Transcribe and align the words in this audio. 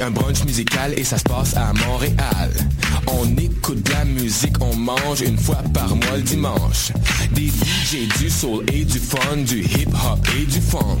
un 0.00 0.10
brunch 0.10 0.44
musical 0.44 0.94
et 0.98 1.04
ça 1.04 1.18
se 1.18 1.24
passe 1.24 1.56
à 1.56 1.72
Montréal. 1.86 2.50
On 3.06 3.26
écoute 3.36 3.82
de 3.82 3.92
la 3.92 4.04
musique, 4.04 4.56
on 4.60 4.74
mange 4.74 5.20
une 5.20 5.38
fois 5.38 5.62
par 5.72 5.94
mois 5.94 6.16
le 6.16 6.22
dimanche. 6.22 6.92
Des 7.32 7.48
DJ, 7.48 8.08
du 8.18 8.30
soul 8.30 8.64
et 8.72 8.84
du 8.84 8.98
fun, 8.98 9.36
du 9.36 9.62
hip 9.62 9.88
hop 9.92 10.26
et 10.38 10.44
du 10.44 10.60
funk. 10.60 11.00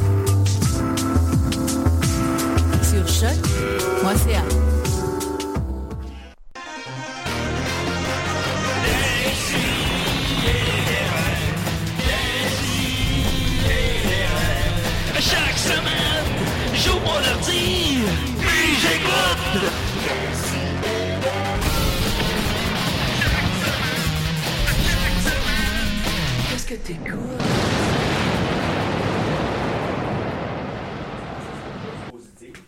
Qu'est-ce 26.49 26.65
que 26.65 26.75
t'écoutes? 26.75 27.17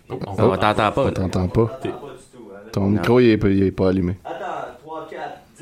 On 0.10 0.58
t'entend 0.58 0.92
pas. 0.92 1.06
On 1.06 1.12
t'entend 1.12 1.48
pas. 1.48 1.80
Ton 2.74 2.90
micro, 2.90 3.20
il 3.22 3.30
est, 3.30 3.44
il 3.46 3.64
est 3.64 3.72
pas 3.72 3.90
allumé. 3.90 4.18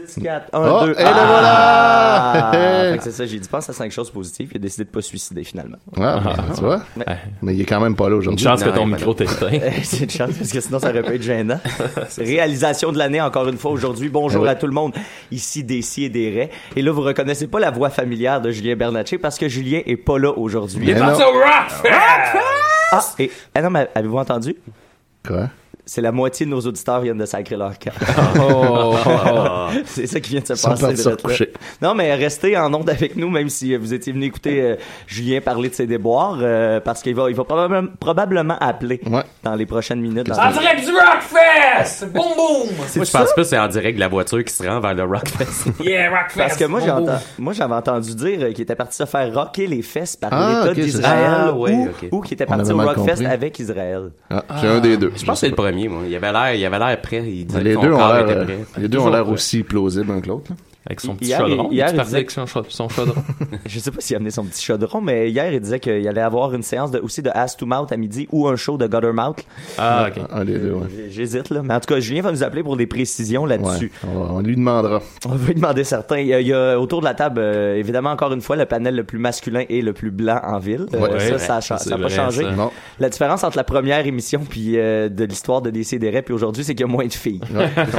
Attends, 0.03 0.11
3, 0.13 0.13
4, 0.13 0.15
10, 0.15 0.23
4, 0.23 0.49
1, 0.53 0.59
Oh, 0.71 0.85
2. 0.85 0.91
et 0.91 0.95
le 0.95 1.03
voilà! 1.03 2.51
Fait 2.91 2.97
que 2.97 3.03
c'est 3.03 3.11
ça, 3.11 3.25
j'ai 3.25 3.39
dit, 3.39 3.47
pense 3.47 3.69
à 3.69 3.73
5 3.73 3.91
choses 3.91 4.09
positives, 4.11 4.49
il 4.51 4.57
a 4.57 4.59
décidé 4.59 4.83
de 4.85 4.89
pas 4.89 5.01
se 5.01 5.07
suicider 5.09 5.43
finalement. 5.43 5.77
Ah, 5.97 6.19
ben, 6.23 6.35
tu 6.55 6.61
vois? 6.61 6.81
Mais 7.41 7.53
il 7.55 7.61
est 7.61 7.65
quand 7.65 7.79
même 7.79 7.95
pas 7.95 8.09
là 8.09 8.15
aujourd'hui. 8.17 8.43
Une 8.43 8.49
chance 8.51 8.63
que 8.63 8.69
Non, 8.69 8.75
ton 8.75 8.87
il 8.87 8.93
est 8.93 8.95
micro 8.97 9.13
t'éteint. 9.13 9.49
c'est 9.83 10.03
une 10.03 10.09
chance, 10.09 10.31
parce 10.37 10.51
que 10.51 10.59
sinon 10.61 10.79
ça 10.79 10.89
aurait 10.89 11.03
pu 11.03 11.15
être 11.15 11.21
gênant. 11.21 11.59
Réalisation 12.17 12.91
de 12.91 12.97
l'année, 12.97 13.21
encore 13.21 13.47
une 13.47 13.57
fois, 13.57 13.71
aujourd'hui. 13.71 14.09
Bonjour 14.09 14.41
Eh 14.43 14.45
oui. 14.45 14.49
à 14.51 14.55
tout 14.55 14.67
le 14.67 14.73
monde, 14.73 14.93
ici 15.31 15.63
Desi 15.63 16.05
et 16.05 16.09
Desrais. 16.09 16.49
Et 16.75 16.81
là, 16.81 16.91
vous 16.91 17.01
reconnaissez 17.01 17.47
pas 17.47 17.59
la 17.59 17.71
voix 17.71 17.89
familière 17.89 18.41
de 18.41 18.51
Julien 18.51 18.75
Bernatchez 18.75 19.17
parce 19.17 19.37
que 19.37 19.47
Julien 19.47 19.81
est 19.85 19.97
pas 19.97 20.17
là 20.19 20.31
aujourd'hui. 20.37 20.85
Mais 20.85 20.99
non. 20.99 21.13
Ah, 22.93 23.01
et, 23.19 23.31
ah 23.55 23.61
non, 23.61 23.69
mais 23.69 23.87
avez-vous 23.95 24.17
entendu? 24.17 24.55
Quoi? 25.25 25.47
C'est 25.93 25.99
la 25.99 26.13
moitié 26.13 26.45
de 26.45 26.51
nos 26.51 26.61
auditeurs 26.61 27.01
viennent 27.01 27.17
de 27.17 27.25
sacrer 27.25 27.57
leur 27.57 27.77
camp. 27.77 27.91
Oh. 28.39 28.95
c'est 29.85 30.07
ça 30.07 30.19
qui 30.21 30.31
vient 30.31 30.39
de 30.39 30.47
se 30.47 30.55
sont 30.55 30.69
passer. 30.69 31.09
recoucher. 31.09 31.51
Non, 31.81 31.93
mais 31.93 32.15
restez 32.15 32.57
en 32.57 32.73
onde 32.73 32.89
avec 32.89 33.17
nous, 33.17 33.29
même 33.29 33.49
si 33.49 33.75
vous 33.75 33.93
étiez 33.93 34.13
venu 34.13 34.25
écouter 34.25 34.61
euh, 34.61 34.75
Julien 35.05 35.41
parler 35.41 35.67
de 35.69 35.73
ses 35.75 35.87
déboires, 35.87 36.37
euh, 36.41 36.79
parce 36.79 37.01
qu'il 37.01 37.13
va, 37.13 37.29
il 37.29 37.35
va 37.35 37.43
probablement, 37.43 37.89
probablement 37.99 38.55
appeler 38.61 39.01
Ouais. 39.05 39.23
dans 39.43 39.55
les 39.55 39.65
prochaines 39.65 39.99
minutes. 39.99 40.29
En 40.31 40.51
direct 40.51 40.85
du 40.85 40.91
Rockfest! 40.91 42.05
Boum 42.13 42.23
boum! 42.37 42.67
Moi, 42.77 42.85
je 42.95 42.99
pense 42.99 43.11
pas 43.11 43.25
que 43.35 43.43
c'est 43.43 43.59
en 43.59 43.67
direct 43.67 43.95
de 43.95 43.99
la 43.99 44.07
voiture 44.07 44.43
qui 44.45 44.53
se 44.53 44.65
rend 44.65 44.79
vers 44.79 44.93
le 44.93 45.03
Rockfest. 45.03 45.71
Yeah, 45.83 46.09
Rockfest! 46.09 46.37
Parce 46.39 46.55
que 46.57 46.65
moi, 46.65 46.79
j'ai 46.79 46.89
enten- 46.89 47.19
moi, 47.37 47.51
j'avais 47.53 47.75
entendu 47.75 48.15
dire 48.15 48.39
euh, 48.43 48.51
qu'il 48.53 48.61
était 48.61 48.75
parti 48.75 48.95
se 48.95 49.05
faire 49.05 49.33
rocker 49.33 49.67
les 49.67 49.81
fesses 49.81 50.15
par 50.15 50.29
Ah, 50.31 50.61
l'État 50.63 50.73
d'Israël. 50.73 51.31
Ah, 51.49 51.53
ouais, 51.53 51.89
ou, 52.11 52.21
qu'il 52.21 52.35
était 52.35 52.45
parti 52.45 52.71
au 52.71 52.77
Rockfest 52.77 52.95
compris. 53.15 53.25
avec 53.25 53.59
Israël. 53.59 54.11
Ah, 54.29 54.43
j'ai 54.61 54.67
un 54.67 54.79
des 54.79 54.95
deux. 54.97 55.11
Je 55.15 55.25
pense 55.25 55.35
que 55.35 55.39
c'est 55.41 55.49
le 55.49 55.55
premier, 55.55 55.80
moi. 55.87 56.01
Il 56.07 56.15
avait 56.15 56.31
l'air, 56.31 56.53
il 56.55 56.65
avait 56.65 56.79
l'air 56.79 57.01
prêt. 57.01 57.23
Il 57.27 57.45
disait 57.45 57.61
Les 57.63 57.69
que 57.71 57.75
son 57.75 57.81
deux 57.81 57.93
ont 57.93 57.97
corps 57.97 58.13
l'air, 58.13 58.21
était 58.23 58.33
euh, 58.39 58.43
prêt. 58.43 58.57
les 58.81 58.87
deux 58.87 58.99
ont 58.99 59.09
l'air 59.09 59.29
aussi 59.29 59.63
plausibles 59.63 60.11
un 60.11 60.21
que 60.21 60.27
l'autre. 60.27 60.51
là. 60.51 60.55
Avec 60.87 60.99
son 60.99 61.13
petit 61.15 61.25
Hier, 61.29 61.39
chaudron. 61.39 61.69
hier, 61.71 61.89
il 61.93 62.01
disait- 62.01 62.15
avec 62.15 62.31
son, 62.31 62.45
cha- 62.47 62.63
son 62.67 62.89
chaudron. 62.89 63.21
Je 63.67 63.79
sais 63.79 63.91
pas 63.91 64.01
s'il 64.01 64.15
a 64.15 64.17
amené 64.17 64.31
son 64.31 64.43
petit 64.45 64.63
chaudron, 64.63 64.99
mais 64.99 65.29
hier, 65.29 65.53
il 65.53 65.59
disait 65.59 65.79
qu'il 65.79 66.07
allait 66.07 66.21
avoir 66.21 66.55
une 66.55 66.63
séance 66.63 66.89
de, 66.89 66.97
aussi 66.99 67.21
de 67.21 67.29
Ass 67.33 67.55
to 67.55 67.67
Mouth 67.67 67.91
à 67.91 67.97
midi 67.97 68.27
ou 68.31 68.47
un 68.47 68.55
show 68.55 68.77
de 68.77 68.87
Guttermouth. 68.87 69.45
Ah, 69.77 70.07
ok. 70.09 70.23
Un 70.31 70.43
des 70.43 70.57
deux, 70.57 70.71
ouais. 70.71 70.87
J'hésite, 71.11 71.51
là. 71.51 71.61
Mais 71.63 71.75
en 71.75 71.79
tout 71.79 71.93
cas, 71.93 71.99
Julien 71.99 72.23
va 72.23 72.31
nous 72.31 72.41
appeler 72.43 72.63
pour 72.63 72.77
des 72.77 72.87
précisions 72.87 73.45
là-dessus. 73.45 73.91
Ouais, 74.03 74.09
on, 74.11 74.39
lui 74.39 74.55
demandera. 74.55 75.01
On 75.25 75.29
va 75.35 75.47
lui 75.47 75.53
demander 75.53 75.83
certains. 75.83 76.17
Il 76.17 76.27
y, 76.27 76.33
a, 76.33 76.41
il 76.41 76.47
y 76.47 76.53
a 76.53 76.79
autour 76.79 77.01
de 77.01 77.05
la 77.05 77.13
table, 77.13 77.39
euh, 77.39 77.75
évidemment, 77.75 78.09
encore 78.09 78.33
une 78.33 78.41
fois, 78.41 78.55
le 78.55 78.65
panel 78.65 78.95
le 78.95 79.03
plus 79.03 79.19
masculin 79.19 79.63
et 79.69 79.83
le 79.83 79.93
plus 79.93 80.09
blanc 80.09 80.39
en 80.43 80.57
ville. 80.57 80.87
Euh, 80.95 80.99
Ouais, 80.99 81.19
ça, 81.19 81.37
ça, 81.37 81.55
a 81.57 81.61
cha- 81.61 81.77
c'est 81.77 81.89
ça 81.89 81.95
a 81.95 81.97
pas 81.99 82.09
changé. 82.09 82.43
Non. 82.55 82.71
La 82.99 83.09
différence 83.09 83.43
entre 83.43 83.57
la 83.57 83.63
première 83.63 84.05
émission 84.07 84.41
puis 84.49 84.77
euh, 84.79 85.09
de 85.09 85.25
l'histoire 85.25 85.61
de 85.61 85.69
Décideret 85.69 86.23
puis 86.23 86.33
aujourd'hui, 86.33 86.63
c'est 86.63 86.73
qu'il 86.73 86.85
y 86.87 86.89
a 86.89 86.91
moins 86.91 87.05
de 87.05 87.13
filles. 87.13 87.41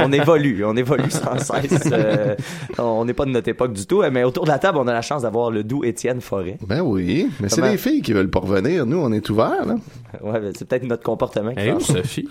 on 0.01 0.11
évolue, 0.11 0.63
on 0.65 0.75
évolue 0.75 1.09
sans 1.09 1.37
cesse. 1.37 1.79
on 2.77 3.05
n'est 3.05 3.13
pas 3.13 3.25
de 3.25 3.31
notre 3.31 3.47
époque 3.49 3.73
du 3.73 3.85
tout, 3.85 4.03
mais 4.11 4.23
autour 4.23 4.45
de 4.45 4.49
la 4.49 4.59
table, 4.59 4.77
on 4.79 4.87
a 4.87 4.93
la 4.93 5.01
chance 5.01 5.21
d'avoir 5.23 5.51
le 5.51 5.63
doux 5.63 5.83
Étienne 5.83 6.21
Forêt. 6.21 6.57
Ben 6.67 6.81
oui, 6.81 7.29
mais 7.39 7.49
c'est 7.49 7.61
les 7.61 7.77
filles 7.77 8.01
qui 8.01 8.13
veulent 8.13 8.29
pas 8.29 8.39
revenir. 8.39 8.85
Nous, 8.85 8.97
on 8.97 9.11
est 9.11 9.29
ouverts, 9.29 9.65
là. 9.65 9.75
Ouais, 10.21 10.39
ben, 10.39 10.51
c'est 10.57 10.67
peut-être 10.67 10.83
notre 10.83 11.03
comportement. 11.03 11.51
qui 11.51 11.59
Eh 11.65 11.71
où. 11.73 11.79
Sophie? 11.79 12.29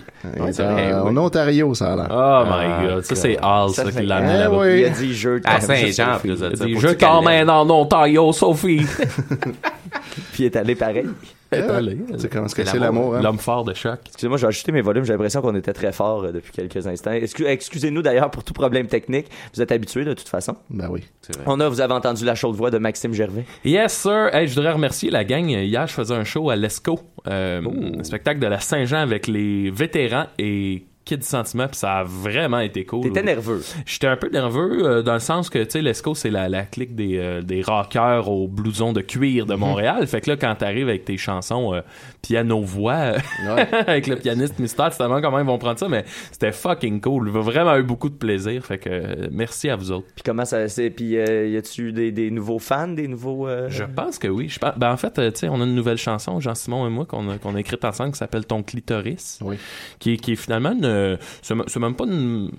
C'est 0.51 0.63
en, 0.63 0.73
vrai, 0.73 0.93
oui. 0.93 0.93
en 0.93 1.17
Ontario, 1.17 1.73
ça 1.73 1.93
a 1.93 1.95
l'air. 1.95 2.07
Oh 2.11 2.43
my 2.49 2.87
god. 2.87 3.03
Ça, 3.03 3.15
c'est 3.15 3.37
Hal, 3.41 3.69
ça, 3.71 3.83
Ça, 3.85 3.91
qui 3.91 4.05
l'a 4.05 4.17
amené 4.17 4.33
Eh 4.35 4.39
là-bas. 4.39 4.57
oui. 4.59 4.79
Il 4.79 4.85
a 4.85 4.89
dit 4.89 5.13
jeu 5.13 5.41
À 5.45 5.59
Saint-Jean, 5.59 6.17
dit, 6.23 6.75
calmes 6.75 6.95
t'emmène 6.97 7.49
en 7.49 7.69
Ontario, 7.69 8.31
Sophie. 8.31 8.85
Puis 10.33 10.43
il 10.43 10.45
est 10.45 10.55
allé 10.55 10.75
pareil. 10.75 11.07
Est 11.53 11.69
allée. 11.69 11.97
C'est 12.17 12.31
comment 12.31 12.47
se 12.47 12.55
C'est 12.55 12.63
casser 12.63 12.79
l'amour, 12.79 13.15
hein? 13.15 13.21
L'homme 13.21 13.37
fort 13.39 13.63
de 13.63 13.73
choc. 13.73 13.99
Excusez-moi, 14.07 14.37
j'ai 14.37 14.47
ajusté 14.47 14.71
mes 14.71 14.81
volumes. 14.81 15.03
J'ai 15.05 15.13
l'impression 15.13 15.41
qu'on 15.41 15.55
était 15.55 15.73
très 15.73 15.91
fort 15.91 16.23
euh, 16.23 16.31
depuis 16.31 16.51
quelques 16.51 16.85
instants. 16.87 17.11
Excu- 17.11 17.45
Excusez-nous 17.47 18.01
d'ailleurs 18.01 18.31
pour 18.31 18.43
tout 18.43 18.53
problème 18.53 18.87
technique. 18.87 19.27
Vous 19.53 19.61
êtes 19.61 19.71
habitués 19.71 20.05
de 20.05 20.13
toute 20.13 20.29
façon. 20.29 20.55
Ben 20.69 20.87
oui. 20.89 21.03
C'est 21.21 21.35
vrai. 21.35 21.43
On 21.47 21.59
a, 21.59 21.69
vous 21.69 21.81
avez 21.81 21.93
entendu 21.93 22.25
la 22.25 22.35
chaude 22.35 22.55
voix 22.55 22.71
de 22.71 22.77
Maxime 22.77 23.13
Gervais. 23.13 23.45
Yes, 23.65 23.93
sir. 23.93 24.33
Hey, 24.33 24.47
je 24.47 24.55
voudrais 24.55 24.71
remercier 24.73 25.09
la 25.09 25.23
gang. 25.23 25.47
Hier, 25.49 25.87
je 25.87 25.93
faisais 25.93 26.13
un 26.15 26.23
show 26.23 26.49
à 26.49 26.55
l'ESCO. 26.55 26.99
Euh, 27.27 27.61
un 27.99 28.03
spectacle 28.03 28.39
de 28.39 28.47
la 28.47 28.59
Saint-Jean 28.59 28.97
avec 28.97 29.27
les 29.27 29.71
vétérans 29.71 30.25
et 30.37 30.85
Kid 31.05 31.23
Sentiment, 31.23 31.67
puis 31.67 31.77
ça 31.77 31.95
a 31.99 32.03
vraiment 32.03 32.59
été 32.59 32.85
cool. 32.85 33.01
T'étais 33.03 33.23
nerveux. 33.23 33.61
J'étais 33.85 34.07
un 34.07 34.15
peu 34.15 34.29
nerveux 34.29 34.85
euh, 34.85 35.01
dans 35.01 35.13
le 35.13 35.19
sens 35.19 35.49
que, 35.49 35.59
tu 35.63 35.71
sais, 35.71 35.81
l'ESCO, 35.81 36.15
c'est 36.15 36.29
la, 36.29 36.47
la 36.49 36.63
clique 36.63 36.95
des, 36.95 37.17
euh, 37.17 37.41
des 37.41 37.61
rockers 37.61 38.29
au 38.29 38.47
blouson 38.47 38.93
de 38.93 39.01
cuir 39.01 39.45
de 39.45 39.55
Montréal. 39.55 40.07
Fait 40.07 40.21
que 40.21 40.29
là, 40.31 40.37
quand 40.37 40.55
t'arrives 40.55 40.87
avec 40.87 41.03
tes 41.05 41.17
chansons 41.17 41.73
euh, 41.73 41.81
piano-voix, 42.21 42.93
euh, 42.93 43.17
Ouais. 43.45 43.67
avec 43.87 44.07
le 44.07 44.15
pianiste 44.15 44.57
mystère, 44.59 44.89
tu 44.91 44.97
te 44.97 45.03
demandes 45.03 45.21
comment 45.21 45.39
ils 45.39 45.45
vont 45.45 45.57
prendre 45.57 45.77
ça, 45.77 45.89
mais 45.89 46.05
c'était 46.31 46.51
fucking 46.51 47.01
cool. 47.01 47.31
J'ai 47.33 47.39
vraiment 47.39 47.75
eu 47.75 47.83
beaucoup 47.83 48.09
de 48.09 48.15
plaisir. 48.15 48.65
Fait 48.65 48.77
que 48.77 48.89
euh, 48.89 49.27
merci 49.31 49.69
à 49.69 49.75
vous 49.75 49.91
autres. 49.91 50.07
Puis 50.15 50.23
comment 50.23 50.45
ça 50.45 50.67
c'est 50.69 50.89
Puis 50.89 51.17
euh, 51.17 51.47
y 51.47 51.57
a-tu 51.57 51.91
des, 51.91 52.11
des 52.11 52.31
nouveaux 52.31 52.59
fans, 52.59 52.87
des 52.87 53.07
nouveaux 53.07 53.47
euh, 53.47 53.67
Je 53.69 53.83
pense 53.83 54.17
que 54.19 54.27
oui. 54.27 54.47
Je 54.49 54.59
pense- 54.59 54.75
ben, 54.77 54.91
en 54.91 54.97
fait, 54.97 55.19
euh, 55.19 55.31
tu 55.31 55.39
sais, 55.39 55.49
on 55.49 55.59
a 55.61 55.65
une 55.65 55.75
nouvelle 55.75 55.97
chanson, 55.97 56.39
Jean-Simon 56.39 56.87
et 56.87 56.89
moi, 56.89 57.05
qu'on 57.05 57.29
a, 57.29 57.37
qu'on 57.37 57.55
a 57.55 57.59
écrite 57.59 57.83
ensemble, 57.83 58.11
qui 58.13 58.17
s'appelle 58.19 58.45
Ton 58.45 58.63
clitoris. 58.63 59.39
Oui. 59.41 59.57
Qui, 59.99 60.17
qui 60.17 60.31
est 60.33 60.35
finalement 60.37 60.71
une. 60.71 60.85
C'est 61.41 61.55
c'est 61.67 61.79
même 61.79 61.95
pas 61.95 62.05
une. 62.05 62.51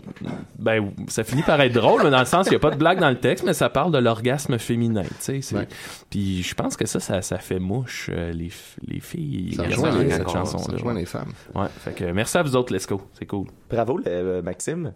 Ben, 0.59 0.93
ça 1.09 1.25
finit 1.25 1.43
par 1.43 1.61
être 1.61 1.73
drôle, 1.75 2.03
mais 2.05 2.11
dans 2.11 2.19
le 2.21 2.25
sens 2.25 2.45
qu'il 2.45 2.53
n'y 2.53 2.57
a 2.57 2.61
pas 2.61 2.71
de 2.71 2.77
blague 2.79 3.01
dans 3.01 3.11
le 3.11 3.19
texte, 3.19 3.45
mais 3.45 3.55
ça 3.55 3.69
parle 3.69 3.93
de 3.93 3.99
l'orgasme 3.99 4.59
féminin, 4.59 5.03
tu 5.25 5.43
sais. 5.43 5.55
Ouais. 5.57 5.69
Puis 6.11 6.43
je 6.43 6.55
pense 6.55 6.77
que 6.77 6.87
ça, 6.87 7.01
ça, 7.01 7.23
ça 7.23 7.39
fait 7.39 7.59
mouche, 7.59 8.11
euh, 8.13 8.33
les, 8.33 8.49
f- 8.49 8.77
les 8.87 9.01
filles. 9.01 9.55
Ça 9.55 9.63
rejoint 9.65 9.91
les, 10.03 10.11
cette 10.11 10.27
ça 10.29 10.33
chanson-là. 10.33 10.75
rejoint 10.75 10.95
les 10.95 11.07
femmes. 11.07 11.33
Ouais, 11.55 11.67
fait 11.79 11.93
que 11.93 12.05
merci 12.13 12.39
à 12.39 12.43
vous 12.43 12.57
autres, 12.57 12.73
let's 12.75 12.87
go. 12.87 13.01
C'est 13.19 13.27
cool. 13.27 13.47
Bravo, 13.71 13.99
le- 13.99 14.05
euh, 14.07 14.43
Maxime. 14.43 14.93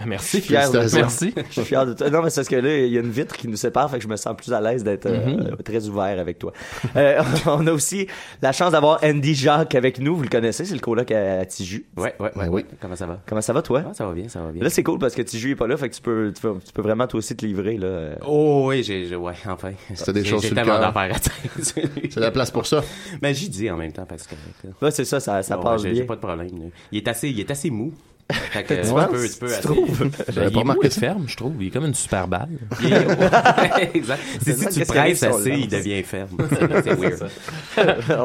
Merci. 0.06 0.38
Je 0.38 0.42
suis 0.42 0.48
fier 0.54 0.70
de 0.70 0.78
toi. 0.78 0.86
Merci. 0.94 1.34
Je 1.36 1.52
suis 1.52 1.64
fier 1.64 1.86
de 1.86 1.92
toi. 1.92 2.10
Non, 2.10 2.22
mais 2.22 2.30
c'est 2.30 2.40
parce 2.40 2.48
que 2.48 2.56
là, 2.56 2.76
il 2.78 2.92
y 2.92 2.96
a 2.96 3.00
une 3.00 3.10
vitre 3.10 3.36
qui 3.36 3.48
nous 3.48 3.56
sépare, 3.56 3.90
fait 3.90 3.98
que 3.98 4.02
je 4.04 4.08
me 4.08 4.16
sens 4.16 4.34
plus 4.36 4.52
à 4.52 4.60
l'aise 4.60 4.82
d'être 4.84 5.06
euh, 5.06 5.26
Mhm. 5.26 5.56
très 5.64 5.86
ouvert 5.88 6.18
avec 6.18 6.38
toi. 6.38 6.52
Euh, 6.96 7.22
on 7.46 7.66
a 7.66 7.72
aussi 7.72 8.06
la 8.42 8.52
chance 8.52 8.72
d'avoir 8.72 8.98
Andy 9.04 9.34
Jacques 9.34 9.74
avec 9.74 9.98
nous. 9.98 10.16
Vous 10.16 10.22
le 10.22 10.28
connaissez, 10.28 10.64
c'est 10.64 10.74
le 10.74 10.80
coloc 10.80 11.10
à, 11.10 11.40
à 11.40 11.44
Tiju. 11.44 11.84
Ouais, 11.96 12.14
ouais, 12.18 12.30
Ben 12.36 12.48
oui. 12.50 12.64
Comment 12.80 12.96
ça 12.96 13.06
va? 13.06 13.20
Comment 13.26 13.40
ça 13.40 13.52
va, 13.52 13.62
toi? 13.62 13.82
Ah, 13.88 13.94
ça 13.94 14.06
va 14.06 14.12
bien, 14.12 14.28
ça 14.28 14.40
va 14.40 14.50
bien. 14.52 14.62
Là, 14.62 14.70
c'est 14.70 14.82
cool 14.82 14.98
parce 14.98 15.14
que 15.14 15.22
Tiju 15.22 15.50
est 15.52 15.56
pas 15.56 15.66
là, 15.66 15.76
fait 15.76 15.88
que 15.88 15.94
tu 15.94 16.02
peux, 16.02 16.32
tu 16.34 16.40
peux, 16.40 16.54
tu 16.64 16.72
peux 16.72 16.82
vraiment 16.82 17.06
toi 17.06 17.18
aussi 17.18 17.36
te 17.36 17.44
livrer, 17.44 17.76
là. 17.76 18.16
Oh 18.26 18.64
oui, 18.68 18.82
j'ai, 18.82 19.06
j'ai- 19.06 19.16
ouais, 19.16 19.34
enfin. 19.48 19.72
C'était 19.94 20.12
des 20.14 20.24
choses 20.24 20.42
J'ai 20.42 20.48
sur 20.48 20.56
le 20.56 20.62
tellement 20.62 20.92
cœur. 20.92 21.16
C'est 21.62 22.16
la 22.20 22.30
place 22.30 22.50
pour 22.50 22.66
ça. 22.66 22.82
Mais 23.22 23.34
j'y 23.34 23.48
dis 23.48 23.70
en 23.70 23.76
même 23.76 23.92
temps 23.92 24.06
parce 24.06 24.26
que. 24.26 24.34
Ouais, 24.82 24.90
c'est 24.90 25.04
ça, 25.04 25.20
ça, 25.20 25.42
ça 25.42 25.56
Non, 25.56 25.62
passe 25.62 25.82
bien. 25.82 25.94
j'ai 25.94 26.04
pas 26.04 26.14
de 26.16 26.20
problème. 26.20 26.46
là. 26.46 26.66
Il 26.92 26.98
est 26.98 27.08
assez, 27.08 27.28
il 27.28 27.38
est 27.40 27.50
assez 27.50 27.70
mou. 27.70 27.92
Fait 28.32 28.62
que, 28.64 28.74
Tu 28.74 28.80
tu, 28.82 28.88
penses? 28.88 29.06
peux, 29.10 29.28
tu 29.28 29.38
peux 29.38 29.60
trouves? 29.62 30.10
J'avais 30.28 30.46
Il 30.48 30.52
pas 30.64 30.74
est 30.82 30.86
et 30.86 30.90
ça. 30.90 31.00
ferme, 31.00 31.24
je 31.26 31.36
trouve. 31.36 31.52
Il 31.60 31.66
est 31.66 31.70
comme 31.70 31.86
une 31.86 31.94
super 31.94 32.28
balle. 32.28 32.48
Il 32.82 32.92
est- 32.92 33.06
ouais, 33.06 33.90
exact. 33.94 34.20
C'est 34.42 34.56
si 34.58 34.66
tu 34.80 34.84
presses 34.86 35.22
assez, 35.22 35.50
il 35.50 35.68
devient 35.68 36.02
ferme. 36.02 36.36
C'est 36.84 36.94
weird. 36.94 37.28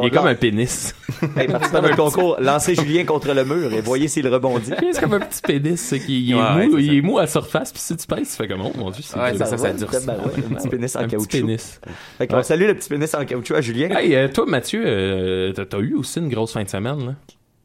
Il 0.01 0.07
est 0.07 0.11
comme 0.11 0.27
un 0.27 0.35
pénis. 0.35 0.95
Hey, 1.37 1.47
participant 1.47 1.81
concours, 1.95 2.37
lancez 2.39 2.75
Julien 2.75 3.03
contre 3.05 3.33
le 3.33 3.45
mur 3.45 3.71
et 3.73 3.81
voyez 3.81 4.07
s'il 4.07 4.27
rebondit. 4.27 4.71
C'est 4.91 5.01
comme 5.01 5.13
un 5.13 5.19
petit 5.19 5.41
pénis, 5.41 5.79
c'est 5.79 5.99
qu'il 5.99 6.31
est 6.31 6.35
Ouais, 6.35 6.41
ouais, 6.41 6.67
mou, 6.67 6.77
c'est 6.77 6.83
il 6.83 6.97
est 6.97 7.01
mou 7.01 7.19
à 7.19 7.27
surface, 7.27 7.71
puis 7.71 7.81
si 7.81 7.95
tu 7.95 8.05
pèses, 8.07 8.29
tu 8.31 8.35
fais 8.35 8.47
comme 8.47 8.61
oh 8.61 8.71
mon 8.77 8.89
dieu, 8.91 9.03
c'est 9.05 9.17
Ouais, 9.19 9.31
dur. 9.31 9.39
ça, 9.39 9.45
ça, 9.45 9.57
ça 9.57 9.73
dure. 9.73 9.89
Ben 10.05 10.15
un 10.25 10.55
petit 10.55 10.67
pénis 10.69 10.95
en 10.95 10.99
un 10.99 11.03
petit 11.03 11.15
caoutchouc. 11.15 11.27
pénis. 11.29 11.79
Fait 12.17 12.27
qu'on 12.27 12.43
salue 12.43 12.67
le 12.67 12.75
petit 12.75 12.89
pénis 12.89 13.13
en 13.13 13.25
caoutchouc 13.25 13.55
à 13.55 13.61
Julien. 13.61 13.89
Hey, 13.91 14.15
euh, 14.15 14.27
toi 14.27 14.45
Mathieu, 14.47 14.83
euh, 14.85 15.53
t'as 15.53 15.65
t'as 15.65 15.79
eu 15.79 15.93
aussi 15.95 16.19
une 16.19 16.29
grosse 16.29 16.51
fin 16.53 16.63
de 16.63 16.69
semaine, 16.69 17.05
là? 17.05 17.15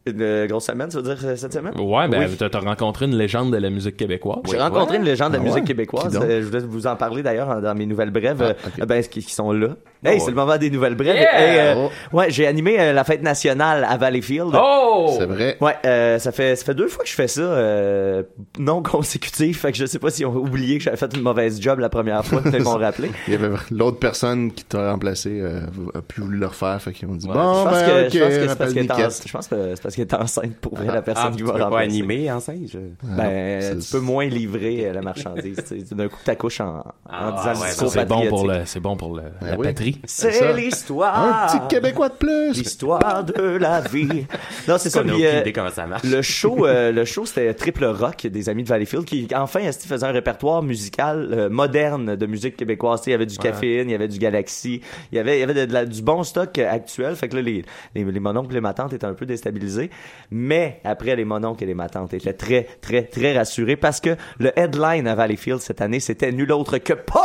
Une 0.07 0.23
euh, 0.23 0.47
grosse 0.47 0.65
semaine, 0.65 0.91
ça 0.91 0.99
veut 1.01 1.15
dire 1.15 1.19
euh, 1.25 1.37
cette 1.37 1.53
semaine? 1.53 1.75
Ouais, 1.79 2.09
ben 2.09 2.27
Oui. 2.29 2.37
t'as 2.39 2.59
rencontré 2.61 3.05
une 3.05 3.17
légende 3.17 3.53
de 3.53 3.59
la 3.59 3.69
musique 3.69 3.97
québécoise. 3.99 4.39
J'ai 4.51 4.59
rencontré 4.59 4.97
une 4.97 5.05
légende 5.05 5.33
de 5.33 5.37
la 5.37 5.41
Ah 5.43 5.45
musique 5.45 5.61
ouais? 5.61 5.67
québécoise. 5.67 6.17
Euh, 6.23 6.41
je 6.41 6.47
voulais 6.47 6.61
vous 6.61 6.87
en 6.87 6.97
parler 6.97 7.23
d'ailleurs 7.23 7.61
dans 7.61 7.75
mes 7.75 7.85
nouvelles 7.85 8.11
brèves. 8.11 8.57
Ah, 8.81 8.87
ben, 8.87 9.03
qui, 9.03 9.23
qui 9.23 9.35
sont 9.35 9.53
là. 9.53 9.77
Hey, 10.03 10.17
Oh, 10.19 10.23
c'est 10.25 10.31
le 10.31 10.37
moment 10.37 10.57
des 10.57 10.71
nouvelles 10.71 10.95
brèves. 10.95 11.15
Yeah! 11.17 11.29
Euh, 11.41 11.75
Oh. 12.13 12.17
ouais, 12.17 12.31
j'ai 12.31 12.47
animé 12.47 12.81
euh, 12.81 12.93
la 12.93 13.05
fête 13.05 13.23
nationale 13.23 13.85
à 13.89 13.97
Valleyfield. 13.99 14.51
Oh! 14.55 15.15
C'est 15.19 15.27
vrai. 15.27 15.57
Ouais, 15.61 15.75
euh, 15.85 16.19
ça 16.19 16.33
fait 16.33 16.57
ça 16.57 16.65
fait 16.65 16.75
deux 16.75 16.89
fois 16.89 17.05
que 17.05 17.11
je 17.11 17.15
fais 17.15 17.29
ça 17.29 17.41
euh, 17.43 18.23
non 18.59 18.83
consécutif, 18.83 19.61
fait 19.61 19.73
que 19.73 19.79
je 19.79 19.87
sais 19.87 19.99
pas 19.99 20.11
si 20.11 20.25
on 20.25 20.33
a 20.33 20.37
oublié 20.37 20.79
que 20.79 20.85
j'avais 20.85 20.97
fait 20.97 21.15
une 21.15 21.23
mauvaise 21.23 21.61
job 21.61 21.79
la 21.81 21.89
première 21.91 22.25
fois, 22.25 22.41
peut-être 22.43 22.63
m'ont 22.65 22.79
rappelé. 22.79 23.11
Il 23.29 23.35
y 23.35 23.37
avait 23.37 23.51
l'autre 23.71 23.99
personne 23.99 24.53
qui 24.53 24.65
t'a 24.65 24.91
remplacé 24.93 25.39
euh, 25.41 25.61
a 25.95 26.01
voulu 26.21 26.39
le 26.39 26.47
refaire, 26.47 26.81
fait 26.81 26.93
qu'ils 26.93 27.09
ont 27.09 27.15
dit 27.15 27.27
Ouais. 27.29 27.35
bon 27.35 27.55
je 27.65 27.65
pense 27.65 27.73
ben 27.73 27.87
que 27.87 28.07
ok, 28.07 28.13
je 28.13 28.19
pense 28.19 28.29
que 28.35 28.49
c'est 28.49 28.57
parce 28.59 28.73
qu'elle 28.75 28.93
en- 28.93 28.97
je 29.27 29.33
pense 29.33 29.49
que 29.49 29.75
c'est 29.75 29.83
parce 29.83 29.95
qu'elle 29.97 30.07
est 30.07 30.15
enceinte 30.15 30.57
pour 30.61 30.77
vrai, 30.77 30.87
la 30.87 31.03
personne 31.03 31.31
Ah, 31.33 31.37
qui 31.37 31.43
va 31.43 31.67
pas 31.69 31.81
animer 31.81 32.31
enceinte. 32.33 32.57
Je... 32.73 32.79
Ben, 33.03 33.61
c'est- 33.61 33.79
tu 33.79 33.93
peux 33.93 34.01
moins 34.01 34.27
livrer 34.27 34.91
la 34.93 35.03
marchandise. 35.03 35.63
tu 35.69 35.81
sais. 35.87 35.95
D'un 35.95 36.09
coup, 36.09 36.17
t'accouches 36.25 36.61
en, 36.61 36.79
en 36.79 36.83
Ah, 37.09 37.33
disant 37.37 37.63
ouais, 37.63 37.69
ben, 37.79 37.89
C'est 37.89 38.07
bon 38.07 38.27
pour 38.29 38.47
le, 38.47 38.55
c'est 38.65 38.81
bon 38.81 38.97
pour 38.97 39.15
le, 39.17 39.23
Ben 39.43 39.51
la 39.51 39.57
patrie. 39.57 39.90
C'est 40.05 40.53
l'histoire. 40.55 41.19
Un 41.19 41.47
petit 41.47 41.69
Québécois 41.75 42.09
de 42.09 42.15
plus. 42.15 42.53
L'histoire 42.55 43.25
de 43.25 43.41
la 43.43 43.81
vie. 43.81 44.27
Non, 44.69 44.77
c'est 44.79 44.91
ça. 44.91 45.01
On 45.01 45.09
a 45.09 45.13
puis, 45.13 45.13
aucune 45.15 45.27
euh, 45.27 45.41
idée 45.41 45.53
comment 45.53 45.71
ça 45.71 45.87
marche. 45.87 46.03
le 46.05 46.23
show, 46.23 46.67
euh, 46.67 46.93
le 46.93 47.05
show, 47.05 47.27
c'était 47.27 47.53
Triple 47.55 47.85
Rock 47.87 48.27
des 48.27 48.49
amis 48.49 48.63
de 48.65 48.69
Valleyfield 48.69 49.05
qui, 49.05 49.29
enfin, 49.35 49.61
esti, 49.61 49.87
faisait 49.89 50.07
un 50.07 50.13
répertoire 50.13 50.63
musical 50.63 51.29
euh, 51.33 51.49
moderne 51.49 52.17
de 52.17 52.27
musique 52.27 52.57
québécoise. 52.57 53.03
Il 53.07 53.11
y 53.11 53.15
avait 53.15 53.27
du 53.27 53.39
caféine, 53.39 53.89
il 53.89 53.93
y 53.93 53.95
avait 53.95 54.09
du 54.09 54.19
Galaxy, 54.19 54.81
il 55.13 55.17
y 55.17 55.19
avait, 55.19 55.37
il 55.39 55.41
y 55.41 55.43
avait 55.43 55.55
de, 55.55 55.65
de 55.67 55.73
la- 55.73 55.87
du 55.87 56.03
bon 56.03 56.23
stock 56.25 56.57
actuel. 56.59 57.15
Fait 57.17 57.29
que 57.29 57.37
là, 57.37 57.43
les, 57.43 57.65
les, 57.95 58.05
les 58.05 58.21
mononcles 58.21 58.51
et 58.53 58.55
les 58.55 58.61
matantes 58.61 58.93
étaient 58.93 59.07
un 59.07 59.15
peu 59.15 59.27
déstabilisés. 59.27 59.91
Mais 60.31 60.81
après, 60.85 61.17
les 61.17 61.25
mononcles 61.25 61.65
et 61.65 61.67
les 61.67 61.75
matantes 61.75 62.15
étaient 62.15 62.33
très, 62.33 62.67
très, 62.81 63.03
très 63.03 63.37
rassurés 63.37 63.77
parce 63.77 64.01
que 64.01 64.17
le 64.39 64.59
headline 64.59 65.07
à 65.07 65.15
Valleyfield 65.15 65.61
cette 65.61 65.81
année, 65.81 66.01
c'était 66.01 66.33
nul 66.33 66.53
autre 66.53 66.79
que 66.79 66.93
Paul 66.93 67.21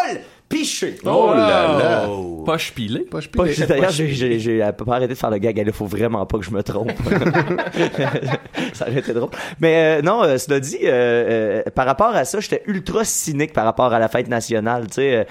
Piché. 0.47 0.95
Oh 1.05 1.31
là 1.35 1.77
là. 1.77 2.07
Poche 2.45 2.71
pilée. 2.73 2.99
Poche 3.01 3.29
Pas- 3.29 3.43
pilée. 3.45 3.65
D'ailleurs, 3.65 3.89
j'ai, 3.89 4.09
j'ai, 4.09 4.39
j'ai 4.39 4.61
à 4.61 4.71
peu 4.73 4.85
près 4.85 4.95
arrêté 4.97 5.13
de 5.13 5.17
faire 5.17 5.31
le 5.31 5.37
gag. 5.39 5.57
Il 5.57 5.73
faut 5.73 5.85
vraiment 5.87 6.25
pas 6.27 6.37
que 6.37 6.45
je 6.45 6.51
me 6.51 6.61
trompe. 6.61 6.91
ça 8.73 8.87
aurait 8.87 8.99
été 8.99 9.13
drôle. 9.13 9.29
Mais 9.59 9.99
euh, 9.99 10.01
non, 10.01 10.23
euh, 10.23 10.37
cela 10.37 10.59
dit, 10.59 10.77
euh, 10.83 11.61
euh, 11.65 11.69
par 11.73 11.85
rapport 11.85 12.15
à 12.15 12.25
ça, 12.25 12.39
j'étais 12.39 12.61
ultra 12.67 13.03
cynique 13.03 13.53
par 13.53 13.65
rapport 13.65 13.91
à 13.93 13.99
la 13.99 14.07
fête 14.07 14.27
nationale. 14.27 14.87
Tu 14.87 14.93
sais, 14.95 15.15
euh, 15.15 15.23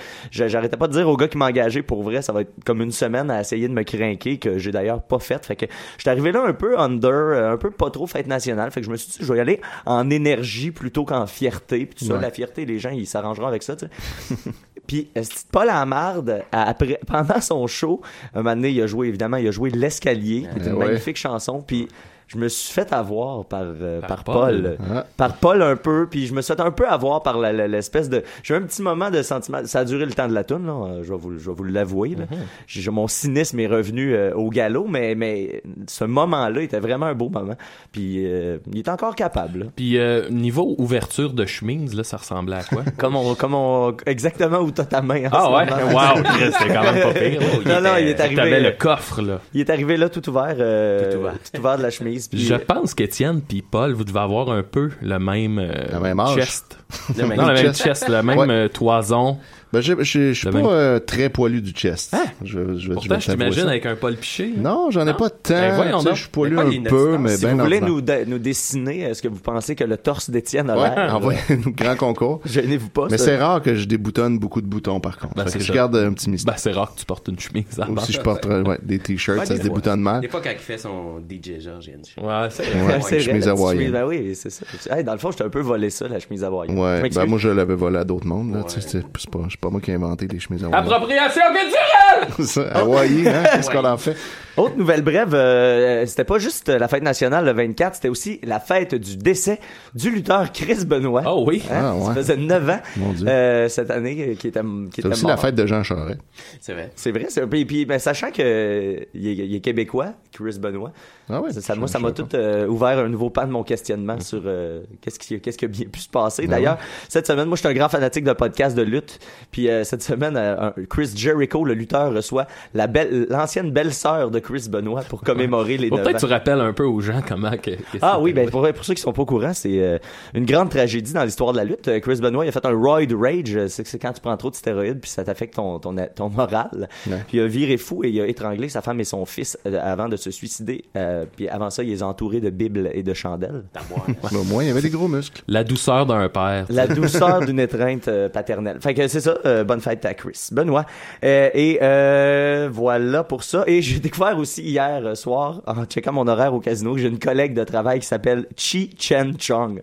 j'arrêtais 0.49 0.77
pas 0.77 0.89
de 0.89 0.93
dire 0.93 1.09
au 1.09 1.17
gars 1.17 1.29
qui 1.29 1.39
m'a 1.39 1.47
engagé 1.47 1.83
pour 1.83 2.03
vrai, 2.03 2.21
ça 2.23 2.33
va 2.33 2.41
être 2.43 2.53
comme 2.65 2.81
une 2.83 2.93
semaine 2.93 3.31
à 3.31 3.41
essayer 3.41 3.69
de 3.69 3.73
me 3.73 3.83
craquer 3.85 4.39
que 4.39 4.59
j'ai 4.59 4.73
d'ailleurs 4.73 5.03
pas 5.03 5.19
fait. 5.21 5.45
Fait 5.47 5.57
que 5.57 5.67
j'étais 5.99 6.11
arrivé 6.11 6.33
là 6.33 6.43
un 6.47 6.53
peu 6.55 6.79
under, 6.79 7.53
un 7.53 7.57
peu 7.57 7.71
pas 7.71 7.91
trop 7.91 8.07
fête 8.07 8.27
nationale. 8.27 8.71
Fait 8.73 8.81
que 8.81 8.87
je 8.87 8.91
me 8.91 8.97
suis 8.97 9.11
dit, 9.13 9.19
je 9.21 9.33
vais 9.33 9.39
y 9.39 9.41
aller 9.41 9.61
en 9.87 10.11
énergie 10.11 10.71
plutôt 10.73 11.05
qu'en 11.05 11.27
fierté. 11.27 11.87
Puis 11.87 11.95
tout 12.01 12.05
ça, 12.07 12.15
Ouais. 12.15 12.21
la 12.21 12.31
fierté, 12.31 12.65
les 12.65 12.79
gens, 12.79 12.91
ils 12.91 13.07
s'arrangeront 13.07 13.47
avec 13.47 13.63
ça. 13.63 13.77
Tu 13.77 13.87
sais. 13.87 14.35
Puis 14.87 15.09
euh, 15.17 15.23
Paul 15.51 15.69
Amarde, 15.69 16.43
après, 16.53 17.01
pendant 17.07 17.41
son 17.41 17.67
show, 17.67 18.01
un 18.35 18.43
moment 18.43 18.57
donné, 18.57 18.71
il 18.71 18.83
a 18.83 18.87
joué, 18.87 19.09
évidemment, 19.09 19.37
il 19.37 19.49
a 19.49 19.51
joué 19.51 19.71
L'Escalier, 19.71 20.47
qui 20.53 20.61
est 20.61 20.67
une 20.67 20.77
ouais. 20.77 20.87
magnifique 20.87 21.17
chanson. 21.17 21.63
Puis 21.67 21.89
je 22.29 22.39
me 22.39 22.49
suis 22.49 22.73
fait 22.73 22.93
avoir 22.93 23.45
par, 23.45 23.63
euh, 23.65 24.01
par, 24.01 24.25
Par 24.25 24.25
Paul. 24.25 24.77
Paul. 24.79 24.79
Ah. 24.95 25.07
Par 25.17 25.35
Paul 25.37 25.63
un 25.63 25.77
peu, 25.77 26.07
puis 26.11 26.27
je 26.27 26.35
me 26.35 26.41
suis 26.43 26.55
fait 26.55 26.61
un 26.61 26.71
peu 26.71 26.87
avoir 26.89 27.23
par 27.23 27.39
l'espèce 27.39 28.09
de... 28.09 28.23
J'ai 28.43 28.55
eu 28.55 28.57
un 28.57 28.63
petit 28.63 28.83
moment 28.83 29.11
de 29.11 29.23
sentiment... 29.23 29.59
Ça 29.65 29.81
a 29.81 29.85
duré 29.85 30.05
le 30.07 30.13
temps 30.13 30.29
de 30.29 30.35
la 30.35 30.45
toune, 30.45 30.67
là, 30.67 31.03
je 31.03 31.13
vais 31.13 31.19
vous, 31.19 31.39
je 31.39 31.51
vais 31.51 31.55
vous 31.57 31.65
l'avouer. 31.65 32.15
là. 32.17 32.25
J'ai- 32.67 32.91
Mon 32.91 33.07
cynisme 33.09 33.59
est 33.61 33.67
revenu 33.67 34.15
euh, 34.15 34.33
au 34.35 34.49
galop, 34.51 34.87
mais, 34.89 35.15
mais 35.15 35.63
ce 35.87 36.05
moment-là 36.05 36.61
était 36.63 36.81
vraiment 36.81 37.07
un 37.07 37.15
beau 37.15 37.29
moment. 37.29 37.57
Puis 37.93 38.25
euh, 38.27 38.59
il 38.73 38.79
est 38.79 38.89
encore 38.89 39.15
capable. 39.17 39.59
là. 39.61 39.67
Puis 39.77 39.99
euh, 39.99 40.29
niveau 40.31 40.75
ouverture 40.79 41.33
de 41.33 41.45
chemise, 41.47 41.95
là, 41.95 42.05
ça 42.05 42.17
ressemblait 42.17 42.57
à 42.57 42.63
quoi? 42.65 42.83
Comme 42.99 43.17
on, 43.17 43.35
comme 43.35 43.55
on, 43.55 43.97
exactement 44.07 44.59
où 44.59 44.71
t'as 44.71 44.85
ta 44.85 45.03
main. 45.03 45.27
en 45.27 45.31
ah 45.33 45.45
ce 45.47 45.53
ouais? 45.55 45.85
moment. 45.87 46.15
Wow, 46.15 46.23
Chris, 46.23 46.53
c'était 46.59 46.73
quand 46.75 46.83
même 46.83 47.03
pas 47.03 47.13
pire. 47.13 47.41
là. 47.41 47.47
Non, 47.75 47.89
non, 47.91 47.97
il 47.99 48.09
est 48.09 48.21
arrivé. 48.21 48.37
T'avais 48.37 48.61
le 48.61 48.71
coffre, 48.73 49.21
là. 49.23 49.41
Il 49.53 49.61
est 49.61 49.71
arrivé 49.71 49.97
là 49.97 50.09
tout 50.09 50.29
ouvert, 50.29 50.55
euh, 50.59 51.13
Tout 51.13 51.19
ouvert. 51.19 51.35
tout 51.53 51.61
ouvert 51.61 51.77
de 51.79 51.83
la 51.83 51.91
chemise. 51.91 52.14
Puis, 52.31 52.45
Je 52.45 52.55
pense 52.55 52.95
qu'Étienne 52.95 53.41
puis 53.41 53.63
Paul, 53.63 53.93
vous 53.93 54.05
devez 54.05 54.21
avoir 54.21 54.51
un 54.51 54.63
peu 54.63 54.91
le 55.03 55.19
même, 55.19 55.59
euh, 55.59 55.73
Le 55.93 56.01
même 56.01 56.21
chest. 56.35 56.79
Le 57.17 57.27
même 57.27 57.39
non, 57.39 57.49
le 57.49 57.55
même 57.55 57.75
chest. 57.75 58.09
la 58.09 58.23
même 58.23 58.39
Ouais. 58.39 58.47
euh, 58.51 58.69
toison. 58.69 59.39
Ben, 59.75 59.81
je, 59.81 59.93
je, 59.99 60.05
je 60.05 60.33
suis 60.33 60.49
pas 60.49 60.57
même- 60.57 60.67
euh, 60.67 60.99
très 61.01 61.29
poilu 61.29 61.61
du 61.61 61.73
chest. 61.73 62.15
Je, 62.45 62.75
je, 62.75 62.79
je 62.79 62.93
Pourtant, 62.93 63.19
je 63.21 63.27
t'avouer 63.27 63.45
t'imagine 63.51 63.69
avec 63.69 63.87
un 63.87 63.97
Paul 63.97 64.17
Piché. 64.17 64.53
Non, 64.57 64.91
j'en 64.91 65.07
ai 65.07 65.15
pas 65.15 65.31
tant. 65.31 65.55
Ben, 65.55 65.99
je 66.15 66.21
suis 66.21 66.29
poilu 66.29 66.59
un 66.59 66.83
peu, 66.89 67.19
mais 67.19 67.37
si 67.37 67.45
ben 67.45 67.57
vous 67.57 67.65
voulez 67.65 67.81
nous, 67.81 68.01
de- 68.01 68.25
nous 68.27 68.39
dessiner, 68.39 69.01
est-ce 69.01 69.21
que 69.23 69.29
vous 69.29 69.41
pensez 69.41 69.75
que 69.75 69.85
le 69.85 69.97
torse 69.97 70.31
d'Étienne 70.31 70.71
a 70.71 70.77
Ouais, 70.81 70.95
l'air? 70.95 71.17
envoyez-nous 71.17 71.73
grand 71.77 71.97
concours. 71.97 72.41
Gênez-vous 72.47 72.89
pas. 72.91 73.09
Mais 73.11 73.19
c'est 73.19 73.37
rare 73.37 73.61
que 73.63 73.75
je 73.75 73.85
déboutonne 73.87 74.39
beaucoup 74.39 74.61
de 74.61 74.67
boutons, 74.67 75.01
par 75.01 75.19
contre. 75.19 75.35
Ben, 75.35 75.45
que 75.45 75.59
je 75.59 75.73
garde 75.73 75.97
un 75.97 76.13
petit 76.13 76.31
mystère. 76.31 76.55
Ben, 76.55 76.59
c'est 76.59 76.73
rare 76.73 76.95
que 76.95 77.01
tu 77.01 77.05
portes 77.07 77.29
une 77.29 77.39
chemise 77.39 77.65
Ou 77.89 77.99
si 78.01 78.13
je 78.13 78.21
porte 78.21 78.47
euh, 78.47 78.63
ouais, 78.65 78.79
des 78.83 78.99
t-shirts, 78.99 79.47
ça 79.47 79.55
des 79.55 79.59
se 79.59 79.65
déboutonne 79.65 80.01
mal. 80.01 80.21
Des 80.21 80.29
fois, 80.29 80.41
quand 80.41 80.51
il 80.53 80.59
fait 80.59 80.79
son 80.79 81.19
DJ 81.21 81.61
Georgian. 81.61 81.95
Ouais, 82.21 82.49
c'est 82.51 82.63
Ouais, 82.65 82.83
Ouais, 82.87 83.01
c'est 83.01 83.17
vrai, 83.17 83.21
chemise 83.21 83.49
hawaïenne. 83.49 83.93
Ben 83.93 84.07
oui, 84.07 84.35
c'est 84.35 84.51
ça. 84.51 84.65
Dans 85.03 85.13
le 85.13 85.19
fond, 85.19 85.31
j'étais 85.31 85.45
un 85.45 85.49
peu 85.49 85.61
volé 85.61 85.91
ça, 85.91 86.07
la 86.09 86.19
chemise 86.21 86.45
hawaïenne. 86.45 86.77
Je 86.77 86.81
Ouais, 86.83 87.09
ben 87.11 87.27
moi 87.27 87.39
je 87.39 87.49
l'avais 87.49 87.75
volé 87.75 87.99
à 87.99 88.05
d'autres 88.05 88.27
mondes. 88.27 88.53
Là, 88.55 88.63
c'est 88.67 89.03
pas, 89.31 89.41
pas 89.65 89.71
moi 89.71 89.81
qui 89.81 89.91
ai 89.91 89.95
inventé 89.95 90.27
les 90.27 90.39
chemises 90.39 90.63
hawaïennes. 90.63 90.93
Appropriation 90.93 91.43
culturelle! 91.47 92.47
Ça, 92.47 92.63
Hawaii, 92.79 93.29
hein? 93.29 93.45
Qu'est-ce 93.55 93.71
qu'on 93.71 93.85
en 93.85 93.97
fait? 93.97 94.17
Autre 94.57 94.77
nouvelle 94.77 95.03
brève, 95.03 95.35
euh, 95.35 96.07
c'était 96.07 96.25
pas 96.25 96.39
juste 96.39 96.69
la 96.69 96.87
fête 96.89 97.03
nationale 97.03 97.45
le 97.45 97.53
24, 97.53 97.97
c'était 97.97 98.09
aussi 98.09 98.39
la 98.45 98.61
fête 98.61 98.95
du 98.95 99.17
décès 99.17 99.59
du 99.95 100.11
lutteur 100.11 100.53
Chris 100.53 100.85
Benoit. 100.87 101.23
Oh 101.27 101.45
oui. 101.47 101.63
Hein? 101.71 101.81
Ah, 101.83 101.95
ouais. 101.97 102.05
Ça 102.07 102.15
faisait 102.15 102.37
9 102.37 102.69
ans 102.71 102.79
Mon 102.97 103.13
Dieu. 103.13 103.27
euh, 103.29 103.69
cette 103.69 103.91
année 103.91 104.17
euh, 104.31 104.35
qui 104.35 104.49
était, 104.49 104.61
qui 104.61 104.67
C'est 104.95 105.01
était 105.01 105.09
aussi 105.09 105.23
mort. 105.23 105.31
la 105.33 105.37
fête 105.39 105.55
de 105.55 105.67
Jean 105.67 105.83
Charest. 105.83 106.21
C'est 106.61 106.73
vrai. 106.73 106.91
C'est 106.95 107.11
vrai, 107.11 107.27
c'est 107.29 107.47
puis, 107.47 107.65
puis 107.65 107.85
ben, 107.85 107.99
sachant 107.99 108.31
que 108.31 108.43
euh, 108.43 109.01
il 109.15 109.27
est, 109.29 109.35
il 109.47 109.55
est 109.57 109.61
québécois, 109.61 110.13
Chris 110.33 110.59
Benoit. 110.61 110.93
Ah 111.29 111.41
ouais? 111.41 111.53
Ça, 111.53 111.61
ça- 111.63 111.75
moi, 111.75 111.89
ça 111.89 111.99
m'a 111.99 112.13
tout 112.13 112.29
euh, 112.35 112.67
ouvert 112.67 112.99
un 112.99 113.09
nouveau 113.09 113.31
pan 113.31 113.47
de 113.47 113.51
mon 113.51 113.63
questionnement 113.65 114.21
sur 114.21 114.43
euh, 114.45 114.83
qu'est-ce 115.01 115.19
qui 115.19 115.41
qu'est-ce 115.41 115.57
qui 115.57 115.65
a 115.65 115.69
bien 115.69 115.87
pu 115.87 115.99
se 116.01 116.09
passer. 116.09 116.47
D'ailleurs, 116.47 116.77
cette 117.09 117.27
semaine, 117.27 117.47
moi, 117.49 117.57
je 117.57 117.61
suis 117.61 117.69
un 117.69 117.73
grand 117.75 117.89
fanatique 117.89 118.25
de 118.25 118.33
podcast 118.35 118.77
de 118.77 118.83
lutte. 118.83 119.19
Puis 119.51 119.69
euh, 119.71 119.85
cette 119.85 120.03
semaine, 120.03 120.37
euh, 120.37 120.69
un- 120.69 120.75
Chris 120.89 121.11
Jericho, 121.17 121.65
le 121.65 121.73
lutteur, 121.75 122.13
reçoit 122.13 122.47
la 122.75 122.87
belle 122.87 123.27
l'ancienne 123.31 123.71
belle-sœur 123.71 124.31
de 124.31 124.39
Chris 124.45 124.67
Benoit 124.71 125.03
pour 125.03 125.23
commémorer 125.23 125.77
les 125.77 125.89
Faut 125.89 125.97
9 125.97 126.05
peut-être 126.05 126.21
tu 126.21 126.27
rappelles 126.27 126.61
un 126.61 126.73
peu 126.73 126.85
aux 126.85 127.01
gens 127.01 127.21
comment 127.27 127.53
que, 127.53 127.71
que 127.73 127.99
Ah 128.03 128.21
oui, 128.21 128.33
ben 128.33 128.49
pour, 128.51 128.67
pour 128.73 128.85
ceux 128.85 128.95
qui 128.95 129.03
sont 129.03 129.13
pas 129.13 129.23
au 129.23 129.27
courant, 129.27 129.53
c'est 129.55 129.81
euh, 129.81 129.99
une 130.35 130.45
grande 130.45 130.71
tragédie 130.71 131.13
dans 131.13 131.25
l'histoire 131.25 131.53
de 131.53 131.57
la 131.59 131.65
lutte. 131.65 131.89
Euh, 131.89 132.01
Chris 132.01 132.21
Benoit 132.21 132.45
il 132.45 132.49
a 132.49 132.53
fait 132.53 132.65
un 132.67 132.73
roid 132.73 133.01
rage, 133.19 133.57
euh, 133.57 133.69
c'est 133.69 133.87
c'est 133.87 133.99
quand 133.99 134.13
tu 134.13 134.21
prends 134.21 134.37
trop 134.37 134.51
de 134.51 134.55
stéroïdes 134.55 135.01
puis 135.01 135.11
ça 135.11 135.25
t'affecte 135.25 135.55
ton, 135.55 135.79
ton 135.79 135.95
ton 136.15 136.29
moral. 136.31 136.89
Ouais. 137.07 137.17
Puis 137.29 137.39
il 137.39 137.41
a 137.41 137.47
viré 137.47 137.77
fou 137.77 138.05
et 138.05 138.09
il 138.11 138.21
a 138.21 138.27
étranglé 138.27 138.69
sa 138.69 138.83
femme 138.83 139.01
et 139.01 139.05
son 139.05 139.25
fils 139.27 139.59
euh, 139.67 139.79
avant 139.83 140.09
de 140.09 140.17
se 140.17 140.31
suicider. 140.31 140.85
Euh, 140.97 141.25
puis 141.35 141.49
avant 141.49 141.71
ça, 141.71 141.83
il 141.83 141.89
les 141.91 142.03
a 142.03 142.07
entourés 142.07 142.41
de 142.41 142.51
bibles 142.51 142.91
et 142.93 143.03
de 143.03 143.15
chandelles. 143.15 143.65
Mais 144.33 144.39
au 144.39 144.45
moins, 144.45 144.63
il 144.63 144.69
y 144.69 144.71
avait 144.71 144.83
des 144.83 144.91
gros 144.91 145.09
muscles. 145.09 145.43
La 145.49 145.65
douceur 145.65 146.07
d'un 146.07 146.29
père. 146.29 146.67
La 146.69 146.87
douceur 146.87 147.41
d'une 147.45 147.61
étreinte 147.61 148.09
euh, 148.09 148.29
paternelle. 148.29 148.79
Fait 148.81 148.95
que 148.95 149.07
c'est 149.09 149.21
ça. 149.21 149.37
euh, 149.47 149.65
bonne 149.65 149.81
fête 149.81 150.05
à 150.05 150.15
Chris 150.15 150.49
Benoît. 150.53 150.85
Euh, 151.25 151.51
et 151.55 151.79
euh, 151.83 152.69
voilà 152.73 153.25
pour 153.25 153.43
ça. 153.43 153.65
Et 153.67 153.83
j'ai 153.83 153.99
découvert 154.01 154.34
aussi 154.39 154.63
hier 154.63 155.01
euh, 155.05 155.15
soir, 155.15 155.63
en 155.67 155.85
checkant 155.85 156.13
mon 156.13 156.27
horaire 156.27 156.55
au 156.55 156.61
casino, 156.61 156.97
j'ai 156.97 157.09
une 157.09 157.19
collègue 157.19 157.55
de 157.55 157.65
travail 157.65 158.01
qui 158.01 158.07
s'appelle 158.07 158.47
Chi 158.57 158.91
Chen 158.99 159.37
Chong. 159.39 159.83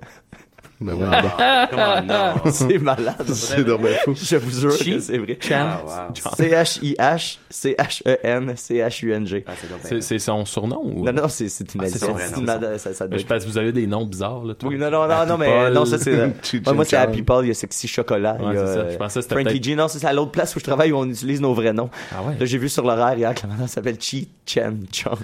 Ben 0.81 0.93
ouais, 0.95 1.05
Ah, 1.37 1.67
comment 1.71 2.01
non? 2.01 2.33
c'est 2.51 2.77
malade. 2.79 3.15
c'est 3.33 3.63
dommage 3.63 3.99
fou. 4.03 4.13
Je 4.15 4.35
vous 4.37 4.59
jure 4.59 4.71
Chi- 4.73 4.95
que 4.95 4.99
c'est 4.99 5.17
vrai. 5.19 5.37
Ah, 5.51 5.81
wow. 5.85 6.31
C-H-I-H, 6.37 7.37
C-H-E-N, 7.49 8.53
C-H-U-N-G. 8.55 9.45
Ah, 9.47 9.51
c'est 9.99 10.19
son 10.19 10.43
surnom 10.45 10.81
ou? 10.83 11.05
Non, 11.05 11.13
non, 11.13 11.27
c'est 11.27 11.45
une 11.73 11.81
Ah, 11.81 11.85
addition. 11.85 12.07
doit 12.13 13.17
Je 13.17 13.25
pense 13.25 13.43
que 13.45 13.49
vous 13.49 13.57
avez 13.57 13.71
des 13.71 13.87
noms 13.87 14.05
bizarres, 14.05 14.43
là. 14.43 14.53
toi. 14.55 14.69
Oui, 14.69 14.77
non, 14.77 14.89
non, 14.89 15.07
non, 15.07 15.25
non, 15.27 15.37
mais 15.37 15.69
non, 15.71 15.85
ça 15.85 15.97
c'est. 15.97 16.13
euh, 16.17 16.29
moi 16.73 16.85
c'est 16.85 16.97
Happy 16.97 17.21
Paul, 17.21 17.45
il 17.45 17.49
y 17.49 17.51
a 17.51 17.53
Sexy 17.53 17.87
Chocolat. 17.87 18.37
Ouais, 18.39 18.47
il 18.51 18.55
y 18.55 18.57
a, 18.57 18.65
c'est 18.67 18.73
ça. 18.73 18.89
Je 18.89 18.97
pensais 18.97 19.19
que 19.19 19.23
c'était 19.23 19.41
Frankie 19.43 19.61
G. 19.63 19.75
Non, 19.75 19.87
c'est 19.87 20.05
à 20.05 20.13
l'autre 20.13 20.31
place 20.31 20.55
où 20.55 20.59
je 20.59 20.63
travaille 20.63 20.91
où 20.91 20.97
on 20.97 21.07
utilise 21.09 21.41
nos 21.41 21.53
vrais 21.53 21.73
noms. 21.73 21.89
Ah 22.11 22.23
ouais? 22.23 22.35
Là, 22.39 22.45
j'ai 22.45 22.57
vu 22.57 22.69
sur 22.69 22.83
l'horaire 22.85 23.17
hier 23.17 23.33
que 23.35 23.41
la 23.43 23.49
madame 23.53 23.67
s'appelle 23.67 23.97
Chi 23.99 24.29
Chen 24.45 24.85
drôle. 25.03 25.17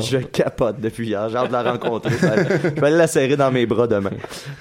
Je 0.00 0.18
capote 0.18 0.80
depuis 0.80 1.08
hier. 1.08 1.28
J'ai 1.28 1.36
hâte 1.36 1.48
de 1.48 1.52
la 1.52 1.62
rencontrer. 1.62 2.10
Je 2.10 2.26
vais 2.26 2.28
aller- 2.32 2.46
je 2.62 2.80
vais 2.80 2.86
aller 2.86 2.96
la 2.96 3.06
serrer 3.06 3.36
dans 3.36 3.50
mes 3.50 3.66
bras 3.66 3.86
demain. 3.86 4.10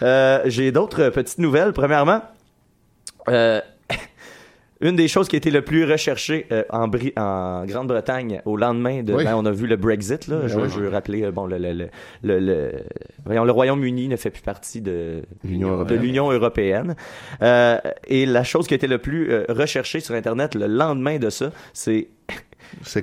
Euh, 0.01 0.41
j'ai 0.45 0.71
d'autres 0.71 1.09
petites 1.09 1.39
nouvelles. 1.39 1.73
Premièrement, 1.73 2.21
euh, 3.29 3.61
une 4.81 4.95
des 4.95 5.07
choses 5.07 5.27
qui 5.27 5.35
a 5.35 5.37
été 5.37 5.51
le 5.51 5.61
plus 5.61 5.85
recherchée 5.89 6.45
euh, 6.51 6.63
en, 6.69 6.87
Grande-Bretagne 7.65 8.41
au 8.45 8.57
lendemain 8.57 9.01
de, 9.03 9.13
Oui. 9.13 9.23
ben, 9.23 9.35
on 9.35 9.45
a 9.45 9.51
vu 9.51 9.67
le 9.67 9.77
Brexit 9.77 10.27
là. 10.27 10.47
je, 10.47 10.59
oui. 10.59 10.69
je 10.69 10.79
veux 10.79 10.89
rappeler, 10.89 11.23
euh, 11.23 11.31
bon, 11.31 11.45
le, 11.45 11.57
le, 11.57 11.89
le, 12.23 12.39
le, 12.39 13.51
Royaume-Uni 13.51 14.07
ne 14.07 14.15
fait 14.17 14.29
plus 14.29 14.41
partie 14.41 14.81
de 14.81 15.23
L'Union 15.43 16.31
européenne. 16.31 16.95
Euh, 17.41 17.77
et 18.07 18.25
la 18.25 18.43
chose 18.43 18.67
qui 18.67 18.73
a 18.73 18.77
été 18.77 18.87
le 18.87 18.97
plus 18.97 19.31
euh, 19.31 19.45
recherchée 19.49 19.99
sur 19.99 20.15
Internet 20.15 20.55
le 20.55 20.67
lendemain 20.67 21.17
de 21.17 21.29
ça, 21.29 21.51
c'est 21.73 22.09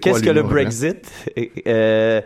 Qu'est-ce 0.00 0.23
que 0.23 0.30
le? 0.30 0.42
Brexit? 0.42 1.11
Euh, 1.66 2.20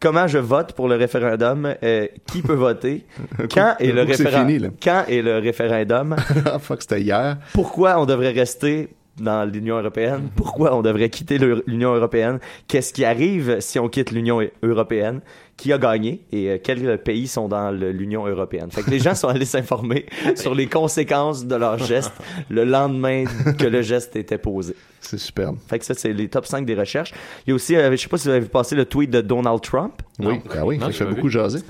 comment 0.00 0.26
je 0.26 0.38
vote 0.38 0.72
pour 0.72 0.88
le 0.88 0.96
référendum? 0.96 1.74
Euh, 1.82 2.08
qui 2.26 2.42
peut 2.42 2.54
voter? 2.68 3.04
Quand 3.52 3.74
est 3.78 3.92
le 3.92 4.02
référendum? 4.02 4.72
Quand 4.82 5.04
est 5.08 5.22
le 5.22 5.38
référendum? 5.38 6.16
Ah, 6.46 6.58
fuck, 6.58 6.82
c'était 6.82 7.02
hier. 7.02 7.36
Pourquoi 7.52 8.00
on 8.00 8.06
devrait 8.06 8.32
rester 8.32 8.88
dans 9.20 9.44
l'Union 9.44 9.78
européenne? 9.78 10.30
Pourquoi 10.34 10.74
on 10.74 10.82
devrait 10.82 11.10
quitter 11.10 11.38
l'Union 11.66 11.94
européenne? 11.94 12.38
Qu'est-ce 12.66 12.92
qui 12.92 13.04
arrive 13.04 13.60
si 13.60 13.78
on 13.78 13.88
quitte 13.88 14.10
l'Union 14.10 14.40
européenne? 14.62 15.20
Qui 15.60 15.74
a 15.74 15.78
gagné? 15.78 16.22
Et 16.32 16.48
euh, 16.48 16.58
quels 16.62 16.96
pays 16.96 17.28
sont 17.28 17.46
dans 17.46 17.70
l'Union 17.70 18.26
européenne? 18.26 18.70
Fait 18.70 18.82
que 18.82 18.88
les 18.88 18.98
gens 18.98 19.14
sont 19.14 19.28
allés 19.28 19.44
s'informer 19.44 20.06
sur 20.36 20.54
les 20.54 20.66
conséquences 20.68 21.44
de 21.44 21.54
leur 21.54 21.76
geste 21.76 22.12
le 22.48 22.64
lendemain 22.64 23.24
que 23.58 23.66
le 23.66 23.82
geste 23.82 24.16
était 24.16 24.38
posé. 24.38 24.74
C'est 25.02 25.18
superbe. 25.18 25.56
Fait 25.68 25.78
que 25.78 25.84
ça, 25.84 25.94
c'est 25.94 26.12
les 26.12 26.28
top 26.28 26.46
5 26.46 26.64
des 26.66 26.74
recherches. 26.74 27.12
Il 27.46 27.50
y 27.50 27.52
a 27.52 27.54
aussi, 27.54 27.74
euh, 27.76 27.90
je 27.92 27.96
sais 27.96 28.08
pas 28.08 28.16
si 28.18 28.24
vous 28.28 28.30
avez 28.30 28.40
vu 28.40 28.48
passer 28.48 28.74
le 28.74 28.84
tweet 28.84 29.10
de 29.10 29.20
Donald 29.22 29.60
Trump. 29.62 30.02
Oui, 30.18 30.40
ben 30.54 30.62
oui, 30.62 30.76
Non, 30.78 30.86
ça 30.86 30.92
fait 30.92 31.04
beaucoup 31.06 31.28
vu. 31.28 31.30
jaser. 31.32 31.60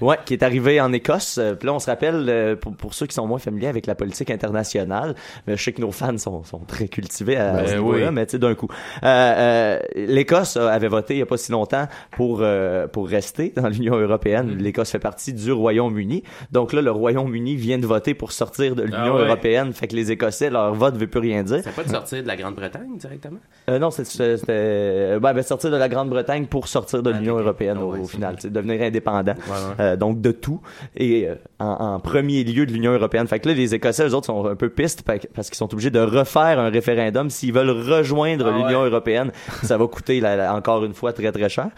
Ouais, 0.00 0.16
qui 0.26 0.34
est 0.34 0.42
arrivé 0.42 0.80
en 0.80 0.92
Écosse. 0.92 1.38
Euh, 1.38 1.54
Puis 1.54 1.66
là, 1.66 1.74
on 1.74 1.78
se 1.78 1.86
rappelle, 1.86 2.26
euh, 2.28 2.56
pour, 2.56 2.74
pour 2.76 2.92
ceux 2.94 3.06
qui 3.06 3.14
sont 3.14 3.26
moins 3.28 3.38
familiers 3.38 3.68
avec 3.68 3.86
la 3.86 3.94
politique 3.94 4.30
internationale, 4.30 5.14
mais 5.46 5.56
je 5.56 5.62
sais 5.62 5.72
que 5.72 5.80
nos 5.80 5.92
fans 5.92 6.18
sont, 6.18 6.42
sont 6.42 6.58
très 6.66 6.88
cultivés 6.88 7.36
à, 7.36 7.52
Ben 7.52 7.66
ce 7.68 7.74
niveau-là, 7.74 8.08
oui. 8.08 8.12
mais 8.14 8.26
tu 8.26 8.32
sais, 8.32 8.38
d'un 8.40 8.54
coup. 8.56 8.68
Euh, 9.04 9.06
euh, 9.06 9.78
L'Écosse 9.94 10.56
euh, 10.56 10.66
avait 10.68 10.88
voté 10.88 11.14
il 11.14 11.18
y 11.20 11.22
a 11.22 11.26
pas 11.26 11.36
si 11.36 11.52
longtemps 11.52 11.86
pour, 12.10 12.40
euh, 12.42 12.88
pour 12.88 13.08
rester 13.08 13.39
dans 13.48 13.68
l'Union 13.68 13.96
européenne. 13.96 14.50
Mm-hmm. 14.50 14.62
L'Écosse 14.62 14.90
fait 14.90 14.98
partie 14.98 15.32
du 15.32 15.50
Royaume-Uni. 15.52 16.22
Donc 16.52 16.72
là, 16.72 16.82
le 16.82 16.90
Royaume-Uni 16.90 17.56
vient 17.56 17.78
de 17.78 17.86
voter 17.86 18.14
pour 18.14 18.32
sortir 18.32 18.74
de 18.76 18.82
l'Union 18.82 18.98
Ah 18.98 19.14
ouais. 19.14 19.24
européenne. 19.26 19.72
Fait 19.72 19.88
que 19.88 19.96
les 19.96 20.12
Écossais, 20.12 20.50
leur 20.50 20.74
vote 20.74 20.96
veut 20.96 21.06
plus 21.06 21.20
rien 21.20 21.42
dire. 21.42 21.60
C'est 21.64 21.74
pas 21.74 21.82
de 21.84 21.88
sortir 21.90 22.22
de 22.22 22.28
la 22.28 22.36
Grande-Bretagne 22.36 22.96
directement? 22.96 23.38
Euh, 23.68 23.78
non, 23.78 23.90
c'était 23.90 24.36
ben, 25.18 25.32
ben, 25.34 25.42
sortir 25.42 25.70
de 25.70 25.76
la 25.76 25.88
Grande-Bretagne 25.88 26.46
pour 26.46 26.68
sortir 26.68 27.02
de 27.02 27.10
Ah, 27.12 27.18
l'Union 27.18 27.38
européenne 27.38 27.76
Ah 27.80 27.84
au, 27.84 27.92
ouais, 27.92 28.04
final, 28.04 28.36
c'est 28.38 28.52
devenir 28.52 28.82
indépendant. 28.82 29.34
Ouais. 29.34 29.54
Euh, 29.80 29.96
donc 29.96 30.20
de 30.20 30.30
tout 30.32 30.60
et 30.96 31.28
euh, 31.28 31.34
en, 31.58 31.94
en 31.94 32.00
premier 32.00 32.44
lieu 32.44 32.66
de 32.66 32.72
l'Union 32.72 32.92
européenne. 32.92 33.26
Fait 33.26 33.38
que 33.40 33.48
là, 33.48 33.54
les 33.54 33.74
Écossais, 33.74 34.06
eux 34.08 34.14
autres, 34.14 34.26
sont 34.26 34.46
un 34.46 34.54
peu 34.56 34.68
pistes 34.68 35.02
pa- 35.02 35.14
parce 35.34 35.48
qu'ils 35.48 35.56
sont 35.56 35.72
obligés 35.72 35.90
de 35.90 36.00
refaire 36.00 36.58
un 36.58 36.70
référendum 36.70 37.30
s'ils 37.30 37.52
veulent 37.52 37.70
rejoindre 37.70 38.50
Ah 38.52 38.56
l'Union 38.58 38.84
européenne. 38.84 39.30
Ça 39.62 39.76
va 39.76 39.86
coûter 39.86 40.20
là, 40.20 40.54
encore 40.54 40.84
une 40.84 40.94
fois 40.94 41.12
très 41.12 41.30
très 41.32 41.48
cher. 41.48 41.68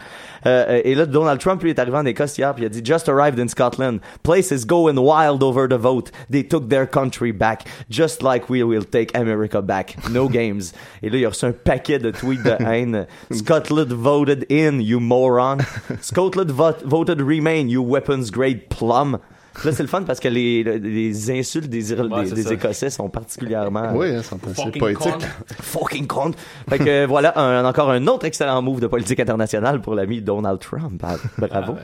Et 0.45 0.95
là, 0.95 1.05
Donald 1.05 1.39
Trump 1.39 1.52
lui 1.61 1.69
est 1.69 1.79
arrivé 1.79 1.97
en 1.97 2.05
Écosse 2.05 2.37
hier 2.37 2.53
puis 2.55 2.63
il 2.63 2.65
a 2.65 2.69
dit 2.69 2.81
Just 2.83 3.07
arrived 3.07 3.39
in 3.39 3.47
Scotland. 3.47 3.99
Place 4.23 4.51
is 4.51 4.65
going 4.65 4.97
wild 4.97 5.43
over 5.43 5.67
the 5.69 5.77
vote. 5.79 6.11
They 6.31 6.43
took 6.43 6.69
their 6.69 6.87
country 6.89 7.31
back, 7.31 7.65
just 7.89 8.23
like 8.23 8.49
we 8.49 8.63
will 8.63 8.85
take 8.85 9.15
America 9.15 9.61
back. 9.61 9.95
No 10.09 10.27
games. 10.29 10.73
Et 11.01 11.09
là, 11.09 11.17
il 11.17 11.25
a 11.25 11.29
reçu 11.29 11.45
un 11.45 11.51
paquet 11.53 11.99
de 11.99 12.11
tweets 12.11 12.43
de 12.43 12.55
haine. 12.63 13.05
Scotland 13.31 13.91
voted 13.91 14.45
in, 14.49 14.79
you 14.79 14.99
moron. 14.99 15.59
Scotland 16.01 16.51
vo- 16.51 16.75
voted 16.85 17.21
remain, 17.21 17.67
you 17.69 17.81
weapons 17.83 18.31
grade 18.31 18.69
plum. 18.69 19.19
Là, 19.63 19.71
c'est 19.71 19.83
le 19.83 19.87
fun 19.89 20.01
parce 20.03 20.19
que 20.19 20.27
les, 20.27 20.63
les 20.63 21.31
insultes 21.31 21.69
des, 21.69 21.93
Ouais, 21.93 22.23
des, 22.23 22.29
c'est 22.29 22.35
des 22.35 22.43
ça. 22.43 22.53
Écossais 22.53 22.89
sont 22.89 23.07
particulièrement 23.09 23.91
Oui, 23.95 24.07
hein, 24.09 24.21
c'est 24.23 24.35
c'est 24.47 24.55
Fucking 24.63 24.79
poétique. 24.79 24.99
con. 25.11 25.17
fucking 25.61 26.07
con. 26.07 26.31
Fait 26.69 26.79
que 26.79 26.89
euh, 26.89 27.05
voilà 27.07 27.37
un- 27.39 27.63
encore 27.63 27.91
un 27.91 28.07
autre 28.07 28.25
excellent 28.25 28.61
move 28.61 28.79
de 28.79 28.87
politique 28.87 29.19
internationale 29.19 29.79
pour 29.81 29.93
l'ami 29.95 30.21
Donald 30.21 30.59
Trump. 30.59 30.99
Ah, 31.03 31.17
Bravo. 31.37 31.75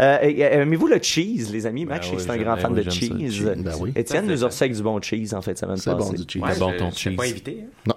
Euh, 0.00 0.18
et- 0.22 0.30
et- 0.38 0.42
Aimez-vous 0.42 0.86
le 0.86 1.00
cheese, 1.02 1.50
les 1.52 1.66
amis? 1.66 1.84
Max, 1.86 2.06
Ben 2.08 2.16
je 2.18 2.20
sais 2.20 2.26
que 2.26 2.32
oui, 2.32 2.38
c'est 2.38 2.40
un 2.40 2.44
grand 2.44 2.56
fan 2.56 2.72
ben 2.72 2.84
de 2.84 2.90
j'aime 2.90 2.92
ça, 2.92 2.98
cheese. 3.18 3.32
cheese. 3.32 3.44
Ben 3.64 3.72
oui. 3.80 3.92
Étienne 3.96 4.24
Ça, 4.26 4.30
nous 4.46 4.50
c'est 4.50 4.64
a 4.64 4.68
du 4.68 4.82
bon 4.82 5.00
cheese 5.02 5.34
en 5.34 5.42
fait 5.42 5.58
semaine 5.58 5.76
C'est 5.76 5.90
passée. 5.90 6.04
bon 6.04 6.12
du 6.12 6.24
cheese. 6.28 6.40
Ouais, 6.42 6.58
bon, 6.58 6.72
je- 6.72 6.78
ton 6.78 6.90
suis 6.92 7.10
pas 7.16 7.22
cheese. 7.24 7.32
invité. 7.32 7.64
hein. 7.88 7.92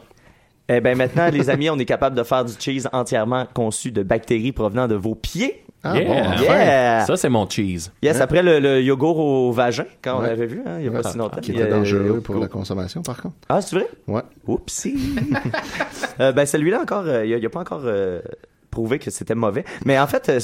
Eh 0.73 0.79
ben 0.79 0.97
maintenant, 0.97 1.27
les 1.29 1.49
amis, 1.49 1.69
on 1.69 1.77
est 1.79 1.85
capable 1.85 2.15
de 2.15 2.23
faire 2.23 2.45
du 2.45 2.53
cheese 2.57 2.87
entièrement 2.93 3.45
conçu 3.53 3.91
de 3.91 4.03
bactéries 4.03 4.53
provenant 4.53 4.87
de 4.87 4.95
vos 4.95 5.15
pieds. 5.15 5.63
Ah 5.83 5.97
Yeah. 5.97 6.05
bon, 6.05 6.29
enfin. 6.33 6.43
Yeah! 6.43 7.05
Ça, 7.05 7.17
c'est 7.17 7.29
mon 7.29 7.49
cheese. 7.49 7.91
Yes, 8.03 8.21
après 8.21 8.43
le, 8.43 8.59
le 8.59 8.81
yogourt 8.81 9.17
au 9.17 9.51
vagin, 9.51 9.85
quand 10.03 10.19
on 10.19 10.21
l'avait 10.21 10.45
vu, 10.45 10.61
hein, 10.65 10.77
il 10.79 10.85
y 10.85 10.87
a 10.87 10.91
pas 10.91 11.03
si 11.03 11.17
longtemps. 11.17 11.41
Qui 11.41 11.51
était 11.53 11.67
dangereux 11.67 12.21
pour 12.21 12.35
go- 12.35 12.41
la 12.41 12.47
consommation, 12.47 13.01
par 13.01 13.19
contre. 13.21 13.35
Ah, 13.49 13.61
c'est 13.61 13.75
vrai? 13.77 13.87
Ouais. 14.07 14.21
Oupsie. 14.47 15.15
Euh, 16.19 16.31
ben 16.33 16.45
celui-là 16.45 16.81
encore, 16.81 17.05
euh, 17.07 17.25
il 17.25 17.33
a, 17.33 17.37
il 17.37 17.45
a 17.45 17.49
pas 17.49 17.61
encore 17.61 17.81
prouvé 18.71 18.97
que 18.99 19.11
c'était 19.11 19.35
mauvais. 19.35 19.63
Mais 19.85 19.99
en 19.99 20.07
fait, 20.07 20.29
euh, 20.29 20.39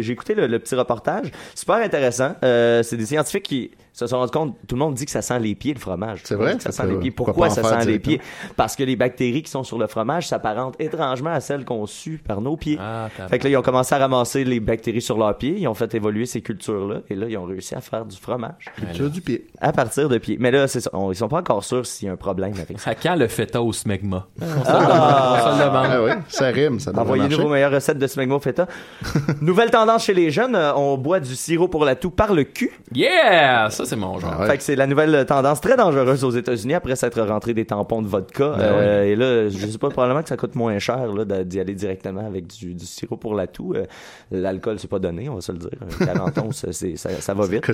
j'ai 0.00 0.12
écouté 0.12 0.34
le, 0.34 0.46
le 0.46 0.58
petit 0.58 0.74
reportage, 0.74 1.30
super 1.54 1.76
intéressant. 1.76 2.32
Euh, 2.44 2.82
c'est 2.82 2.96
des 2.96 3.06
scientifiques 3.06 3.42
qui 3.44 3.70
se 3.92 4.06
sont 4.06 4.16
rendus 4.18 4.30
compte. 4.30 4.56
Tout 4.66 4.74
le 4.74 4.78
monde 4.78 4.94
dit 4.94 5.04
que 5.04 5.10
ça 5.10 5.20
sent 5.20 5.38
les 5.40 5.54
pieds 5.54 5.74
le 5.74 5.78
fromage. 5.80 6.20
C'est 6.24 6.34
vrai? 6.34 6.56
que 6.56 6.62
ça 6.62 6.72
Ça 6.72 6.84
sent 6.84 6.88
les 6.90 6.96
pieds. 6.98 7.10
pourquoi 7.10 7.50
ça 7.50 7.62
sent 7.62 7.84
les 7.86 7.98
pieds? 7.98 8.20
Parce 8.56 8.74
que 8.76 8.82
les 8.84 8.96
bactéries 8.96 9.42
qui 9.42 9.50
sont 9.50 9.64
sur 9.64 9.76
le 9.78 9.86
fromage 9.86 10.28
s'apparentent 10.28 10.76
étrangement 10.80 11.30
à 11.30 11.40
celles 11.40 11.64
qu'on 11.66 11.84
sue 11.86 12.18
par 12.26 12.40
nos 12.40 12.56
pieds. 12.56 12.78
Ah, 12.80 13.08
Fait 13.28 13.38
que 13.38 13.44
là, 13.44 13.50
ils 13.50 13.56
ont 13.56 13.62
commencé 13.62 13.94
à 13.94 13.98
ramasser 13.98 14.44
les 14.44 14.60
bactéries 14.60 15.02
sur 15.02 15.18
leurs 15.18 15.36
pieds, 15.36 15.56
ils 15.58 15.68
ont 15.68 15.74
fait 15.74 15.94
évoluer 15.94 16.24
ces 16.24 16.40
cultures-là, 16.40 17.00
et 17.10 17.14
là, 17.14 17.26
ils 17.28 17.36
ont 17.36 17.44
réussi 17.44 17.74
à 17.74 17.80
faire 17.82 18.06
du 18.06 18.16
fromage 18.16 18.64
Tu 18.94 19.04
as 19.04 19.08
du 19.08 19.20
pied. 19.20 19.46
à 19.60 19.72
partir 19.72 20.08
de 20.08 20.16
pieds. 20.16 20.36
Mais 20.40 20.50
là, 20.50 20.68
c'est 20.68 20.80
ça, 20.80 20.90
on- 20.94 21.12
ils 21.12 21.16
sont 21.16 21.28
pas 21.28 21.38
encore 21.40 21.62
sûrs 21.64 21.84
s'il 21.84 22.06
y 22.06 22.08
a 22.08 22.14
un 22.14 22.16
problème 22.16 22.52
avec 22.54 22.80
ça. 22.80 22.90
À 22.90 22.94
quand 22.94 23.14
le 23.16 23.28
feta 23.28 23.60
au 23.60 23.72
smegma? 23.74 24.26
Ah! 24.40 25.54
Le 25.58 25.64
demande. 25.64 25.86
Ah 25.90 26.02
oui, 26.02 26.10
ça 26.28 26.46
rime, 26.46 26.80
ça 26.80 26.92
Envoyez-nous 26.96 27.42
vos 27.42 27.48
meilleures 27.48 27.71
recettes 27.74 27.98
de 27.98 28.06
smegma 28.06 28.38
feta. 28.40 28.66
Nouvelle 29.40 29.70
tendance 29.70 30.04
chez 30.04 30.14
les 30.14 30.30
jeunes, 30.30 30.54
euh, 30.56 30.74
on 30.74 30.96
boit 30.98 31.20
du 31.20 31.34
sirop 31.34 31.68
pour 31.68 31.84
la 31.84 31.94
toux 31.96 32.10
par 32.10 32.34
le 32.34 32.44
cul. 32.44 32.70
Yeah! 32.94 33.68
Ça, 33.70 33.84
c'est 33.84 33.96
mon 33.96 34.18
genre. 34.18 34.34
Ah 34.36 34.40
ouais. 34.42 34.46
Fait 34.48 34.56
que 34.58 34.62
c'est 34.62 34.76
la 34.76 34.86
nouvelle 34.86 35.24
tendance 35.26 35.60
très 35.60 35.76
dangereuse 35.76 36.24
aux 36.24 36.30
États-Unis 36.30 36.74
après 36.74 36.96
s'être 36.96 37.20
rentré 37.22 37.54
des 37.54 37.64
tampons 37.64 38.02
de 38.02 38.08
vodka. 38.08 38.44
Euh, 38.58 39.02
Et 39.04 39.16
là, 39.16 39.48
je 39.48 39.66
sais 39.66 39.78
pas, 39.78 39.90
probablement 39.90 40.22
que 40.22 40.28
ça 40.28 40.36
coûte 40.36 40.54
moins 40.54 40.78
cher 40.78 41.08
d'y 41.44 41.60
aller 41.60 41.74
directement 41.74 42.26
avec 42.26 42.46
du, 42.48 42.74
du 42.74 42.86
sirop 42.86 43.16
pour 43.16 43.34
la 43.34 43.46
toux. 43.46 43.74
Euh, 43.74 43.84
L'alcool, 44.30 44.78
c'est 44.78 44.88
pas 44.90 44.98
donné, 44.98 45.28
on 45.28 45.36
va 45.36 45.40
se 45.40 45.52
le 45.52 45.58
dire. 45.58 45.70
Un 46.00 46.04
40 46.06 46.38
onces, 46.38 46.66
c'est- 46.70 46.96
ça, 46.96 47.10
ça 47.20 47.34
va 47.34 47.46
vite. 47.46 47.64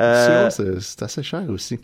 Euh, 0.00 0.50
c'est- 0.50 1.02
assez 1.02 1.22
cher 1.22 1.42
aussi. 1.48 1.78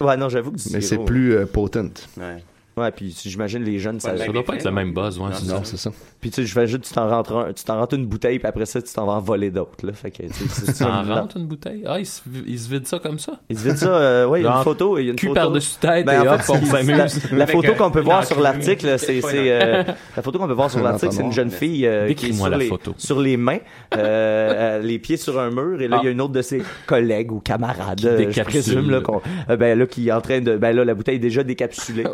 Ouais, 0.00 0.16
non, 0.16 0.28
j'avoue 0.28 0.52
que 0.52 0.56
du 0.56 0.62
Mais 0.72 0.80
c'est 0.80 0.98
plus 1.04 1.34
euh, 1.34 1.46
potent. 1.46 2.08
Ouais. 2.16 2.42
Ouais, 2.78 2.90
puis 2.92 3.14
j'imagine 3.24 3.62
les 3.64 3.78
jeunes, 3.78 4.00
ça. 4.00 4.16
Ça 4.16 4.26
doit 4.26 4.44
pas 4.44 4.54
être 4.54 4.64
le 4.64 4.70
même 4.70 4.92
buzz, 4.92 5.18
ouais. 5.18 5.30
c'est 5.32 5.46
Non, 5.46 5.56
ça. 5.58 5.60
c'est 5.64 5.76
ça. 5.76 5.90
Puis 6.20 6.30
tu 6.30 6.36
sais, 6.42 6.46
je 6.46 6.52
fais 6.52 6.66
juste, 6.66 6.84
tu 6.84 6.92
t'en 6.92 7.08
rentres 7.08 7.36
un- 7.36 7.52
tu 7.52 7.64
t'en 7.64 7.78
rentres 7.78 7.94
une 7.94 8.06
bouteille, 8.06 8.38
puis 8.38 8.48
après 8.48 8.66
ça, 8.66 8.80
tu 8.82 8.92
t'en 8.92 9.06
vas 9.06 9.12
en 9.14 9.20
voler 9.20 9.50
d'autres, 9.50 9.84
là. 9.86 9.92
Fait 9.92 10.10
que, 10.10 10.22
tu 10.24 10.28
sais, 10.32 10.44
c'est- 10.48 10.66
c'est 10.66 10.74
Ça 10.76 10.88
en 10.88 11.08
un- 11.10 11.20
rentre 11.20 11.36
une 11.36 11.46
bouteille? 11.46 11.82
Ah, 11.86 11.98
il 11.98 12.06
se, 12.06 12.20
il 12.46 12.58
se 12.58 12.68
vide 12.70 12.86
ça 12.86 12.98
comme 12.98 13.18
ça? 13.18 13.34
Il 13.48 13.58
se 13.58 13.64
vide 13.64 13.76
ça, 13.76 13.88
euh, 13.94 14.26
ouais, 14.26 14.40
il 14.40 14.44
y 14.44 14.46
a 14.46 14.56
une 14.56 14.62
photo, 14.64 14.98
il 14.98 15.04
y 15.04 15.08
a 15.08 15.10
une 15.10 15.16
Cul 15.16 15.32
par-dessus 15.32 15.76
tête 15.80 16.06
Ben, 16.06 16.24
et 16.24 16.28
en 16.28 16.34
hop, 16.34 16.40
fait, 16.40 16.52
on 16.52 16.64
s'amuse. 16.64 16.88
La, 17.32 17.38
la 17.38 17.46
photo 17.46 17.72
qu'on 17.74 17.90
peut 17.90 18.00
voir 18.00 18.24
sur 18.24 18.40
l'article, 18.40 18.98
c'est, 18.98 19.20
euh, 19.24 19.84
la 20.16 20.22
photo 20.22 20.38
qu'on 20.38 20.46
peut 20.46 20.52
voir 20.52 20.70
sur 20.70 20.82
l'article, 20.82 21.12
c'est 21.12 21.22
une 21.22 21.32
jeune 21.32 21.50
fille 21.50 21.86
euh, 21.86 22.12
qui 22.14 22.26
est 22.30 22.32
sur 22.32 22.48
les, 22.50 22.70
sur 22.96 23.20
les 23.20 23.36
mains, 23.36 23.58
euh, 23.96 23.98
euh, 23.98 24.78
les 24.80 24.98
pieds 24.98 25.16
sur 25.16 25.38
un 25.38 25.50
mur, 25.50 25.80
et 25.80 25.88
là, 25.88 25.98
il 26.02 26.04
y 26.04 26.08
a 26.08 26.10
une 26.10 26.20
autre 26.20 26.32
de 26.32 26.42
ses 26.42 26.62
collègues 26.86 27.32
ou 27.32 27.40
camarades, 27.40 27.98
Qui 28.00 28.06
euh, 28.06 28.30
je 28.30 28.42
présume, 28.42 28.90
là, 28.90 29.00
qu'on, 29.00 29.20
euh, 29.50 29.56
ben, 29.56 29.78
là, 29.78 29.86
qui 29.86 30.08
est 30.08 30.12
en 30.12 30.20
train 30.20 30.40
de, 30.40 30.56
ben, 30.56 30.72
là, 30.74 30.84
la 30.84 30.94
bouteille 30.94 31.16
est 31.16 31.20
déjà 31.20 31.42
décapsulée. 31.44 32.04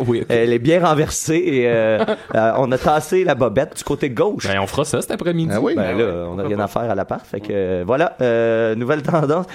Est 0.54 0.60
bien 0.60 0.86
renversée 0.86 1.42
et, 1.44 1.68
euh, 1.68 2.04
euh, 2.36 2.52
on 2.58 2.70
a 2.70 2.78
tassé 2.78 3.24
la 3.24 3.34
bobette 3.34 3.76
du 3.76 3.82
côté 3.82 4.08
gauche. 4.08 4.46
Ben, 4.46 4.60
on 4.60 4.68
fera 4.68 4.84
ça 4.84 5.00
cet 5.00 5.10
après-midi. 5.10 5.50
Ah 5.52 5.60
oui? 5.60 5.74
Ben 5.74 5.98
là, 5.98 6.26
on 6.28 6.36
n'a 6.36 6.44
rien 6.44 6.60
à 6.60 6.68
faire 6.68 6.82
à 6.88 6.94
l'appart. 6.94 7.26
Fait 7.26 7.40
que 7.40 7.48
euh, 7.50 7.84
voilà, 7.84 8.16
euh, 8.20 8.76
nouvelle 8.76 9.02
tendance. 9.02 9.46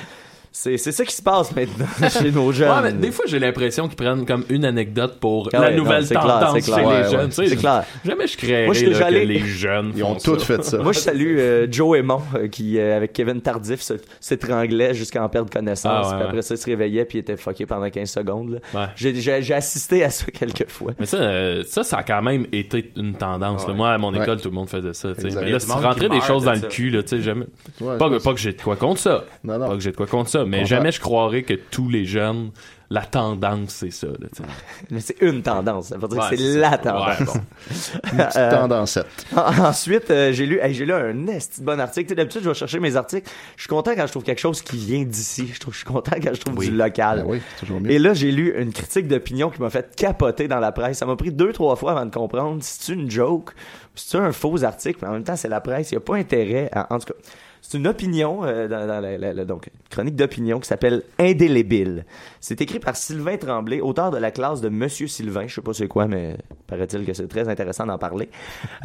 C'est 0.51 0.77
c'est 0.77 0.91
ça 0.91 1.05
qui 1.05 1.13
se 1.15 1.21
passe 1.21 1.55
maintenant 1.55 1.85
chez 2.09 2.31
nos 2.31 2.51
jeunes. 2.51 2.69
Ouais, 2.71 2.81
mais 2.83 2.93
des 2.93 3.11
fois, 3.11 3.25
j'ai 3.27 3.37
l'impression 3.39 3.87
qu'ils 3.87 3.95
prennent 3.95 4.25
comme 4.25 4.43
une 4.49 4.65
anecdote 4.65 5.17
pour 5.19 5.49
Ah 5.53 5.59
la 5.59 5.71
nouvelle 5.71 6.03
non, 6.11 6.19
tendance 6.21 6.53
c'est 6.55 6.61
clair. 6.61 6.77
chez 6.79 6.85
Ouais, 6.85 6.97
les 6.97 7.03
ouais, 7.05 7.11
jeunes. 7.11 7.29
tu 7.29 7.35
sais. 7.35 7.47
c'est 7.49 7.55
clair. 7.55 7.83
Jamais 8.03 8.27
je 8.27 8.37
créerais 8.37 8.65
Moi, 8.65 8.73
j'étais 8.73 8.91
là, 8.91 8.99
que 8.99 9.03
allé- 9.05 9.25
les 9.25 9.39
jeunes 9.39 9.91
Ils 9.95 10.03
ont 10.03 10.15
tous 10.15 10.43
fait 10.43 10.63
ça. 10.63 10.79
Moi, 10.79 10.91
je 10.91 10.99
salue 10.99 11.37
euh, 11.37 11.67
Joe 11.71 11.99
Aymon, 11.99 12.21
euh, 12.35 12.47
qui, 12.47 12.79
euh, 12.79 12.97
avec 12.97 13.13
Kevin 13.13 13.41
Tardif, 13.41 13.81
se- 13.81 13.93
s'étranglait 14.19 14.93
jusqu'à 14.93 15.23
en 15.23 15.29
perdre 15.29 15.51
connaissance. 15.51 16.07
Ah, 16.07 16.09
ouais, 16.09 16.13
puis 16.15 16.23
après 16.23 16.35
ouais. 16.37 16.41
ça, 16.41 16.55
il 16.55 16.57
se 16.57 16.65
réveillait, 16.65 17.05
puis 17.05 17.19
il 17.19 17.21
était 17.21 17.37
fucké 17.37 17.65
pendant 17.65 17.89
15 17.89 18.09
secondes. 18.09 18.59
J'ai, 18.95 19.53
assisté 19.53 20.03
à 20.03 20.09
ça 20.09 20.25
quelques 20.31 20.69
fois. 20.69 20.91
Mais 20.99 21.05
ça, 21.05 21.17
euh, 21.17 21.63
ça, 21.67 21.83
ça 21.83 21.97
a 21.97 22.03
quand 22.03 22.21
même 22.21 22.45
été 22.51 22.91
une 22.97 23.13
tendance. 23.13 23.67
là. 23.67 23.73
Moi, 23.73 23.89
à 23.91 23.97
mon 23.97 24.13
école, 24.13 24.41
tout 24.41 24.49
le 24.49 24.55
monde 24.55 24.69
faisait 24.69 24.93
ça. 24.93 25.09
Mais 25.23 25.51
là, 25.51 25.59
si 25.59 25.71
rentrais 25.71 26.09
des 26.09 26.21
choses 26.21 26.43
dans 26.45 26.53
le 26.53 26.67
cul, 26.67 26.89
là, 26.89 27.03
tu 27.03 27.09
sais, 27.09 27.21
jamais. 27.21 27.45
Pas, 27.79 28.09
que, 28.09 28.21
pas 28.23 28.33
que 28.33 28.39
j'ai 28.39 28.53
de 28.53 28.61
quoi 28.61 28.75
contre 28.75 28.99
ça. 28.99 29.25
Pas 29.45 29.69
que 29.75 29.79
j'ai 29.79 29.91
de 29.91 29.95
quoi 29.95 30.07
contre 30.07 30.29
ça. 30.29 30.38
Mais 30.45 30.65
jamais 30.65 30.91
je 30.91 30.99
croirais 30.99 31.43
que 31.43 31.53
tous 31.53 31.89
les 31.89 32.05
jeunes, 32.05 32.51
la 32.91 33.01
tendance, 33.01 33.69
c'est 33.69 33.91
ça. 33.91 34.07
Là. 34.07 34.27
Mais 34.89 34.99
c'est 34.99 35.21
une 35.21 35.43
tendance. 35.43 35.89
Ça 35.89 35.97
veut 35.97 36.07
dire 36.07 36.17
Ouais, 36.17 36.29
que 36.31 36.37
c'est 36.37 36.57
la 36.57 36.77
tendance. 36.77 37.19
Ouais, 37.19 37.25
bon. 37.25 37.33
Petite 38.01 38.35
Euh, 38.35 38.49
tendance 38.49 38.97
Ensuite, 39.35 40.09
euh, 40.09 40.31
j'ai 40.33 40.47
lu, 40.47 40.59
hey, 40.59 40.73
j'ai 40.73 40.85
lu 40.85 40.93
un 40.93 41.27
esti 41.27 41.61
de 41.61 41.65
bon 41.67 41.79
article. 41.79 42.07
Tu 42.07 42.09
sais, 42.09 42.15
D'habitude, 42.15 42.41
je 42.43 42.49
vais 42.49 42.55
chercher 42.55 42.79
mes 42.79 42.95
articles. 42.95 43.29
Je 43.57 43.61
suis 43.61 43.69
content 43.69 43.91
quand 43.95 44.07
je 44.07 44.11
trouve 44.11 44.23
quelque 44.23 44.39
chose 44.39 44.63
qui 44.63 44.77
vient 44.77 45.03
d'ici. 45.03 45.51
Je 45.53 45.59
trouve, 45.59 45.73
je 45.73 45.79
suis 45.79 45.87
content 45.87 46.15
quand 46.21 46.33
je 46.33 46.41
trouve 46.41 46.57
du 46.57 46.71
local. 46.71 47.19
Ben 47.19 47.25
oui, 47.27 47.41
c'est 47.53 47.59
toujours 47.59 47.79
mieux. 47.79 47.91
Et 47.91 47.99
là, 47.99 48.15
j'ai 48.15 48.31
lu 48.31 48.55
une 48.59 48.73
critique 48.73 49.07
d'opinion 49.07 49.51
qui 49.51 49.61
m'a 49.61 49.69
fait 49.69 49.95
capoter 49.95 50.47
dans 50.47 50.59
la 50.59 50.71
presse. 50.71 50.97
Ça 50.97 51.05
m'a 51.05 51.15
pris 51.15 51.31
deux, 51.31 51.53
trois 51.53 51.75
fois 51.75 51.91
avant 51.91 52.07
de 52.07 52.13
comprendre 52.13 52.63
si 52.63 52.77
c'est 52.81 52.93
une 52.93 53.11
joke, 53.11 53.51
si 53.93 54.09
c'est 54.09 54.17
un 54.17 54.31
faux 54.31 54.63
article, 54.63 54.97
mais 55.03 55.09
en 55.09 55.11
même 55.13 55.23
temps, 55.23 55.35
c'est 55.35 55.47
la 55.47 55.61
presse. 55.61 55.91
Il 55.91 55.95
n'y 55.95 55.97
a 55.97 56.01
pas 56.01 56.15
intérêt 56.15 56.69
à, 56.71 56.91
en 56.91 56.97
tout 56.97 57.13
cas. 57.13 57.19
C'est 57.61 57.77
une 57.77 57.87
opinion, 57.87 58.43
euh, 58.45 58.67
dans, 58.67 58.87
la, 58.87 58.99
la- 59.17 59.33
la- 59.33 59.45
donc, 59.45 59.67
une 59.67 59.89
chronique 59.89 60.15
d'opinion 60.15 60.59
qui 60.59 60.67
s'appelle 60.67 61.03
Indélébile. 61.19 62.05
C'est 62.39 62.61
écrit 62.61 62.79
par 62.79 62.95
Sylvain 62.95 63.37
Tremblay, 63.37 63.79
auteur 63.81 64.11
de 64.11 64.17
la 64.17 64.31
classe 64.31 64.61
de 64.61 64.69
Monsieur 64.69 65.07
Sylvain. 65.07 65.45
Je 65.47 65.55
sais 65.55 65.61
pas 65.61 65.73
c'est 65.73 65.87
quoi, 65.87 66.07
mais 66.07 66.35
paraît-il 66.67 67.05
que 67.05 67.13
c'est 67.13 67.27
très 67.27 67.47
intéressant 67.47 67.85
d'en 67.85 67.97
parler. 67.97 68.29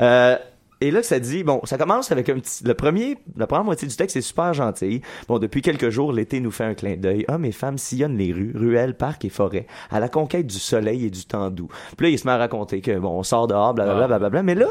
Euh, 0.01 0.37
et 0.85 0.91
là, 0.91 1.03
ça 1.03 1.19
dit, 1.19 1.45
bon, 1.45 1.63
ça 1.65 1.79
commence 1.79 2.13
avec 2.13 2.29
un 2.29 2.39
petit, 2.39 2.63
le 2.63 2.75
premier, 2.75 3.17
la 3.39 3.47
première 3.47 3.65
moitié 3.65 3.89
du 3.89 3.97
texte 3.97 4.19
est 4.19 4.21
super 4.21 4.53
gentil. 4.53 5.01
Bon, 5.29 5.39
depuis 5.39 5.63
quelques 5.63 5.89
jours, 5.89 6.13
l'été 6.13 6.41
nous 6.41 6.51
fait 6.51 6.65
un 6.65 6.75
clin 6.75 6.97
d'œil. 6.97 7.25
Hommes 7.29 7.47
et 7.47 7.53
femmes 7.53 7.79
sillonnent 7.79 8.19
les 8.19 8.35
rues, 8.35 8.53
ruelles, 8.55 8.95
parcs 8.95 9.25
et 9.25 9.31
forêts, 9.31 9.67
à 9.91 9.99
la 9.99 10.11
conquête 10.11 10.47
du 10.47 10.59
soleil 10.59 11.07
et 11.07 11.11
du 11.11 11.25
temps 11.25 11.49
doux. 11.49 11.69
Puis 11.97 12.07
là, 12.07 12.11
il 12.11 12.19
se 12.19 12.27
met 12.27 12.35
à 12.35 12.37
raconter 12.37 12.83
que, 12.83 12.99
bon, 12.99 13.19
on 13.19 13.23
sort 13.23 13.47
dehors, 13.47 13.73
blablabla, 13.73 14.09
blablabla. 14.09 14.43
Mais 14.43 14.55
là, 14.55 14.67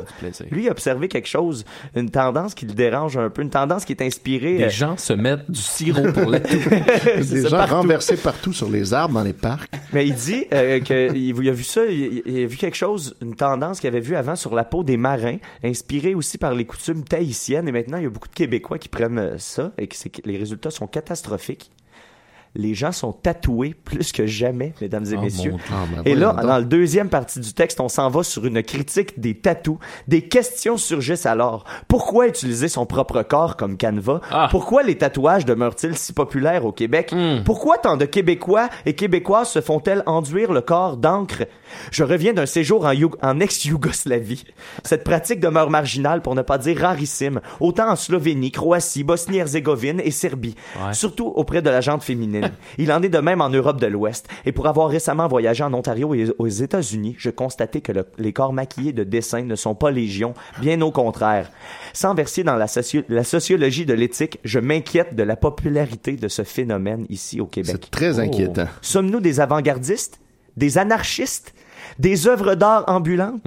lui, 0.51 0.65
il 0.65 0.67
a 0.67 0.71
observé 0.71 1.07
quelque 1.07 1.27
chose, 1.27 1.65
une 1.95 2.11
tendance 2.11 2.53
qui 2.53 2.67
le 2.67 2.73
dérange 2.73 3.17
un 3.17 3.31
peu, 3.31 3.41
une 3.41 3.49
tendance 3.49 3.83
qui 3.83 3.93
est 3.93 4.03
inspirée. 4.03 4.57
Des 4.57 4.63
euh, 4.65 4.69
gens 4.69 4.95
se 4.97 5.13
mettent 5.13 5.49
du 5.49 5.61
sirop 5.61 6.11
pour 6.11 6.29
la 6.29 6.41
toux. 6.41 6.57
Des 7.17 7.41
gens 7.41 7.57
partout. 7.57 7.73
renversés 7.73 8.17
partout 8.17 8.53
sur 8.53 8.69
les 8.69 8.93
arbres 8.93 9.15
dans 9.15 9.23
les 9.23 9.33
parcs. 9.33 9.71
Mais 9.93 10.05
il 10.05 10.13
dit 10.13 10.45
euh, 10.53 10.79
que 10.79 11.11
il, 11.15 11.35
il 11.35 11.49
a 11.49 11.53
vu 11.53 11.63
ça, 11.63 11.83
il, 11.85 12.21
il 12.27 12.43
a 12.43 12.45
vu 12.45 12.57
quelque 12.57 12.77
chose, 12.77 13.15
une 13.19 13.35
tendance 13.35 13.79
qu'il 13.79 13.87
avait 13.87 13.99
vu 13.99 14.15
avant 14.15 14.35
sur 14.35 14.53
la 14.53 14.63
peau 14.63 14.83
des 14.83 14.97
marins, 14.97 15.37
inspirée 15.63 16.02
aussi 16.13 16.37
par 16.37 16.53
les 16.53 16.65
coutumes 16.65 17.03
tahitiennes. 17.03 17.67
Et 17.67 17.71
maintenant, 17.71 17.97
il 17.97 18.03
y 18.03 18.07
a 18.07 18.09
beaucoup 18.09 18.27
de 18.27 18.33
Québécois 18.33 18.77
qui 18.77 18.89
prennent 18.89 19.17
euh, 19.17 19.37
ça 19.37 19.73
et 19.77 19.87
que, 19.87 19.95
les 20.25 20.37
résultats 20.37 20.71
sont 20.71 20.87
catastrophiques. 20.87 21.71
Les 22.55 22.75
gens 22.75 22.91
sont 22.91 23.13
tatoués 23.13 23.73
plus 23.83 24.11
que 24.11 24.27
jamais, 24.27 24.73
mesdames 24.79 25.05
et 25.05 25.15
Oh, 25.17 25.21
messieurs. 25.21 25.55
Ah, 25.71 25.85
ben 25.91 26.01
Et 26.05 26.13
là, 26.13 26.33
dans 26.33 26.47
la 26.47 26.61
deuxième 26.61 27.09
partie 27.09 27.39
du 27.39 27.51
texte, 27.53 27.79
on 27.79 27.89
s'en 27.89 28.09
va 28.09 28.21
sur 28.21 28.45
une 28.45 28.61
critique 28.61 29.19
des 29.19 29.33
tatous. 29.35 29.77
Des 30.07 30.21
questions 30.27 30.77
surgissent 30.77 31.25
alors. 31.25 31.63
Pourquoi 31.87 32.27
utiliser 32.27 32.67
son 32.67 32.85
propre 32.85 33.23
corps 33.23 33.57
comme 33.57 33.75
canevas? 33.75 34.21
Ah. 34.29 34.49
Pourquoi 34.51 34.83
les 34.83 34.95
tatouages 34.97 35.45
demeurent-ils 35.45 35.97
si 35.97 36.13
populaires 36.13 36.65
au 36.65 36.71
Québec? 36.71 37.13
Pourquoi 37.43 37.79
tant 37.79 37.97
de 37.97 38.05
Québécois 38.05 38.69
et 38.85 38.93
Québécoises 38.93 39.49
se 39.49 39.61
font-elles 39.61 40.03
enduire 40.05 40.53
le 40.53 40.61
corps 40.61 40.97
d'encre? 40.97 41.45
Je 41.91 42.03
reviens 42.03 42.33
d'un 42.33 42.45
séjour 42.45 42.85
en, 42.85 42.91
Youg- 42.91 43.15
en 43.23 43.39
ex-Yougoslavie. 43.39 44.43
Cette 44.83 45.03
pratique 45.03 45.39
demeure 45.39 45.69
marginale, 45.71 46.21
pour 46.21 46.35
ne 46.35 46.41
pas 46.43 46.57
dire 46.59 46.79
rarissime, 46.81 47.41
autant 47.59 47.89
en 47.89 47.95
Slovénie, 47.95 48.51
Croatie, 48.51 49.03
Bosnie-Herzégovine 49.03 49.99
et 50.03 50.11
Serbie. 50.11 50.55
Ouais. 50.85 50.93
Surtout 50.93 51.27
auprès 51.35 51.61
de 51.61 51.69
la 51.71 51.81
gente 51.81 52.03
féminine. 52.03 52.42
Il 52.77 52.91
en 52.91 53.01
est 53.01 53.09
de 53.09 53.17
même 53.19 53.41
en 53.41 53.49
Europe 53.49 53.79
de 53.79 53.87
l'Ouest. 53.87 54.27
Et 54.45 54.51
pour 54.51 54.67
avoir 54.67 54.89
récemment 54.89 55.27
voyagé 55.27 55.63
en 55.63 55.73
Ontario 55.73 56.13
et 56.13 56.27
aux 56.37 56.47
États-Unis, 56.47 57.15
je 57.17 57.29
constatais 57.29 57.81
que 57.81 57.91
le- 57.91 58.05
les 58.17 58.33
corps 58.33 58.53
maquillés 58.53 58.93
de 58.93 59.03
dessin 59.03 59.43
ne 59.43 59.55
sont 59.55 59.75
pas 59.75 59.91
légion, 59.91 60.33
bien 60.59 60.79
au 60.81 60.91
contraire. 60.91 61.49
Sans 61.93 62.13
verser 62.13 62.43
dans 62.43 62.55
la, 62.55 62.67
socio- 62.67 63.03
la 63.09 63.23
sociologie 63.23 63.85
de 63.85 63.93
l'éthique, 63.93 64.39
je 64.43 64.59
m'inquiète 64.59 65.15
de 65.15 65.23
la 65.23 65.35
popularité 65.35 66.13
de 66.13 66.27
ce 66.27 66.43
phénomène 66.43 67.05
ici 67.09 67.39
au 67.41 67.45
Québec. 67.45 67.77
C'est 67.81 67.91
très 67.91 68.19
inquiétant. 68.19 68.67
Sommes-nous 68.81 69.19
des 69.19 69.39
avant-gardistes? 69.39 70.19
Des 70.57 70.77
anarchistes? 70.77 71.53
Des 71.99 72.27
œuvres 72.27 72.55
d'art 72.55 72.83
ambulantes? 72.87 73.41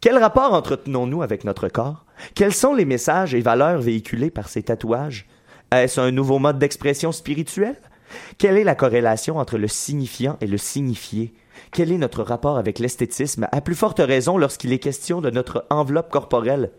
Quel 0.00 0.18
rapport 0.18 0.52
entretenons-nous 0.52 1.22
avec 1.22 1.44
notre 1.44 1.68
corps? 1.68 2.04
Quels 2.34 2.52
sont 2.54 2.74
les 2.74 2.84
messages 2.84 3.34
et 3.34 3.40
valeurs 3.40 3.80
véhiculés 3.80 4.30
par 4.30 4.48
ces 4.48 4.62
tatouages? 4.62 5.26
Est-ce 5.70 6.00
un 6.00 6.10
nouveau 6.10 6.38
mode 6.38 6.58
d'expression 6.58 7.12
spirituelle? 7.12 7.76
Quelle 8.38 8.56
est 8.58 8.64
la 8.64 8.74
corrélation 8.74 9.38
entre 9.38 9.58
le 9.58 9.68
signifiant 9.68 10.36
et 10.40 10.46
le 10.46 10.58
signifié? 10.58 11.32
Quel 11.70 11.92
est 11.92 11.98
notre 11.98 12.22
rapport 12.22 12.58
avec 12.58 12.78
l'esthétisme, 12.78 13.46
à 13.52 13.60
plus 13.60 13.74
forte 13.74 13.98
raison 14.00 14.36
lorsqu'il 14.38 14.72
est 14.72 14.78
question 14.78 15.20
de 15.20 15.30
notre 15.30 15.64
enveloppe 15.70 16.10
corporelle? 16.10 16.70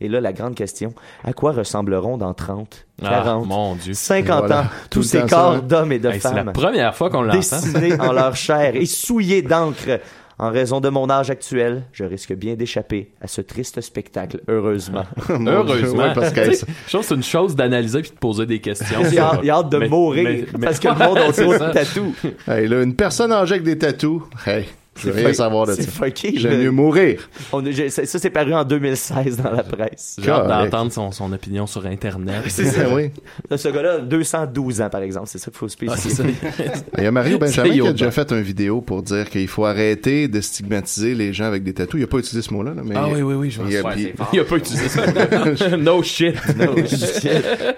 Et 0.00 0.08
là, 0.08 0.20
la 0.20 0.32
grande 0.32 0.54
question, 0.56 0.92
à 1.22 1.32
quoi 1.32 1.52
ressembleront 1.52 2.16
dans 2.18 2.34
30, 2.34 2.86
Ah, 3.02 3.08
40, 3.10 3.46
mon 3.46 3.74
Dieu. 3.76 3.94
50 3.94 4.38
Voilà. 4.40 4.62
ans 4.62 4.66
tous 4.90 5.02
ces 5.04 5.22
corps 5.26 5.62
d'hommes 5.62 5.92
et 5.92 5.98
de 6.00 6.08
Hey, 6.08 6.20
c'est 6.20 6.34
la 6.34 6.42
femmes? 6.44 6.52
première 6.52 6.94
fois 6.96 7.08
qu'on 7.08 7.22
l'entend. 7.22 7.38
dessinés 7.38 8.00
en 8.00 8.12
leur 8.12 8.34
chair 8.34 8.74
et 8.74 8.86
souillés 8.86 9.42
d'encre. 9.42 10.00
En 10.42 10.50
raison 10.50 10.80
de 10.80 10.88
mon 10.88 11.08
âge 11.08 11.30
actuel, 11.30 11.84
je 11.92 12.02
risque 12.02 12.32
bien 12.34 12.54
d'échapper 12.54 13.12
à 13.20 13.28
ce 13.28 13.40
triste 13.42 13.80
spectacle, 13.80 14.40
heureusement. 14.48 15.04
Heureusement. 15.28 16.02
ouais, 16.02 16.12
parce 16.16 16.32
que 16.32 16.42
je 16.50 16.88
trouve 16.88 17.02
que 17.02 17.06
c'est 17.06 17.14
une 17.14 17.22
chose 17.22 17.54
d'analyser 17.54 18.02
puis 18.02 18.10
de 18.10 18.16
poser 18.16 18.44
des 18.44 18.58
questions. 18.58 18.98
Il 19.08 19.16
a, 19.20 19.38
il 19.40 19.48
a 19.50 19.58
hâte 19.58 19.70
de 19.70 19.78
Mais- 19.78 19.88
mourir 19.88 20.24
mais- 20.24 20.44
mais- 20.58 20.66
parce 20.66 20.80
que 20.80 20.88
le 20.88 20.94
monde 20.96 21.18
a 21.18 21.32
trop 21.32 21.52
de 21.52 21.72
tatous. 21.72 22.12
Hey, 22.48 22.66
là, 22.66 22.82
une 22.82 22.96
personne 22.96 23.30
âgée 23.30 23.52
avec 23.54 23.62
des 23.64 23.78
tatous, 23.78 24.22
hey, 24.44 24.66
je 24.94 25.08
veux 25.08 25.14
rien 25.14 25.32
savoir 25.32 25.66
de 25.66 25.72
c'est 25.72 25.82
ça. 25.82 25.90
fucké, 25.90 26.34
J'aime 26.36 26.60
mieux 26.62 26.70
mourir. 26.70 27.28
On 27.52 27.62
ça, 27.88 28.04
ça, 28.04 28.18
c'est 28.18 28.30
paru 28.30 28.52
en 28.54 28.62
2016 28.64 29.38
dans 29.38 29.50
la 29.50 29.62
presse. 29.62 30.16
J'ai 30.22 30.30
hâte 30.30 30.46
d'entendre 30.48 30.92
son, 30.92 31.10
son 31.12 31.32
opinion 31.32 31.66
sur 31.66 31.86
Internet. 31.86 32.42
C'est 32.48 32.66
ça. 32.66 32.88
oui. 32.94 33.10
Ce 33.56 33.68
gars-là, 33.68 33.94
a 33.94 33.98
212 34.00 34.80
ans, 34.82 34.90
par 34.90 35.02
exemple. 35.02 35.28
C'est 35.28 35.38
ça 35.38 35.50
qu'il 35.50 35.58
faut 35.58 35.66
Ah, 35.88 35.94
c'est 35.96 36.10
spécifier. 36.10 36.34
ça. 36.72 36.82
Il 36.98 37.04
y 37.04 37.06
a 37.06 37.10
Mario 37.10 37.38
Benjamin 37.38 37.68
C'est 37.72 37.78
qui 37.80 37.86
a 37.86 37.92
déjà 37.92 38.10
fait 38.10 38.30
une 38.32 38.42
vidéo 38.42 38.80
pour 38.82 39.02
dire 39.02 39.28
qu'il 39.30 39.48
faut 39.48 39.64
arrêter 39.64 40.28
de 40.28 40.40
stigmatiser 40.40 41.14
les 41.14 41.32
gens 41.32 41.46
avec 41.46 41.62
des 41.64 41.72
tatous. 41.72 41.98
Il 42.00 42.04
a 42.04 42.06
pas 42.06 42.18
utilisé 42.18 42.42
ce 42.46 42.52
mot-là, 42.52 42.74
là, 42.74 42.82
mais 42.84 42.94
Ah 42.96 43.08
oui, 43.10 43.22
oui, 43.22 43.34
oui, 43.34 43.50
je 43.50 43.60
il, 43.68 43.76
a- 43.78 43.82
c'est. 43.94 44.14
Il 44.32 44.44
pas 44.44 44.56
utilisé 44.56 44.88
ça. 44.88 45.06
no 45.78 46.02
shit. 46.02 46.34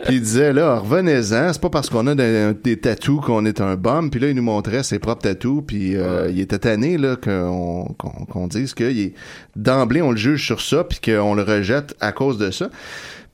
puis 0.04 0.14
il 0.14 0.20
disait 0.20 0.52
là, 0.52 0.78
revenez-en, 0.78 1.52
c'est 1.52 1.60
pas 1.60 1.70
parce 1.70 1.88
qu'on 1.90 2.06
a 2.06 2.14
des, 2.14 2.52
des 2.62 2.76
tatous 2.78 3.20
qu'on 3.24 3.44
est 3.46 3.60
un 3.60 3.76
bum. 3.76 4.10
Puis 4.10 4.20
là, 4.20 4.28
il 4.28 4.34
nous 4.36 4.42
montrait 4.42 4.82
ses 4.82 4.98
propres 4.98 5.22
tatous, 5.22 5.62
puis 5.66 5.96
euh, 5.96 6.28
il 6.30 6.40
était 6.40 6.58
tanné 6.58 6.98
là 6.98 7.03
qu'on 7.14 7.94
qu'on 7.98 8.24
qu'on 8.26 8.46
dise 8.46 8.74
que 8.74 9.10
d'emblée 9.56 10.02
on 10.02 10.10
le 10.10 10.16
juge 10.16 10.44
sur 10.44 10.60
ça, 10.60 10.84
puis 10.84 10.98
qu'on 11.00 11.34
le 11.34 11.42
rejette 11.42 11.94
à 12.00 12.12
cause 12.12 12.38
de 12.38 12.50
ça. 12.50 12.70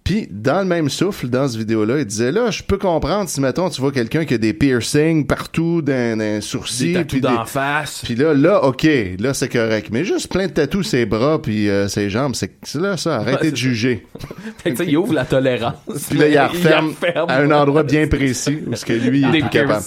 Puis, 0.03 0.27
dans 0.31 0.59
le 0.61 0.65
même 0.65 0.89
souffle, 0.89 1.29
dans 1.29 1.47
ce 1.47 1.57
vidéo-là, 1.59 1.99
il 2.01 2.05
disait, 2.05 2.33
là, 2.33 2.51
je 2.51 2.63
peux 2.65 2.79
comprendre 2.79 3.29
si, 3.29 3.41
mettons, 3.41 3.69
tu 3.71 3.81
vois 3.81 3.93
quelqu'un 3.93 4.25
qui 4.25 4.35
a 4.35 4.39
des 4.39 4.53
piercings 4.55 5.27
partout 5.27 5.83
d'un 5.83 6.41
sourcil. 6.41 6.95
Des 6.95 7.05
puis 7.05 7.21
d'en 7.21 7.45
face. 7.45 8.01
Puis 8.05 8.15
là, 8.17 8.35
là, 8.35 8.65
OK, 8.65 8.87
là, 9.19 9.35
c'est 9.35 9.49
correct. 9.49 9.89
Mais 9.93 10.05
juste 10.05 10.29
plein 10.33 10.47
de 10.47 10.53
tatous 10.53 10.89
ses 10.89 11.07
bras 11.07 11.41
puis 11.41 11.69
euh, 11.69 11.87
ses 11.89 12.11
jambes, 12.11 12.35
c'est 12.35 12.51
c'est 12.63 12.81
là, 12.81 12.97
ça. 12.97 13.17
Arrêtez 13.17 13.45
Ouais, 13.47 13.51
de 13.53 13.57
juger. 13.57 14.07
Fait 14.65 14.73
que, 14.73 14.77
tu 14.79 14.85
sais, 14.85 14.91
il 14.91 14.97
ouvre 14.97 15.13
la 15.15 15.25
tolérance. 15.25 15.75
Puis 16.09 16.19
là, 16.19 16.29
il 16.29 16.35
la 16.35 16.49
referme 16.49 16.95
à 17.15 17.37
un 17.39 17.51
endroit 17.53 17.83
bien 17.85 18.09
précis 18.09 18.59
où 18.67 18.75
ce 18.75 18.85
que 18.85 18.93
lui, 18.93 19.21
il 19.21 19.37
est 19.37 19.41
plus 19.41 19.51
capable. 19.51 19.85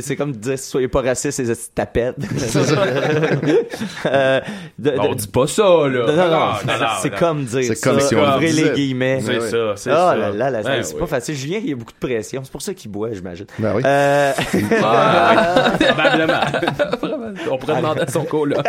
C'est 0.00 0.16
comme 0.16 0.32
dire, 0.32 0.58
soyez 0.58 0.88
pas 0.88 1.00
racistes, 1.02 1.38
les 1.38 1.46
petites 1.46 1.74
tapettes. 1.74 2.16
Euh, 4.06 4.40
de- 4.78 4.90
de- 4.90 4.98
On 5.00 5.14
dit 5.14 5.26
pas 5.28 5.46
ça, 5.46 5.62
là. 5.62 6.06
Non, 6.06 6.16
non, 6.16 6.16
non, 6.16 6.28
non, 6.30 6.78
non, 6.80 6.86
c'est 7.02 7.10
non. 7.12 7.16
comme 7.18 7.44
dire 7.44 7.62
C'est 7.64 7.80
comme 7.82 8.00
si 8.00 8.14
on 8.14 8.22
ouvrez 8.22 8.46
disait. 8.50 8.62
les 8.64 8.70
guillemets. 8.74 9.20
C'est 9.40 9.44
Ouais. 9.44 9.50
ça, 9.50 9.72
c'est 9.76 9.90
Ah 9.90 9.94
ça. 10.10 10.16
là 10.16 10.30
là, 10.30 10.50
là, 10.50 10.62
Ben 10.62 10.82
c'est 10.82 10.94
oui. 10.94 11.00
pas 11.00 11.06
facile. 11.06 11.34
Julien, 11.34 11.58
il 11.62 11.70
y 11.70 11.72
a 11.72 11.76
beaucoup 11.76 11.92
de 11.92 12.06
pression. 12.06 12.42
C'est 12.44 12.52
pour 12.52 12.62
ça 12.62 12.74
qu'il 12.74 12.90
boit, 12.90 13.10
j'imagine. 13.12 13.46
Ben 13.58 13.72
oui. 13.76 13.82
Euh, 13.84 14.32
Ah, 14.82 15.72
Probablement. 15.80 16.40
On 17.50 17.58
pourrait 17.58 17.76
demander 17.76 18.00
à 18.02 18.06
son 18.08 18.24
co-là. 18.24 18.62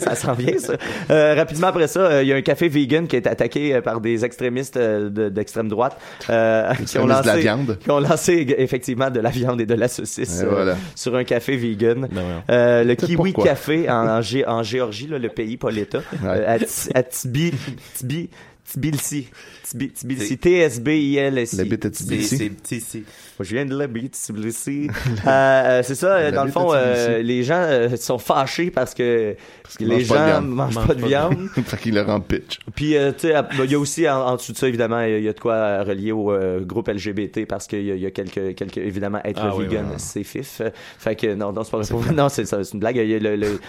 ça 0.00 0.14
s'en 0.14 0.32
vient, 0.34 0.58
ça. 0.58 0.74
Euh, 1.10 1.34
rapidement 1.34 1.68
après 1.68 1.88
ça, 1.88 2.00
euh, 2.00 2.22
il 2.22 2.28
y 2.28 2.32
a 2.32 2.36
un 2.36 2.42
café 2.42 2.68
vegan 2.68 3.06
qui 3.06 3.16
est 3.16 3.26
attaqué 3.26 3.74
euh, 3.74 3.80
par 3.80 4.00
des 4.00 4.24
extrémistes 4.24 4.76
euh, 4.76 5.08
de- 5.10 5.28
d'extrême 5.28 5.68
droite 5.68 5.96
euh, 6.30 6.72
qui, 6.74 6.98
ont 6.98 7.08
Extrémistes 7.08 7.22
de 7.22 7.26
la 7.26 7.32
lancé, 7.32 7.40
viande. 7.40 7.78
qui 7.80 7.90
ont 7.90 8.00
lancé 8.00 8.54
effectivement 8.58 9.10
de 9.10 9.20
la 9.20 9.30
viande 9.30 9.60
et 9.60 9.66
de 9.66 9.74
la 9.74 9.88
saucisse 9.88 10.42
euh, 10.42 10.48
voilà. 10.50 10.76
sur 10.94 11.14
un 11.16 11.24
café 11.24 11.56
vegan. 11.56 12.08
Ben. 12.10 12.22
Euh, 12.50 12.84
le 12.84 12.94
Kiwi 12.94 13.16
pourquoi. 13.32 13.44
Café 13.44 13.88
en, 13.90 14.06
en, 14.08 14.20
Gé- 14.20 14.46
en 14.46 14.62
Géorgie, 14.62 15.06
là, 15.08 15.18
le 15.18 15.28
pays, 15.28 15.56
pas 15.56 15.70
l'État, 15.70 15.98
Ouais. 16.22 16.28
euh, 16.28 16.54
à, 16.54 16.58
Ti- 16.58 16.90
à 16.94 17.02
Tibi, 17.02 17.52
Tibi, 17.94 18.28
Tbilisi. 18.72 19.28
Tbi- 19.74 19.92
Tbilisi. 19.92 20.38
T-S-B-I-L-S-I. 20.38 21.56
Tbilisi. 21.56 22.52
C'est, 22.62 23.02
je 23.40 23.54
viens 23.54 23.66
de 23.66 23.74
la 23.76 23.86
bite, 23.86 24.14
Tbilisi. 24.16 24.88
Euh, 24.88 25.28
euh, 25.30 25.82
c'est 25.82 25.94
ça, 25.94 26.30
dans 26.30 26.44
le 26.44 26.50
fond, 26.50 26.70
euh, 26.72 27.18
les 27.22 27.42
gens 27.42 27.58
euh, 27.60 27.96
sont 27.96 28.18
fâchés 28.18 28.70
parce 28.70 28.94
que 28.94 29.34
qu'ils 29.76 29.88
les 29.88 29.98
de 29.98 30.04
gens 30.04 30.24
viande. 30.24 30.48
mangent 30.48 30.86
pas 30.86 30.94
de 30.94 31.04
viande. 31.04 31.48
fait 31.64 31.76
qu'il 31.78 31.94
le 31.94 32.02
rend 32.02 32.20
pitch. 32.20 32.58
Puis, 32.74 32.94
tu 33.18 33.28
sais, 33.28 33.34
il 33.64 33.70
y 33.70 33.74
a 33.74 33.78
aussi, 33.78 34.08
en, 34.08 34.20
en 34.20 34.36
dessous 34.36 34.52
de 34.52 34.56
ça, 34.58 34.68
évidemment, 34.68 35.00
il 35.02 35.22
y 35.22 35.28
a 35.28 35.32
de 35.32 35.40
quoi 35.40 35.82
relier 35.82 36.12
au 36.12 36.32
groupe 36.60 36.88
LGBT 36.88 37.46
parce 37.46 37.66
qu'il 37.66 37.82
y, 37.84 37.90
a- 37.90 37.94
il 37.96 38.00
y 38.00 38.06
a 38.06 38.10
quelques, 38.10 38.54
quelques, 38.54 38.78
évidemment, 38.78 39.18
être 39.24 39.40
Ah 39.42 39.50
vegan, 39.58 39.86
oui, 39.86 39.90
oui. 39.92 39.94
c'est 39.98 40.24
fif. 40.24 40.62
Fait 40.98 41.16
que, 41.16 41.34
non, 41.34 41.52
non, 41.52 41.64
c'est 41.64 41.70
pas 41.72 41.78
vrai. 41.80 42.12
Non, 42.14 42.28
c'est 42.28 42.44
une 42.72 42.78
blague. 42.80 42.96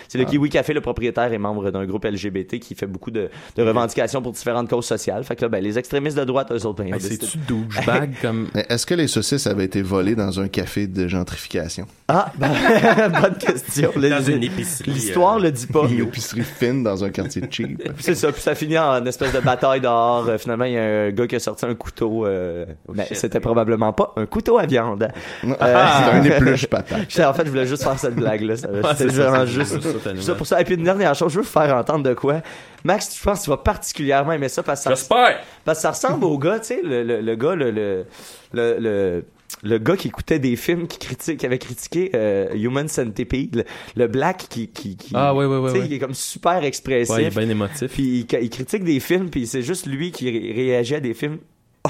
C'est 0.07 0.17
le 0.17 0.25
Kiwi 0.25 0.49
Café, 0.49 0.73
le 0.73 0.81
propriétaire 0.81 1.31
est 1.33 1.37
membre 1.37 1.71
d'un 1.71 1.85
groupe 1.85 2.05
LGBT 2.05 2.59
qui 2.59 2.75
fait 2.75 2.87
beaucoup 2.87 3.11
de, 3.11 3.29
de 3.55 3.63
revendications 3.63 4.21
pour 4.21 4.31
différentes 4.31 4.69
causes 4.69 4.85
sociales. 4.85 5.23
Fait 5.23 5.35
que 5.35 5.41
là, 5.41 5.49
ben, 5.49 5.63
les 5.63 5.77
extrémistes 5.87 6.17
de 6.17 6.25
droite, 6.25 6.51
eux 6.51 6.65
autres, 6.65 6.83
ben, 6.83 6.93
Hey, 6.93 6.99
C'est-tu 6.99 7.37
douchebag 7.37 8.15
comme. 8.21 8.49
Mais 8.53 8.65
est-ce 8.69 8.85
que 8.85 8.93
les 8.93 9.07
saucisses 9.07 9.47
avaient 9.47 9.63
été 9.63 9.81
volées 9.81 10.15
dans 10.15 10.39
un 10.41 10.49
café 10.49 10.85
de 10.85 11.07
gentrification? 11.07 11.87
Ah, 12.09 12.31
ben, 12.37 12.49
bonne 13.21 13.37
question. 13.37 13.91
Dans 13.95 14.01
le- 14.01 14.29
une 14.29 14.43
épicerie. 14.43 14.91
L'histoire 14.91 15.37
euh, 15.37 15.43
le 15.43 15.51
dit 15.51 15.67
pas. 15.67 15.83
Une 15.89 16.01
épicerie 16.01 16.43
fine 16.43 16.83
dans 16.83 17.03
un 17.05 17.09
quartier 17.09 17.41
cheap. 17.49 17.89
C'est 17.99 18.15
ça, 18.15 18.31
puis 18.33 18.41
ça 18.41 18.53
finit 18.53 18.77
en 18.77 19.05
espèce 19.05 19.31
de 19.31 19.39
bataille 19.39 19.79
dehors. 19.81 20.27
Euh, 20.27 20.37
finalement, 20.37 20.65
il 20.65 20.73
y 20.73 20.77
a 20.77 20.83
un 20.83 21.11
gars 21.11 21.27
qui 21.27 21.35
a 21.35 21.39
sorti 21.39 21.65
un 21.65 21.75
couteau. 21.75 22.25
Euh, 22.25 22.65
mais 22.93 23.07
shit. 23.07 23.17
c'était 23.17 23.39
probablement 23.39 23.93
pas 23.93 24.13
un 24.17 24.25
couteau 24.25 24.57
à 24.57 24.65
viande. 24.65 25.07
c'est 25.41 25.61
un 25.63 26.23
épluche 26.23 26.67
patate. 26.67 27.19
En 27.19 27.33
fait, 27.33 27.45
je 27.45 27.49
voulais 27.49 27.67
juste 27.67 27.83
faire 27.83 27.97
cette 27.97 28.15
blague-là. 28.15 28.57
C'était 28.57 28.81
c'est 28.97 29.05
vraiment 29.07 29.45
juste 29.45 29.79
ça, 30.21 30.35
pour 30.35 30.47
ça. 30.47 30.59
Et 30.59 30.65
puis 30.65 30.75
une 30.75 30.83
dernière 30.83 31.15
chose, 31.15 31.31
je 31.31 31.37
veux 31.37 31.43
vous 31.43 31.49
faire 31.49 31.73
entendre 31.75 32.03
de 32.03 32.13
quoi. 32.13 32.41
Max, 32.83 33.17
je 33.17 33.23
pense 33.23 33.39
que 33.39 33.43
tu 33.45 33.49
vas 33.49 33.57
particulièrement 33.57 34.31
aimer 34.33 34.49
ça 34.49 34.63
parce 34.63 34.79
que 34.81 34.83
ça, 34.85 34.89
J'espère! 34.91 35.39
Ça 35.77 35.91
ressemble 35.91 36.25
au 36.25 36.37
gars, 36.37 36.59
tu 36.59 36.67
sais, 36.67 36.81
le, 36.83 37.03
le, 37.03 37.21
le 37.21 37.35
gars, 37.35 37.55
le, 37.55 37.71
le, 38.51 39.23
le, 39.63 39.77
gars 39.77 39.95
qui 39.95 40.09
écoutait 40.09 40.39
des 40.39 40.55
films 40.55 40.87
qui, 40.87 40.99
critique, 40.99 41.39
qui 41.39 41.45
avait 41.45 41.57
critiqué 41.57 42.11
euh, 42.15 42.49
Human 42.53 42.87
Centipede, 42.87 43.55
le, 43.55 43.63
le 43.95 44.07
black 44.07 44.47
qui, 44.49 44.67
qui, 44.67 44.97
qui 44.97 45.11
Ah, 45.15 45.33
ouais, 45.33 45.45
ouais, 45.45 45.57
ouais, 45.57 45.69
tu 45.69 45.75
sais, 45.75 45.81
ouais. 45.81 45.87
il 45.87 45.93
est 45.93 45.99
comme 45.99 46.13
super 46.13 46.63
expressif. 46.63 47.15
Ouais, 47.15 47.23
il 47.23 47.27
est 47.27 47.37
bien 47.37 47.49
émotif. 47.49 47.91
Puis 47.93 48.27
il, 48.29 48.37
il 48.43 48.49
critique 48.49 48.83
des 48.83 48.99
films, 48.99 49.29
puis 49.29 49.47
c'est 49.47 49.61
juste 49.61 49.85
lui 49.85 50.11
qui 50.11 50.29
ré- 50.29 50.53
réagit 50.53 50.95
à 50.95 50.99
des 50.99 51.13
films. 51.13 51.37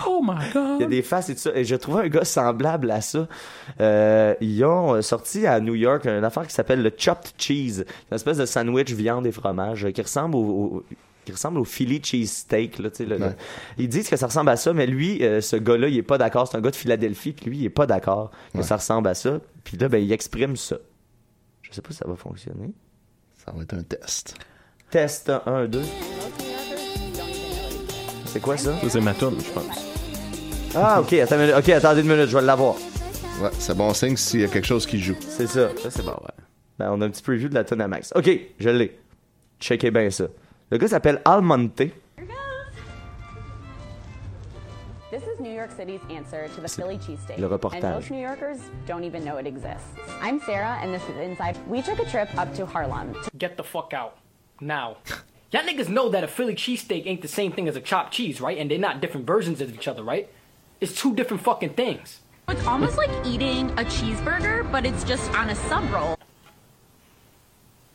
Oh 0.07 0.21
my 0.23 0.35
god! 0.53 0.75
Il 0.79 0.81
y 0.81 0.85
a 0.85 0.87
des 0.89 1.01
faces 1.01 1.29
et 1.29 1.33
tout 1.33 1.41
ça. 1.41 1.51
Et 1.55 1.63
j'ai 1.63 1.79
trouvé 1.79 2.03
un 2.03 2.07
gars 2.07 2.23
semblable 2.23 2.91
à 2.91 3.01
ça. 3.01 3.27
Euh, 3.81 4.35
ils 4.41 4.63
ont 4.63 5.01
sorti 5.01 5.47
à 5.47 5.59
New 5.59 5.73
York 5.73 6.05
une 6.05 6.23
affaire 6.23 6.45
qui 6.45 6.53
s'appelle 6.53 6.83
le 6.83 6.91
Chopped 6.95 7.31
Cheese. 7.39 7.83
Une 8.11 8.15
espèce 8.15 8.37
de 8.37 8.45
sandwich 8.45 8.91
viande 8.91 9.25
et 9.25 9.31
fromage 9.31 9.85
euh, 9.85 9.91
qui 9.91 10.03
ressemble 10.03 10.35
au... 10.35 10.39
au- 10.39 10.83
qui 11.27 11.33
ressemble 11.33 11.59
au 11.59 11.63
Philly 11.65 12.01
cheesesteak 12.03 12.79
là, 12.79 12.89
tu 12.89 12.97
sais, 12.97 13.05
le- 13.05 13.17
le- 13.17 13.25
Ouais. 13.25 13.35
Ils 13.77 13.89
disent 13.89 14.09
que 14.09 14.15
ça 14.15 14.27
ressemble 14.27 14.49
à 14.49 14.55
ça, 14.55 14.71
mais 14.73 14.87
lui, 14.87 15.21
euh, 15.23 15.41
ce 15.41 15.57
gars-là, 15.57 15.89
il 15.89 15.97
est 15.97 16.01
pas 16.03 16.17
d'accord. 16.17 16.47
C'est 16.47 16.57
un 16.57 16.61
gars 16.61 16.71
de 16.71 16.75
Philadelphie, 16.75 17.33
puis 17.33 17.45
lui, 17.49 17.57
il 17.57 17.65
est 17.65 17.69
pas 17.69 17.85
d'accord 17.85 18.31
que 18.53 18.59
Ouais. 18.59 18.63
ça 18.63 18.77
ressemble 18.77 19.09
à 19.09 19.13
ça. 19.13 19.39
Puis 19.63 19.75
là, 19.77 19.89
ben, 19.89 19.97
il 20.01 20.11
exprime 20.11 20.55
ça. 20.55 20.77
Je 21.61 21.73
sais 21.73 21.81
pas 21.81 21.91
si 21.91 21.97
ça 21.97 22.07
va 22.07 22.15
fonctionner. 22.15 22.71
Ça 23.45 23.51
va 23.53 23.61
être 23.63 23.73
un 23.73 23.83
test. 23.83 24.35
Test 24.89 25.29
1, 25.45 25.65
2. 25.67 25.81
C'est 28.25 28.39
quoi 28.41 28.57
ça? 28.57 28.79
Ça, 28.81 28.89
c'est 28.89 29.01
ma 29.01 29.13
toune, 29.13 29.35
je 29.39 29.51
pense. 29.51 29.85
Ah, 30.75 31.01
ok, 31.01 31.13
attends, 31.13 31.35
une 31.35 31.41
minute. 31.41 31.55
ok, 31.57 31.69
attendez 31.69 32.01
une 32.01 32.07
minute, 32.07 32.27
je 32.27 32.37
vais 32.37 32.43
l'avoir. 32.43 32.75
Ouais, 33.41 33.49
c'est 33.59 33.75
bon 33.75 33.93
signe 33.93 34.15
s'il 34.17 34.41
y 34.41 34.43
a 34.43 34.47
quelque 34.47 34.65
chose 34.67 34.85
qui 34.85 34.99
joue. 34.99 35.15
C'est 35.19 35.47
ça. 35.47 35.69
Ça, 35.81 35.89
c'est 35.91 36.03
bon, 36.03 36.11
ouais. 36.11 36.43
Ben, 36.79 36.91
on 36.91 37.01
a 37.01 37.05
un 37.05 37.09
petit 37.09 37.21
preview 37.23 37.49
de 37.49 37.53
la 37.55 37.63
tonne 37.63 37.81
à 37.81 37.87
Max. 37.87 38.11
Ok, 38.15 38.29
je 38.59 38.69
l'ai. 38.69 38.97
Checkez 39.59 39.89
bien 39.91 40.09
ça. 40.11 40.25
Le 40.69 40.77
gars 40.77 40.87
s'appelle 40.89 41.21
Almonte. 41.25 41.91
This 45.09 45.23
is 45.23 45.39
New 45.39 45.53
York 45.53 45.71
City's 45.71 46.01
answer 46.09 46.49
to 46.49 46.61
the 46.61 46.67
Philly 46.67 46.97
cheesesteak. 46.97 47.37
le 47.37 47.47
reportage. 47.47 47.75
And 47.75 47.95
most 47.95 48.11
New 48.11 48.19
Yorkers 48.19 48.59
don't 48.85 49.05
even 49.05 49.23
know 49.23 49.37
it 49.37 49.47
exists. 49.47 49.87
I'm 50.21 50.41
Sarah, 50.41 50.77
and 50.81 50.93
this 50.93 51.01
is 51.03 51.15
Inside. 51.17 51.57
We 51.69 51.81
took 51.81 51.99
a 51.99 52.05
trip 52.05 52.29
up 52.37 52.53
to 52.55 52.65
Harlem. 52.65 53.15
Get 53.37 53.55
the 53.55 53.63
fuck 53.63 53.93
out. 53.93 54.17
Now. 54.59 54.97
Y'all 55.53 55.63
niggas 55.63 55.87
know 55.87 56.09
that 56.09 56.25
a 56.25 56.27
Philly 56.27 56.55
cheesesteak 56.55 57.07
ain't 57.07 57.21
the 57.21 57.29
same 57.29 57.53
thing 57.53 57.69
as 57.69 57.77
a 57.77 57.79
chopped 57.79 58.11
cheese, 58.13 58.41
right? 58.41 58.57
And 58.57 58.69
they're 58.69 58.77
not 58.77 58.99
different 58.99 59.25
versions 59.25 59.61
of 59.61 59.73
each 59.73 59.87
other, 59.87 60.03
right? 60.03 60.29
It's 60.81 60.93
two 60.99 61.15
different 61.15 61.41
fucking 61.41 61.75
things. 61.75 62.19
It's 62.49 62.65
almost 62.67 62.97
like 62.97 63.09
eating 63.25 63.69
a 63.71 63.85
cheeseburger, 63.85 64.69
but 64.73 64.85
it's 64.85 65.05
just 65.05 65.31
on 65.31 65.49
a 65.49 65.55
sub 65.55 65.89
roll. 65.89 66.17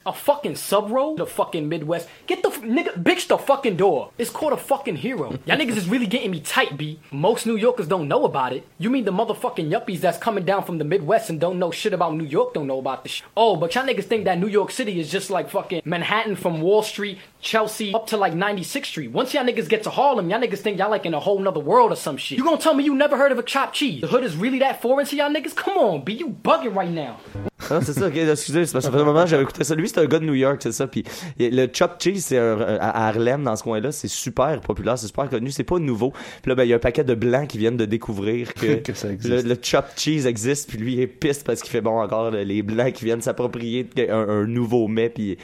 A 0.05 0.13
fucking 0.13 0.57
sub? 0.57 0.83
The 1.17 1.27
fucking 1.27 1.69
Midwest. 1.69 2.09
Get 2.27 2.43
the 2.43 2.49
f- 2.49 2.63
nigga, 2.63 3.01
bitch 3.03 3.29
the 3.29 3.39
fucking 3.39 3.77
door. 3.77 4.11
It's 4.19 4.31
called 4.31 4.53
a 4.53 4.57
fucking 4.57 4.97
hero. 4.97 5.39
Y'all 5.47 5.57
niggas 5.57 5.77
is 5.77 5.89
really 5.89 6.07
getting 6.09 6.33
me 6.33 6.41
tight, 6.41 6.77
B. 6.77 6.99
Most 7.13 7.47
New 7.47 7.57
Yorkers 7.57 7.87
don't 7.87 8.09
know 8.09 8.25
about 8.25 8.53
it. 8.53 8.67
You 8.79 8.91
mean 8.91 9.05
the 9.05 9.13
motherfucking 9.13 9.71
yuppies 9.71 10.01
that's 10.01 10.19
coming 10.19 10.45
down 10.45 10.65
from 10.65 10.79
the 10.79 10.85
Midwest 10.85 11.31
and 11.31 11.41
don't 11.41 11.59
know 11.59 11.71
shit 11.71 11.93
about 11.93 12.15
New 12.15 12.25
York 12.25 12.53
don't 12.55 12.67
know 12.67 12.81
about 12.81 13.05
this. 13.05 13.23
Oh, 13.37 13.55
but 13.55 13.75
y'all 13.75 13.87
niggas 13.87 14.05
think 14.05 14.25
that 14.25 14.39
New 14.39 14.49
York 14.49 14.73
City 14.73 14.99
is 14.99 15.11
just 15.11 15.31
like 15.31 15.51
fucking 15.51 15.83
Manhattan 15.85 16.35
from 16.35 16.61
Wall 16.61 16.83
Street, 16.83 17.19
Chelsea, 17.41 17.95
up 17.95 18.09
to 18.09 18.17
like 18.17 18.33
96th 18.35 18.87
Street. 18.87 19.13
Once 19.13 19.33
y'all 19.33 19.45
niggas 19.45 19.69
get 19.69 19.85
to 19.85 19.91
Harlem, 19.91 20.29
y'all 20.31 20.41
niggas 20.41 20.59
think 20.59 20.79
y'all 20.79 20.91
like 20.91 21.07
in 21.07 21.15
a 21.15 21.21
whole 21.21 21.39
nother 21.39 21.61
world 21.61 21.93
or 21.93 21.97
some 21.97 22.17
shit. 22.17 22.39
You 22.39 22.45
gonna 22.45 22.59
tell 22.59 22.75
me 22.75 22.83
you 22.85 22.95
never 22.95 23.17
heard 23.17 23.31
of 23.33 23.39
a 23.39 23.43
chopped 23.43 23.77
cheese? 23.77 24.01
The 24.01 24.09
hood 24.09 24.25
is 24.25 24.37
really 24.37 24.59
that 24.59 24.83
foreign 24.83 25.07
to 25.07 25.17
y'all 25.17 25.31
niggas? 25.33 25.55
Come 25.55 25.79
on, 25.79 26.03
B, 26.05 26.15
you 26.15 26.29
bugging 26.29 26.75
right 26.75 26.91
now. 26.91 27.21
Ah, 27.71 27.81
c'est 27.83 27.93
ça, 27.93 28.07
ok, 28.09 28.17
excusez, 28.17 28.67
c'est 28.67 28.73
parce 28.73 28.85
que 28.87 28.91
ça 28.91 28.97
fait 28.97 29.03
un 29.03 29.07
moment 29.07 29.25
j'avais 29.27 29.43
écouté 29.43 29.65
ça. 29.65 29.75
Lui, 29.75 29.89
c'est 29.89 29.99
un 30.01 30.07
gars 30.07 30.19
de 30.19 30.25
New 30.25 30.35
York, 30.35 30.59
c'est 30.63 30.73
ça. 30.73 30.87
Puis 30.87 31.05
le 31.39 31.67
chopped 31.73 32.01
cheese, 32.03 32.21
c'est 32.27 32.39
à 32.39 33.09
Harlem, 33.09 33.45
dans 33.45 33.57
ce 33.57 33.63
coin-là, 33.63 33.93
c'est 33.93 34.09
super 34.09 34.61
populaire, 34.61 34.99
c'est 34.99 35.07
super 35.07 35.29
connu, 35.29 35.51
c'est 35.51 35.65
pas 35.65 35.79
nouveau. 35.79 36.11
Puis 36.43 36.49
là, 36.51 36.55
ben, 36.55 36.65
il 36.65 36.71
y 36.71 36.73
a 36.73 36.77
un 36.77 36.81
paquet 36.81 37.05
de 37.05 37.15
blancs 37.15 37.49
qui 37.49 37.59
viennent 37.59 37.77
de 37.77 37.85
découvrir 37.87 38.53
que, 38.55 38.75
Que 38.83 38.95
ça 38.95 39.09
le, 39.09 39.15
existe. 39.15 39.47
le 39.47 39.57
chopped 39.63 39.93
cheese 39.99 40.27
existe. 40.27 40.69
Puis 40.69 40.79
lui, 40.79 40.95
il 40.95 41.01
est 41.01 41.07
piste 41.07 41.45
parce 41.47 41.61
qu'il 41.63 41.71
fait 41.71 41.81
bon 41.81 42.01
encore 42.01 42.31
le- 42.31 42.43
les 42.43 42.63
blancs 42.63 42.93
qui 42.93 43.05
viennent 43.05 43.23
s'approprier 43.23 43.89
un, 44.11 44.15
un 44.29 44.47
nouveau 44.47 44.89
mets. 44.89 45.09
Puis 45.11 45.39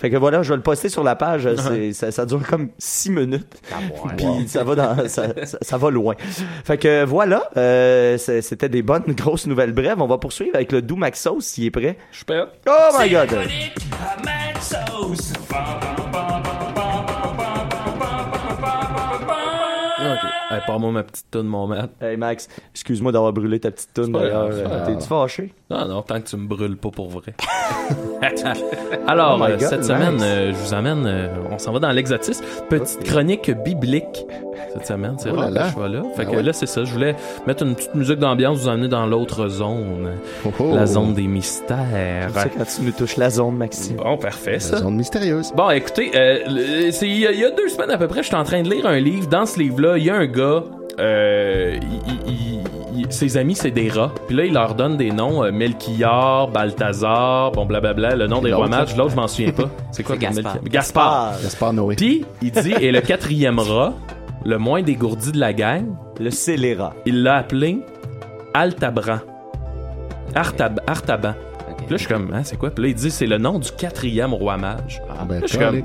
fait 0.00 0.10
que 0.10 0.16
voilà, 0.16 0.42
je 0.42 0.48
vais 0.50 0.56
le 0.56 0.62
poster 0.62 0.88
sur 0.88 1.04
la 1.04 1.14
page. 1.14 1.48
ça, 1.92 2.10
ça 2.10 2.26
dure 2.26 2.42
comme 2.48 2.70
six 2.78 3.10
minutes. 3.10 3.60
Puis 4.16 4.48
ça 4.48 4.64
va 4.64 4.74
dans, 4.74 5.08
ça, 5.08 5.28
ça- 5.44 5.58
ça 5.60 5.76
va 5.78 5.90
loin. 5.90 6.14
Fait 6.64 6.78
que 6.78 7.04
voilà, 7.04 7.48
euh, 7.56 8.16
c'était 8.18 8.68
des 8.68 8.82
bonnes 8.82 9.04
grosses 9.08 9.46
nouvelles 9.46 9.72
brèves. 9.72 10.00
On 10.00 10.06
va 10.06 10.18
poursuivre 10.18 10.54
avec 10.54 10.72
le 10.72 10.82
doux 10.82 10.96
Maxos 10.96 11.40
s'il 11.40 11.66
est 11.66 11.70
prêt. 11.70 11.96
Je 12.10 12.16
suis 12.16 12.24
prêt. 12.24 12.42
Oh 12.66 12.96
my 12.98 13.10
god! 13.10 13.28
Hey, 20.50 20.58
Pas-moi 20.66 20.90
ma 20.90 21.02
petite 21.04 21.30
toune, 21.30 21.46
mon 21.46 21.68
maître. 21.68 21.90
Hey 22.00 22.16
Max, 22.16 22.48
excuse-moi 22.74 23.12
d'avoir 23.12 23.32
brûlé 23.32 23.60
ta 23.60 23.70
petite 23.70 23.94
toune 23.94 24.10
pas 24.12 24.18
d'ailleurs. 24.20 24.48
pas. 24.64 24.80
T'es-tu 24.86 25.06
fâché? 25.06 25.54
Non, 25.70 25.86
non, 25.86 26.02
tant 26.02 26.20
que 26.20 26.26
tu 26.26 26.36
me 26.36 26.48
brûles 26.48 26.76
pas 26.76 26.90
pour 26.90 27.08
vrai. 27.08 27.34
Alors, 29.06 29.38
Oh 29.40 29.44
euh, 29.44 29.50
God, 29.56 29.60
cette 29.60 29.78
nice. 29.80 29.88
semaine, 29.88 30.18
euh, 30.20 30.52
je 30.52 30.56
vous 30.58 30.74
amène, 30.74 31.04
euh, 31.06 31.28
on 31.50 31.58
s'en 31.58 31.72
va 31.72 31.78
dans 31.78 31.90
l'exotisme. 31.92 32.44
Petite 32.68 33.04
chronique 33.04 33.50
biblique 33.64 34.26
cette 34.74 34.86
semaine, 34.86 35.14
c'est 35.18 35.30
Oh 35.30 35.36
là 35.36 35.48
que 35.62 35.68
je 35.68 35.72
sois 35.72 35.88
là. 35.88 36.02
Fait 36.16 36.22
Ah 36.22 36.30
que 36.30 36.36
ouais. 36.36 36.42
là, 36.42 36.52
c'est 36.52 36.66
ça, 36.66 36.84
je 36.84 36.92
voulais 36.92 37.14
mettre 37.46 37.64
une 37.64 37.74
petite 37.74 37.94
musique 37.94 38.18
d'ambiance, 38.18 38.58
vous 38.58 38.68
emmener 38.68 38.88
dans 38.88 39.06
l'autre 39.06 39.48
zone, 39.48 40.10
Oh, 40.44 40.50
oh. 40.58 40.74
la 40.74 40.86
zone 40.86 41.14
des 41.14 41.26
mystères. 41.26 42.28
C'est 42.32 42.38
ça 42.40 42.48
quand 42.48 42.64
tu 42.64 42.82
nous 42.82 42.92
touches 42.92 43.16
la 43.16 43.30
zone, 43.30 43.56
Maxime. 43.56 43.96
Bon, 43.96 44.16
parfait, 44.18 44.52
La 44.54 44.60
ça. 44.60 44.76
zone 44.78 44.96
mystérieuse. 44.96 45.52
Bon, 45.56 45.70
écoutez, 45.70 46.10
euh, 46.14 46.38
il 47.02 47.06
y, 47.06 47.20
y 47.20 47.44
a 47.44 47.50
deux 47.50 47.68
semaines 47.68 47.90
à 47.90 47.98
peu 47.98 48.08
près, 48.08 48.22
j'étais 48.22 48.36
en 48.36 48.44
train 48.44 48.62
de 48.62 48.68
lire 48.70 48.86
un 48.86 48.98
livre. 48.98 49.28
Dans 49.28 49.46
ce 49.46 49.58
livre-là, 49.58 49.96
il 49.96 50.04
y 50.04 50.10
a 50.10 50.16
un 50.16 50.26
gars, 50.26 50.39
euh, 50.98 51.78
il- 51.80 52.32
il- 52.32 52.60
il- 53.00 53.12
ses 53.12 53.36
amis, 53.36 53.54
c'est 53.54 53.70
des 53.70 53.88
rats. 53.88 54.12
Puis 54.26 54.36
là, 54.36 54.44
il 54.44 54.52
leur 54.52 54.74
donne 54.74 54.96
des 54.96 55.10
noms 55.10 55.42
euh, 55.44 55.50
Melchior, 55.52 56.48
Balthazar, 56.50 57.52
bon, 57.52 57.64
blablabla, 57.66 58.14
le 58.16 58.26
nom 58.26 58.40
des 58.42 58.52
rois 58.52 58.68
mages. 58.68 58.96
L'autre, 58.96 59.10
je 59.12 59.16
m'en 59.16 59.26
souviens 59.28 59.52
pas. 59.52 59.70
C'est 59.92 60.02
quoi 60.02 60.16
Gaspard. 60.16 60.54
Melchior? 60.54 60.70
Gaspard. 60.70 61.32
Gaspard 61.42 61.72
Noé. 61.72 61.96
Puis, 61.96 62.24
il 62.42 62.50
dit, 62.50 62.72
et 62.80 62.92
le 62.92 63.00
quatrième 63.00 63.58
rat, 63.58 63.94
le 64.44 64.58
moins 64.58 64.82
dégourdi 64.82 65.32
de 65.32 65.38
la 65.38 65.52
gang, 65.52 65.86
Le 66.18 66.30
scélérat. 66.30 66.94
il 67.06 67.22
l'a 67.22 67.36
appelé 67.36 67.80
Altabran. 68.54 69.18
Artab 70.34 70.80
Artaban. 70.86 71.34
Puis 71.76 71.86
là, 71.90 71.96
je 71.96 71.96
suis 71.96 72.08
comme, 72.08 72.30
hein, 72.32 72.42
c'est 72.44 72.56
quoi? 72.56 72.70
Puis 72.70 72.84
là, 72.84 72.88
il 72.90 72.94
dit, 72.94 73.10
c'est 73.10 73.26
le 73.26 73.38
nom 73.38 73.58
du 73.58 73.70
quatrième 73.72 74.32
roi 74.34 74.56
mage. 74.56 75.00
Ah, 75.10 75.24
ben, 75.28 75.36
Là, 75.36 75.40
je 75.42 75.46
suis 75.48 75.58
comme, 75.58 75.82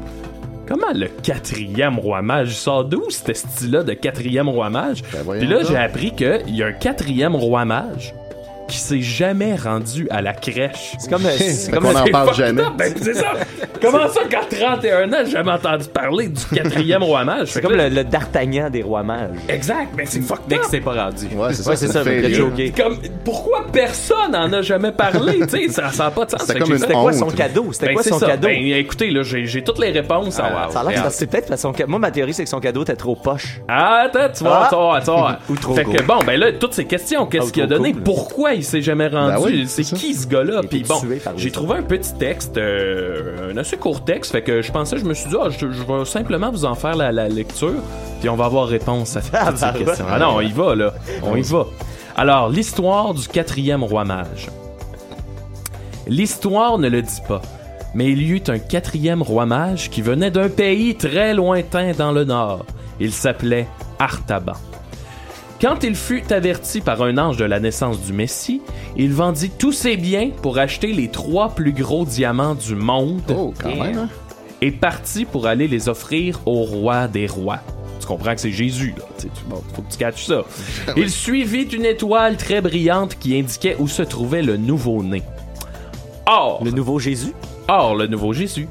comment 0.68 0.92
le 0.94 1.08
quatrième 1.08 2.00
roi 2.00 2.22
mage 2.22 2.56
sort 2.56 2.86
d'où 2.86 3.04
ce 3.10 3.34
style-là 3.34 3.84
de 3.84 3.94
quatrième 3.94 4.50
roi 4.50 4.70
mage? 4.70 5.04
Ben, 5.26 5.38
Puis 5.40 5.48
là, 5.48 5.64
j'ai 5.64 5.78
appris 5.78 6.12
qu'il 6.12 6.56
y 6.56 6.64
a 6.64 6.68
un 6.68 6.72
quatrième 6.74 7.36
roi 7.36 7.66
mage 7.66 8.14
qui 8.68 8.78
s'est 8.78 9.02
jamais 9.02 9.56
rendu 9.56 10.08
à 10.10 10.22
la 10.22 10.34
crèche. 10.34 10.94
C'est 11.00 11.10
comme, 11.10 11.22
c'est 11.22 11.72
comme 11.72 11.84
le- 11.84 11.90
en 11.96 12.06
parle 12.12 12.28
fucked 12.30 12.46
jamais. 12.46 12.62
up, 12.64 12.74
ben, 12.78 12.94
c'est 13.02 13.14
ça. 13.14 13.34
Comment 13.82 14.08
ça 14.08 14.22
qu'à 14.30 14.42
31 14.50 15.12
ans, 15.14 15.18
j'ai 15.26 15.32
jamais 15.32 15.52
entendu 15.52 15.86
parler 15.94 16.28
du 16.30 16.44
quatrième 16.46 17.04
roi 17.04 17.24
mage? 17.24 17.50
c'est 17.52 17.62
comme 17.62 17.74
le, 17.76 17.90
le 17.90 18.04
d'Artagnan 18.04 18.70
des 18.70 18.82
rois 18.82 19.04
mages. 19.04 19.38
Exact, 19.48 19.90
mais 19.96 20.06
c'est 20.06 20.22
fucked 20.22 20.48
Dès 20.48 20.56
up. 20.56 20.62
que 20.62 20.68
c'est 20.70 20.80
pas 20.80 20.94
rendu. 21.06 21.28
Ouais, 21.36 21.54
c'est 21.54 21.64
ça. 21.64 21.70
Ouais, 21.70 21.76
c'est 21.76 21.88
ça, 21.88 22.04
mais 22.04 22.34
joker. 22.34 22.72
Comme, 22.76 22.98
pourquoi 23.24 23.66
personne 23.72 24.32
n'en 24.32 24.52
a 24.52 24.62
jamais 24.62 24.92
parlé? 24.92 25.40
tu 25.48 25.70
sais, 25.70 25.70
ça 25.70 25.92
n'a 26.06 26.12
pas 26.12 26.26
de 26.26 26.32
sens. 26.32 26.44
C'était 26.46 26.60
quoi 26.94 27.14
son 27.14 27.28
cadeau? 27.28 27.68
C'était 27.72 27.88
Ben, 27.88 27.94
quoi 27.94 28.04
son 28.04 28.20
ça. 28.20 28.26
cadeau? 28.28 28.48
Ben, 28.48 28.66
écoutez, 28.74 29.12
là, 29.12 29.22
j'ai 29.24 29.46
j'ai 29.46 29.64
toutes 29.64 29.80
les 29.80 29.92
réponses. 29.92 30.40
Ah, 30.40 30.46
à- 30.64 30.66
wow. 30.68 30.72
Ça 30.72 30.80
a 30.80 30.84
l'air 30.86 30.94
que 30.94 31.00
à- 31.00 31.04
ça- 31.04 31.10
c'est 31.12 31.28
peut-être 31.28 31.48
parce 31.48 31.62
que 31.62 31.68
son 31.80 31.88
Moi, 31.88 32.00
ma 32.00 32.12
théorie, 32.12 32.34
c'est 32.34 32.44
que 32.44 32.50
son 32.50 32.60
cadeau 32.60 32.82
était 32.82 32.96
trop 32.96 33.16
poche. 33.16 33.60
Ah, 33.68 34.06
attends, 34.06 34.30
tu 34.36 34.44
vois, 34.44 34.62
Ah. 34.64 34.68
tu 34.70 34.76
vois, 34.76 35.00
tu 35.02 35.12
vois. 35.12 35.38
Ou 35.50 35.56
trop 35.56 35.76
Fait 35.76 35.84
que 35.84 36.02
bon, 36.02 36.20
ben 36.26 36.40
là, 36.40 36.52
toutes 36.54 36.74
ces 36.74 36.86
questions, 36.86 37.26
qu'est-ce 37.28 37.48
Ah, 37.50 37.52
qu'il 37.52 37.64
a 37.64 37.68
donné? 37.68 37.94
Pourquoi 37.94 38.55
il 38.56 38.64
s'est 38.64 38.82
jamais 38.82 39.08
rendu? 39.08 39.36
Ben 39.36 39.42
oui, 39.44 39.66
c'est 39.68 39.84
qui 39.84 40.14
ce 40.14 40.28
gars-là? 40.28 40.62
Puis 40.70 40.84
bon, 40.84 40.96
j'ai 41.38 41.52
trouvé 41.52 41.78
un 41.78 41.84
petit 41.84 42.14
texte, 42.16 42.58
euh, 42.58 43.52
un 43.54 43.58
assez 43.58 43.78
court 43.78 44.04
texte, 44.04 44.32
fait 44.32 44.42
que 44.42 44.62
je 44.62 44.72
pensais, 44.72 44.98
je 44.98 45.06
me 45.06 45.14
suis 45.14 45.30
dit, 45.30 45.36
ah, 45.40 45.50
je, 45.50 45.72
je 45.72 45.84
vais 45.84 46.06
simplement 46.06 46.52
vous 46.52 46.66
en 46.66 46.76
faire 46.76 46.96
la, 46.96 47.12
la 47.12 47.28
lecture, 47.30 47.82
puis 48.20 48.30
on 48.30 48.36
va 48.36 48.46
avoir 48.46 48.68
réponse 48.68 49.16
à 49.18 49.22
Ah, 49.34 49.48
toutes 49.50 49.58
ces 49.58 49.66
bah, 49.66 49.74
questions. 49.74 50.06
Ah 50.10 50.20
non, 50.20 50.36
on 50.36 50.42
y 50.42 50.52
va, 50.52 50.76
là. 50.76 50.94
On 51.24 51.36
y 51.36 51.42
va. 51.42 51.66
Alors, 52.16 52.50
l'histoire 52.50 53.14
du 53.14 53.28
quatrième 53.28 53.84
roi 53.84 54.06
mage. 54.06 54.48
L'histoire 56.08 56.78
ne 56.78 56.88
le 56.88 57.02
dit 57.02 57.22
pas, 57.28 57.42
mais 57.94 58.12
il 58.12 58.22
y 58.22 58.30
eut 58.32 58.44
un 58.48 58.60
quatrième 58.60 59.22
roi 59.22 59.46
mage 59.46 59.90
qui 59.90 60.02
venait 60.02 60.32
d'un 60.32 60.50
pays 60.50 60.96
très 60.96 61.34
lointain 61.34 61.92
dans 61.98 62.12
le 62.12 62.24
nord. 62.24 62.66
Il 63.00 63.12
s'appelait 63.12 63.68
Artaban. 64.00 64.54
Quand 65.62 65.84
il 65.84 65.96
fut 65.96 66.32
averti 66.34 66.82
par 66.82 67.02
un 67.02 67.18
ange 67.18 67.38
de 67.38 67.46
la 67.46 67.60
naissance 67.60 68.02
du 68.02 68.12
Messie, 68.14 68.62
il 68.98 69.14
vendit 69.14 69.50
tous 69.50 69.72
ses 69.72 69.96
biens 69.98 70.30
pour 70.42 70.58
acheter 70.58 70.92
les 70.92 71.08
trois 71.08 71.50
plus 71.50 71.72
gros 71.72 72.06
diamants 72.06 72.56
du 72.56 72.76
monde 72.76 73.22
Oh, 73.36 73.54
quand 73.60 73.70
même, 73.76 73.98
hein? 73.98 74.10
et 74.62 74.72
partit 74.72 75.26
pour 75.26 75.48
aller 75.48 75.68
les 75.68 75.88
offrir 75.90 76.40
au 76.46 76.64
roi 76.64 77.08
des 77.08 77.28
rois. 77.28 77.60
Tu 78.02 78.06
comprends 78.08 78.36
que 78.36 78.42
c'est 78.42 78.52
Jésus, 78.52 78.94
là. 78.98 79.06
Tu- 79.18 79.28
bon, 79.48 79.62
faut 79.74 79.82
que 79.82 79.92
tu 79.92 79.98
catches 79.98 80.26
ça. 80.26 80.44
Il 80.98 81.10
suivit 81.10 81.64
une 81.64 81.86
étoile 81.86 82.36
très 82.38 82.60
brillante 82.62 83.18
qui 83.18 83.38
indiquait 83.40 83.78
où 83.80 83.88
se 83.88 84.04
trouvait 84.04 84.42
le 84.44 84.58
nouveau-né. 84.58 85.24
Or, 86.28 86.62
Le 86.64 86.72
nouveau 86.72 87.00
Jésus? 87.00 87.34
Or, 87.68 87.96
le 87.96 88.08
nouveau 88.08 88.34
Jésus. 88.34 88.68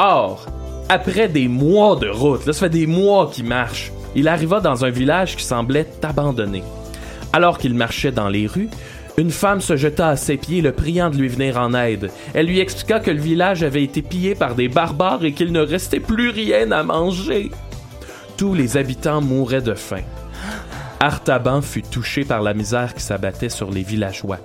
Or, 0.00 0.46
après 0.88 1.28
des 1.28 1.48
mois 1.48 1.96
de 1.96 2.08
route, 2.08 2.44
là, 2.46 2.52
ça 2.52 2.60
fait 2.60 2.70
des 2.70 2.86
mois 2.86 3.30
qu'il 3.32 3.44
marche, 3.44 3.92
il 4.14 4.28
arriva 4.28 4.60
dans 4.60 4.84
un 4.84 4.90
village 4.90 5.36
qui 5.36 5.44
semblait 5.44 5.88
abandonné. 6.02 6.62
Alors 7.32 7.58
qu'il 7.58 7.74
marchait 7.74 8.12
dans 8.12 8.28
les 8.28 8.46
rues, 8.46 8.68
une 9.16 9.30
femme 9.30 9.60
se 9.60 9.76
jeta 9.76 10.08
à 10.08 10.16
ses 10.16 10.36
pieds, 10.36 10.60
le 10.60 10.72
priant 10.72 11.10
de 11.10 11.16
lui 11.16 11.28
venir 11.28 11.58
en 11.58 11.72
aide. 11.74 12.10
Elle 12.32 12.46
lui 12.46 12.58
expliqua 12.58 12.98
que 12.98 13.10
le 13.10 13.20
village 13.20 13.62
avait 13.62 13.84
été 13.84 14.02
pillé 14.02 14.34
par 14.34 14.54
des 14.54 14.68
barbares 14.68 15.24
et 15.24 15.32
qu'il 15.32 15.52
ne 15.52 15.60
restait 15.60 16.00
plus 16.00 16.30
rien 16.30 16.72
à 16.72 16.82
manger. 16.82 17.50
Tous 18.36 18.54
les 18.54 18.76
habitants 18.76 19.20
mouraient 19.20 19.62
de 19.62 19.74
faim. 19.74 20.02
Artaban 20.98 21.62
fut 21.62 21.82
touché 21.82 22.24
par 22.24 22.42
la 22.42 22.54
misère 22.54 22.94
qui 22.94 23.02
s'abattait 23.02 23.48
sur 23.48 23.70
les 23.70 23.82
villageois. 23.82 24.38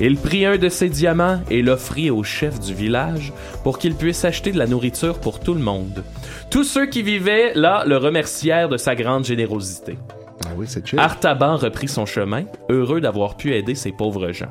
Il 0.00 0.16
prit 0.16 0.46
un 0.46 0.56
de 0.58 0.68
ses 0.68 0.88
diamants 0.88 1.40
et 1.50 1.62
l'offrit 1.62 2.10
au 2.10 2.22
chef 2.22 2.60
du 2.60 2.72
village 2.74 3.32
pour 3.64 3.78
qu'il 3.78 3.94
puisse 3.94 4.24
acheter 4.24 4.52
de 4.52 4.58
la 4.58 4.66
nourriture 4.66 5.18
pour 5.18 5.40
tout 5.40 5.54
le 5.54 5.60
monde. 5.60 6.04
Tous 6.50 6.64
ceux 6.64 6.86
qui 6.86 7.02
vivaient 7.02 7.52
là 7.54 7.84
le 7.86 7.96
remercièrent 7.96 8.68
de 8.68 8.76
sa 8.76 8.94
grande 8.94 9.24
générosité. 9.24 9.98
Ah 10.46 10.50
oui, 10.56 10.66
c'est 10.68 10.86
chill. 10.86 10.98
Artaban 10.98 11.56
reprit 11.56 11.88
son 11.88 12.06
chemin, 12.06 12.44
heureux 12.70 13.00
d'avoir 13.00 13.36
pu 13.36 13.54
aider 13.54 13.74
ces 13.74 13.90
pauvres 13.92 14.32
gens. 14.32 14.46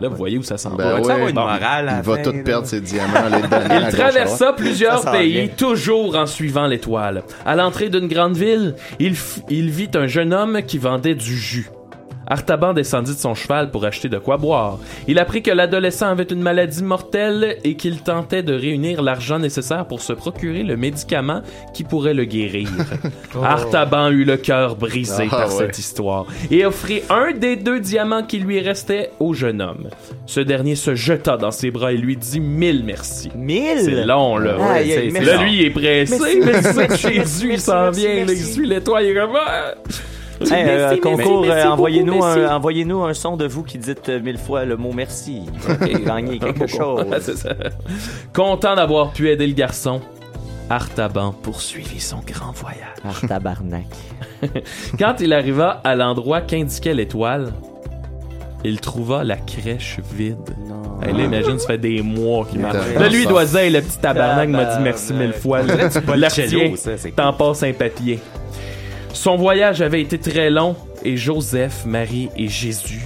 Là, 0.00 0.08
vous 0.08 0.16
voyez 0.16 0.36
où 0.36 0.42
ça 0.42 0.58
s'en 0.58 0.74
Ben 0.74 1.00
va. 1.00 1.28
Une 1.28 1.34
morale 1.34 1.88
à 1.88 1.98
Il 1.98 2.02
va 2.02 2.16
fin, 2.16 2.22
tout 2.22 2.32
là. 2.32 2.42
perdre 2.42 2.66
ses 2.66 2.80
diamants, 2.80 3.28
les 3.30 3.38
Il 3.86 3.92
traversa 3.92 4.52
plusieurs 4.52 4.98
Ça 5.00 5.12
pays, 5.12 5.50
toujours 5.56 6.16
en 6.16 6.26
suivant 6.26 6.66
l'étoile. 6.66 7.22
À 7.46 7.54
l'entrée 7.54 7.88
d'une 7.88 8.08
grande 8.08 8.36
ville, 8.36 8.74
il, 8.98 9.12
f- 9.12 9.42
il 9.48 9.70
vit 9.70 9.90
un 9.94 10.06
jeune 10.06 10.34
homme 10.34 10.60
qui 10.66 10.78
vendait 10.78 11.14
du 11.14 11.36
jus. 11.36 11.70
Artaban 12.32 12.72
descendit 12.72 13.12
de 13.14 13.18
son 13.18 13.34
cheval 13.34 13.70
pour 13.70 13.84
acheter 13.84 14.08
de 14.08 14.16
quoi 14.16 14.38
boire. 14.38 14.78
Il 15.06 15.18
apprit 15.18 15.42
que 15.42 15.50
l'adolescent 15.50 16.06
avait 16.08 16.22
une 16.24 16.40
maladie 16.40 16.82
mortelle 16.82 17.58
et 17.62 17.74
qu'il 17.74 18.00
tentait 18.00 18.42
de 18.42 18.54
réunir 18.54 19.02
l'argent 19.02 19.38
nécessaire 19.38 19.84
pour 19.86 20.00
se 20.00 20.14
procurer 20.14 20.62
le 20.62 20.78
médicament 20.78 21.42
qui 21.74 21.84
pourrait 21.84 22.14
le 22.14 22.24
guérir. 22.24 22.68
Artaban 23.42 24.10
eut 24.10 24.24
le 24.24 24.38
cœur 24.38 24.76
brisé 24.76 25.24
Ah, 25.30 25.36
par 25.36 25.48
ouais. 25.50 25.66
cette 25.66 25.78
histoire 25.78 26.24
et 26.50 26.64
offrit 26.64 27.02
un 27.10 27.32
des 27.32 27.56
deux 27.56 27.80
diamants 27.80 28.22
qui 28.22 28.38
lui 28.38 28.60
restait 28.60 29.10
au 29.20 29.34
jeune 29.34 29.60
homme. 29.60 29.88
Ce 30.26 30.40
dernier 30.40 30.74
se 30.74 30.94
jeta 30.94 31.36
dans 31.36 31.50
ses 31.50 31.70
bras 31.70 31.92
et 31.92 31.96
lui 31.98 32.16
dit 32.16 32.40
mille 32.40 32.82
merci. 32.84 33.30
Mille? 33.36 33.80
C'est 33.84 34.04
long, 34.06 34.38
là. 34.38 34.56
Ouais, 34.58 34.84
c'est- 34.86 35.20
là, 35.20 35.42
lui, 35.42 35.54
il 35.58 35.66
est 35.66 35.70
pressé. 35.70 36.16
Merci, 36.18 36.76
merci, 36.76 37.06
merci, 37.14 37.46
il 37.50 37.60
s'en 37.60 37.90
vient. 37.90 38.24
là, 38.24 38.32
il 38.32 38.38
suit 38.44 38.66
l'étoile. 38.66 39.04
Il 39.04 39.10
est 39.10 39.20
comme... 39.20 39.36
ah! 39.36 39.74
Hey, 40.50 40.64
euh, 40.68 40.88
Merci, 40.88 41.00
concours, 41.00 41.42
merci, 41.42 41.50
euh, 41.50 41.54
merci 41.54 41.68
envoyez-nous 41.68 42.12
beaucoup, 42.12 42.24
un, 42.24 42.36
merci. 42.36 42.52
envoyez-nous 42.54 43.02
un 43.04 43.14
son 43.14 43.36
de 43.36 43.46
vous 43.46 43.62
qui 43.62 43.78
dites 43.78 44.08
euh, 44.08 44.20
mille 44.20 44.38
fois 44.38 44.64
le 44.64 44.76
mot 44.76 44.92
merci. 44.92 45.42
Ok, 45.68 46.02
gagnez 46.04 46.38
quelque 46.38 46.66
chose. 46.66 47.04
Ouais, 47.04 47.20
c'est 47.20 47.36
ça. 47.36 47.54
Content 48.32 48.74
d'avoir 48.74 49.12
pu 49.12 49.28
aider 49.30 49.46
le 49.46 49.54
garçon, 49.54 50.00
Artaban 50.70 51.32
poursuivit 51.32 52.00
son 52.00 52.20
grand 52.26 52.52
voyage. 52.52 52.78
Ah, 53.04 53.26
tabarnak. 53.26 53.86
Quand 54.98 55.16
il 55.20 55.32
arriva 55.32 55.80
à 55.84 55.94
l'endroit 55.94 56.40
qu'indiquait 56.40 56.94
l'étoile, 56.94 57.52
il 58.64 58.80
trouva 58.80 59.24
la 59.24 59.36
crèche 59.36 59.98
vide. 60.14 60.36
Non. 60.68 60.82
Imagine, 61.18 61.58
ça 61.58 61.66
fait 61.66 61.78
des 61.78 62.00
mois 62.00 62.46
qu'il 62.46 62.60
Il 62.60 62.62
marche. 62.62 62.94
Là, 62.98 63.08
lui, 63.08 63.22
il 63.22 63.28
doit 63.28 63.44
dire, 63.44 63.70
le 63.70 63.80
petit 63.80 63.98
tabarnak 63.98 64.48
m'a 64.48 64.64
dit 64.76 64.82
merci 64.82 65.12
mille 65.12 65.32
fois. 65.32 65.60
T'en 67.16 67.32
passes 67.32 67.62
un 67.64 67.72
papier. 67.72 68.20
Son 69.12 69.36
voyage 69.36 69.82
avait 69.82 70.00
été 70.00 70.18
très 70.18 70.50
long 70.50 70.74
et 71.04 71.16
Joseph, 71.16 71.84
Marie 71.86 72.28
et 72.36 72.48
Jésus 72.48 73.02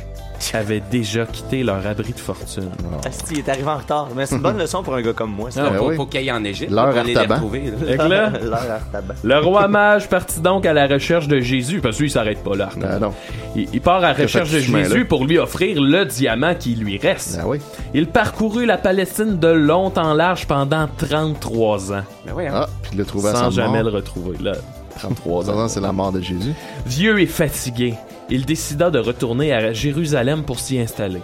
avaient 0.54 0.82
déjà 0.92 1.26
quitté 1.26 1.62
leur 1.64 1.84
abri 1.86 2.12
de 2.12 2.18
fortune. 2.20 2.70
Asti, 3.04 3.34
il 3.34 3.38
est 3.40 3.48
arrivé 3.48 3.66
en 3.68 3.78
retard. 3.78 4.08
Mais 4.16 4.24
c'est 4.26 4.36
une 4.36 4.42
bonne 4.42 4.56
leçon 4.60 4.82
pour 4.82 4.94
un 4.94 5.02
gars 5.02 5.12
comme 5.12 5.32
moi. 5.32 5.50
ça. 5.50 5.64
Non, 5.64 5.70
Ben 5.72 5.78
faut, 5.78 5.88
oui. 5.88 5.96
faut 5.96 6.06
qu'il 6.06 6.20
aille 6.20 6.30
en 6.32 6.44
Égypte. 6.44 6.70
L'heure 6.70 6.94
pour 6.94 7.52
L'heure 8.08 8.32
Artaban. 8.70 9.14
le 9.22 9.38
roi 9.40 9.66
mage 9.68 10.08
partit 10.08 10.40
donc 10.40 10.64
à 10.64 10.72
la 10.72 10.86
recherche 10.86 11.26
de 11.26 11.40
Jésus, 11.40 11.80
parce 11.80 11.96
que 11.96 12.02
lui, 12.02 12.08
il 12.08 12.12
s'arrête 12.12 12.42
pas 12.44 12.54
là. 12.54 12.68
Ah 12.82 12.98
non. 13.00 13.12
Il, 13.56 13.66
il 13.72 13.80
part 13.80 13.96
à 13.96 14.00
la 14.00 14.12
recherche 14.14 14.50
de. 14.52 14.60
Jésus 14.60 15.04
pour 15.04 15.24
lui 15.26 15.36
offrir 15.38 15.80
le 15.80 16.04
diamant 16.04 16.54
qui 16.54 16.74
lui 16.76 16.96
reste. 16.96 17.38
Ah 17.42 17.46
oui. 17.48 17.58
Il 17.92 18.06
parcourut 18.06 18.66
la 18.66 18.78
Palestine 18.78 19.38
de 19.38 19.48
long 19.48 19.92
en 19.96 20.14
large 20.14 20.46
pendant 20.46 20.86
33 20.96 21.92
ans, 21.92 22.02
Ben 22.24 22.32
oui, 22.36 22.46
hein. 22.46 22.52
Ah, 22.54 22.68
puis 22.82 22.92
il 22.96 23.04
trouvé 23.04 23.30
à 23.30 23.34
sans 23.34 23.50
sa 23.50 23.62
jamais 23.62 23.82
mort. 23.82 23.90
le 23.90 23.96
retrouver. 23.96 24.38
Là, 24.40 24.52
33 24.98 25.44
Non, 25.44 25.58
ans. 25.60 25.68
c'est 25.68 25.80
la 25.80 25.92
mort 25.92 26.12
de 26.12 26.20
Jésus. 26.20 26.52
Vieux 26.86 27.20
et 27.20 27.26
fatigué, 27.26 27.94
il 28.30 28.44
décida 28.46 28.90
de 28.90 28.98
retourner 28.98 29.52
à 29.52 29.72
Jérusalem 29.72 30.44
pour 30.44 30.58
s'y 30.58 30.78
installer. 30.78 31.22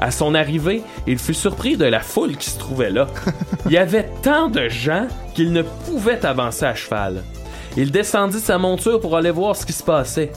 À 0.00 0.10
son 0.10 0.34
arrivée, 0.34 0.82
il 1.06 1.18
fut 1.18 1.34
surpris 1.34 1.76
de 1.76 1.84
la 1.84 2.00
foule 2.00 2.36
qui 2.36 2.50
se 2.50 2.58
trouvait 2.58 2.90
là. 2.90 3.06
Il 3.66 3.72
y 3.72 3.78
avait 3.78 4.10
tant 4.22 4.48
de 4.48 4.68
gens 4.68 5.06
qu'il 5.34 5.52
ne 5.52 5.62
pouvait 5.62 6.26
avancer 6.26 6.64
à 6.66 6.74
cheval. 6.74 7.22
Il 7.76 7.90
descendit 7.90 8.36
de 8.36 8.40
sa 8.42 8.58
monture 8.58 9.00
pour 9.00 9.16
aller 9.16 9.30
voir 9.30 9.56
ce 9.56 9.64
qui 9.64 9.72
se 9.72 9.82
passait. 9.82 10.32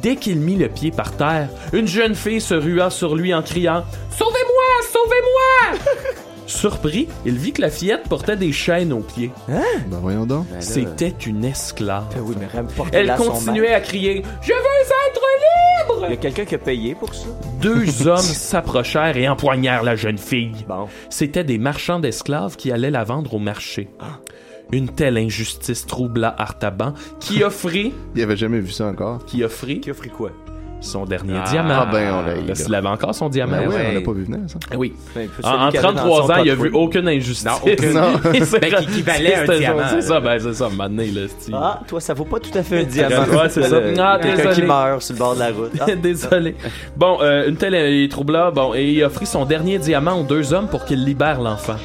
Dès 0.00 0.16
qu'il 0.16 0.38
mit 0.38 0.56
le 0.56 0.68
pied 0.68 0.90
par 0.90 1.12
terre, 1.16 1.48
une 1.72 1.86
jeune 1.88 2.14
fille 2.14 2.40
se 2.40 2.54
rua 2.54 2.90
sur 2.90 3.14
lui 3.16 3.34
en 3.34 3.42
criant 3.42 3.84
Sauvez-moi, 4.10 4.88
sauvez-moi 4.92 5.78
Surpris, 6.46 7.08
il 7.24 7.36
vit 7.38 7.52
que 7.52 7.60
la 7.62 7.70
fillette 7.70 8.08
portait 8.08 8.36
des 8.36 8.52
chaînes 8.52 8.92
aux 8.92 9.00
pieds. 9.00 9.30
Ben 9.48 9.62
voyons 10.00 10.26
donc. 10.26 10.46
Ben 10.48 10.56
là, 10.56 10.60
C'était 10.60 11.14
une 11.26 11.44
esclave. 11.44 12.04
ben 12.14 12.20
oui, 12.24 12.34
mais 12.38 12.46
remporte 12.46 12.90
Elle 12.92 13.14
continuait 13.16 13.72
à 13.74 13.80
crier 13.80 14.22
Je 14.42 14.52
veux 14.52 14.58
être 15.08 15.22
libre 15.88 16.06
Il 16.08 16.10
y 16.10 16.14
a 16.14 16.16
quelqu'un 16.16 16.44
qui 16.44 16.54
a 16.54 16.58
payé 16.58 16.94
pour 16.94 17.14
ça? 17.14 17.26
Deux 17.60 18.06
hommes 18.08 18.16
s'approchèrent 18.18 19.16
et 19.16 19.28
empoignèrent 19.28 19.82
la 19.84 19.96
jeune 19.96 20.18
fille. 20.18 20.52
Bon. 20.68 20.88
C'étaient 21.10 21.44
des 21.44 21.58
marchands 21.58 22.00
d'esclaves 22.00 22.56
qui 22.56 22.72
allaient 22.72 22.90
la 22.90 23.04
vendre 23.04 23.34
au 23.34 23.38
marché. 23.38 23.88
Une 24.72 24.88
telle 24.88 25.18
injustice 25.18 25.86
troubla 25.86 26.34
Artaban, 26.38 26.94
qui 27.20 27.44
offrit, 27.44 27.92
Il 28.16 28.22
avait 28.22 28.36
jamais 28.36 28.58
vu 28.60 28.70
ça 28.70 28.86
encore. 28.86 29.24
qui 29.26 29.44
offrit 29.44 29.80
Qui 29.80 29.90
a 29.90 29.92
offert 29.92 30.12
quoi? 30.12 30.30
Son 30.82 31.04
dernier 31.04 31.34
Ah, 31.42 31.48
diamant. 31.50 31.74
Ah 31.82 31.88
ben, 31.90 32.12
on 32.14 32.26
l'a 32.26 32.36
eu, 32.36 32.46
Parce 32.46 32.58
là. 32.60 32.64
qu'il 32.66 32.74
avait 32.74 32.88
encore 32.88 33.14
son 33.14 33.28
diamant. 33.28 33.56
Ben 33.58 33.68
oui, 33.68 33.74
ouais. 33.74 33.86
on 33.90 33.94
l'a 33.94 34.00
pas 34.00 34.12
vu 34.12 34.24
venir, 34.24 34.40
ça. 34.46 34.58
Oui. 34.76 34.94
Ben, 35.14 35.28
En, 35.42 35.68
en 35.68 35.70
33 35.70 36.30
ans, 36.32 36.42
il 36.44 36.50
a 36.50 36.54
vu 36.54 36.70
aucune 36.72 37.08
injustice. 37.08 37.44
Non, 37.46 37.52
aucune. 37.62 37.92
Non. 37.94 38.12
Ben, 38.22 38.42
qui- 38.42 38.86
qui 38.86 39.02
valait 39.02 39.34
un 39.34 39.58
diamant, 39.58 39.82
C'est 39.90 40.02
ça, 40.02 40.20
ben 40.20 40.38
c'est 40.38 40.54
ça, 40.54 40.68
maintenant, 40.68 41.02
là, 41.02 41.20
c'est- 41.38 41.52
Ah, 41.54 41.80
toi, 41.86 42.00
ça 42.00 42.14
vaut 42.14 42.24
pas 42.24 42.40
tout 42.40 42.56
à 42.58 42.62
fait 42.62 42.80
un 42.80 42.84
diamant. 42.84 43.24
Ouais, 43.30 43.48
c'est 43.48 43.62
ça. 43.62 43.80
Le- 43.80 43.94
Ah, 43.98 44.18
Quelqu'un 44.20 44.36
désolé. 44.36 44.54
qui 44.54 44.62
meurt 44.62 45.02
sur 45.02 45.14
le 45.14 45.18
bord 45.18 45.34
de 45.34 45.38
la 45.40 45.46
route. 45.50 45.72
Ah. 45.80 45.94
Désolé. 45.94 46.56
Bon, 46.96 47.18
euh, 47.20 47.48
une 47.48 47.56
telle 47.56 47.74
euh, 47.74 48.08
troubla, 48.08 48.50
bon, 48.50 48.74
et 48.74 48.84
il 48.90 49.04
offrit 49.04 49.26
son 49.26 49.44
dernier 49.44 49.78
diamant 49.78 50.20
aux 50.20 50.24
deux 50.24 50.52
hommes 50.52 50.66
pour 50.68 50.84
qu'ils 50.84 51.04
libèrent 51.04 51.40
l'enfant. 51.40 51.76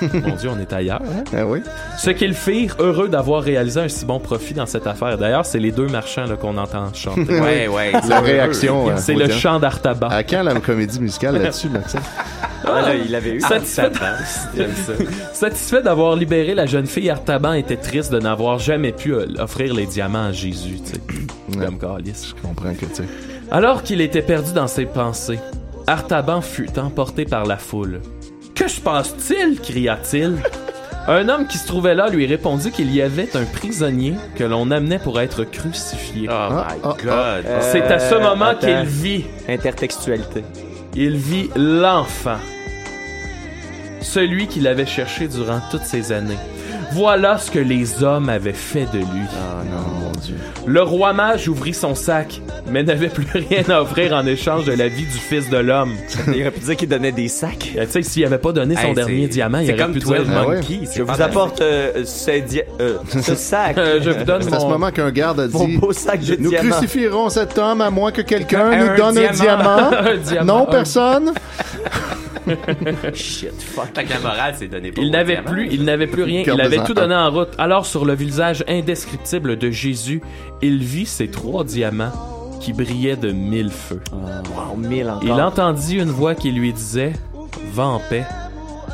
Mon 0.12 0.34
Dieu, 0.36 0.50
on 0.54 0.58
est 0.60 0.72
ailleurs. 0.72 1.00
hein? 1.02 1.24
Ah 1.36 1.46
oui. 1.46 1.60
Ce 1.98 2.10
qu'ils 2.10 2.34
firent, 2.34 2.76
heureux 2.78 3.08
d'avoir 3.08 3.42
réalisé 3.42 3.80
un 3.80 3.88
si 3.88 4.04
bon 4.04 4.18
profit 4.20 4.54
dans 4.54 4.66
cette 4.66 4.86
affaire. 4.86 5.16
D'ailleurs, 5.18 5.46
c'est 5.46 5.58
les 5.58 5.72
deux 5.72 5.86
marchands 5.86 6.24
qu'on 6.40 6.56
entend 6.58 6.92
chanter. 6.94 7.40
Ouais, 7.40 7.68
ouais. 7.68 7.92
La 8.08 8.20
réaction. 8.20 8.88
euh, 8.90 8.94
C'est 8.96 9.14
le 9.14 9.28
chant 9.30 9.58
d'Artaban. 9.58 10.08
À 10.08 10.22
quand 10.22 10.42
la 10.42 10.54
comédie 10.60 11.00
musicale 11.00 11.38
là-dessus, 11.38 11.68
Maxime? 11.68 12.00
Ah, 12.64 12.82
là, 12.82 12.94
il 12.94 13.14
avait 13.14 13.30
eu. 13.34 13.40
Satisfait, 13.40 13.90
Satisfait 15.32 15.82
d'avoir 15.82 16.16
libéré 16.16 16.54
la 16.54 16.66
jeune 16.66 16.86
fille, 16.86 17.10
Artaban 17.10 17.52
était 17.52 17.76
triste 17.76 18.12
de 18.12 18.18
n'avoir 18.18 18.58
jamais 18.58 18.92
pu 18.92 19.14
euh, 19.14 19.26
offrir 19.38 19.74
les 19.74 19.86
diamants 19.86 20.26
à 20.26 20.32
Jésus. 20.32 20.78
tu 20.84 20.92
sais. 20.92 21.58
Comme 21.64 21.78
calice. 21.78 22.28
Je 22.36 22.42
comprends 22.46 22.74
que, 22.74 22.86
tu 22.86 22.94
sais. 22.94 23.04
Alors 23.50 23.82
qu'il 23.82 24.00
était 24.00 24.22
perdu 24.22 24.52
dans 24.52 24.66
ses 24.66 24.86
pensées, 24.86 25.38
Artaban 25.86 26.40
fut 26.40 26.78
emporté 26.78 27.24
par 27.24 27.44
la 27.46 27.56
foule. 27.56 28.00
Que 28.56 28.66
se 28.68 28.80
passe-t-il? 28.80 29.60
cria-t-il. 29.60 30.38
Un 31.08 31.28
homme 31.28 31.46
qui 31.46 31.56
se 31.56 31.66
trouvait 31.68 31.94
là 31.94 32.08
lui 32.08 32.26
répondit 32.26 32.72
qu'il 32.72 32.92
y 32.92 33.00
avait 33.00 33.36
un 33.36 33.44
prisonnier 33.44 34.14
que 34.34 34.42
l'on 34.42 34.72
amenait 34.72 34.98
pour 34.98 35.20
être 35.20 35.44
crucifié. 35.44 36.28
Oh 36.28 36.48
my 36.50 36.80
ah, 36.82 36.96
god. 37.04 37.44
C'est 37.60 37.82
à 37.82 38.00
ce 38.00 38.14
Euh, 38.16 38.20
moment 38.20 38.54
qu'il 38.58 38.82
vit, 38.82 39.24
Intertextualité. 39.48 40.42
il 40.96 41.16
vit 41.16 41.48
l'enfant. 41.54 42.38
Celui 44.00 44.48
qu'il 44.48 44.66
avait 44.66 44.86
cherché 44.86 45.28
durant 45.28 45.60
toutes 45.70 45.84
ces 45.84 46.10
années. 46.10 46.38
Voilà 46.92 47.38
ce 47.38 47.50
que 47.50 47.58
les 47.58 48.02
hommes 48.02 48.28
avaient 48.28 48.52
fait 48.52 48.86
de 48.92 48.98
lui. 48.98 49.04
Ah 49.34 49.62
non. 49.64 50.06
Mon 50.06 50.12
Dieu. 50.20 50.36
Le 50.66 50.82
roi 50.82 51.12
mage 51.12 51.48
ouvrit 51.48 51.74
son 51.74 51.94
sac, 51.94 52.40
mais 52.70 52.82
n'avait 52.82 53.08
plus 53.08 53.26
rien 53.34 53.62
à 53.68 53.82
offrir 53.82 54.12
en 54.14 54.26
échange 54.26 54.64
de 54.64 54.72
la 54.72 54.88
vie 54.88 55.04
du 55.04 55.18
fils 55.18 55.48
de 55.50 55.58
l'homme. 55.58 55.92
Il 56.28 56.40
aurait 56.40 56.50
pu 56.50 56.60
dire 56.60 56.76
qu'il 56.76 56.88
donnait 56.88 57.12
des 57.12 57.28
sacs. 57.28 57.72
Euh, 57.76 57.84
Tu 57.84 57.90
sais, 57.92 58.02
s'il 58.02 58.24
avait 58.24 58.38
pas 58.38 58.52
donné 58.52 58.74
son 58.76 58.88
Hey, 58.88 58.94
dernier 58.94 59.28
diamant, 59.28 59.58
il 59.58 59.70
aurait 59.70 59.78
comme 59.82 59.92
pu 59.92 59.98
12 60.00 60.08
dire... 60.08 60.24
Ah 60.34 60.46
ouais. 60.48 60.56
Monkeys. 60.56 60.88
Je 60.96 61.02
vous 61.02 61.22
apporte 61.22 61.60
euh, 61.60 62.04
ce, 62.04 62.40
dia- 62.40 62.64
euh, 62.80 62.96
ce 63.08 63.34
sac. 63.36 63.76
Euh, 63.78 64.00
je 64.02 64.10
vous 64.10 64.24
donne 64.24 64.42
C'est 64.42 64.54
à 64.54 64.58
ce 64.60 64.64
mon... 64.64 64.70
moment 64.72 64.90
qu'un 64.90 65.10
garde 65.10 65.40
a 65.40 65.48
Mon 65.48 65.66
dit 65.66 65.76
beau 65.76 65.92
sac 65.92 66.20
de 66.20 66.36
Nous 66.40 66.50
crucifierons 66.50 67.28
cet 67.28 67.58
homme 67.58 67.80
à 67.80 67.90
moins 67.90 68.10
que 68.10 68.22
quelqu'un 68.22 68.70
Un 68.70 68.76
nous 68.90 68.96
donne 68.96 69.18
un 69.18 69.30
diamant. 69.32 69.76
diamant. 69.90 69.90
Un 69.92 70.16
diamant. 70.16 70.58
Non, 70.60 70.66
personne. 70.66 71.32
Shit, 73.14 73.60
fuck. 73.60 73.94
Fait 73.94 74.04
que 74.04 74.10
la 74.10 74.20
morale, 74.20 74.54
c'est 74.56 74.68
donné 74.68 74.92
pour 74.92 75.02
Il 75.02 75.10
n'avait 75.10 75.42
plus, 75.42 75.68
il 75.70 75.84
n'avait 75.84 76.06
plus 76.06 76.22
rien, 76.22 76.42
il 76.46 76.60
avait 76.60 76.84
tout 76.84 76.94
donné 76.94 77.14
en 77.14 77.30
route. 77.30 77.48
Alors 77.58 77.86
sur 77.86 78.04
le 78.04 78.14
visage 78.14 78.64
indescriptible 78.68 79.56
de 79.56 79.70
Jésus, 79.70 80.22
il 80.62 80.82
vit 80.82 81.06
ces 81.06 81.28
trois 81.28 81.64
diamants 81.64 82.12
qui 82.60 82.72
brillaient 82.72 83.16
de 83.16 83.32
mille 83.32 83.70
feux. 83.70 84.00
Wow, 84.12 84.76
mille 84.76 85.08
encore. 85.08 85.22
Il 85.24 85.32
entendit 85.32 85.96
une 85.96 86.10
voix 86.10 86.34
qui 86.34 86.52
lui 86.52 86.72
disait 86.72 87.12
Va 87.72 87.84
en 87.84 88.00
paix, 88.00 88.24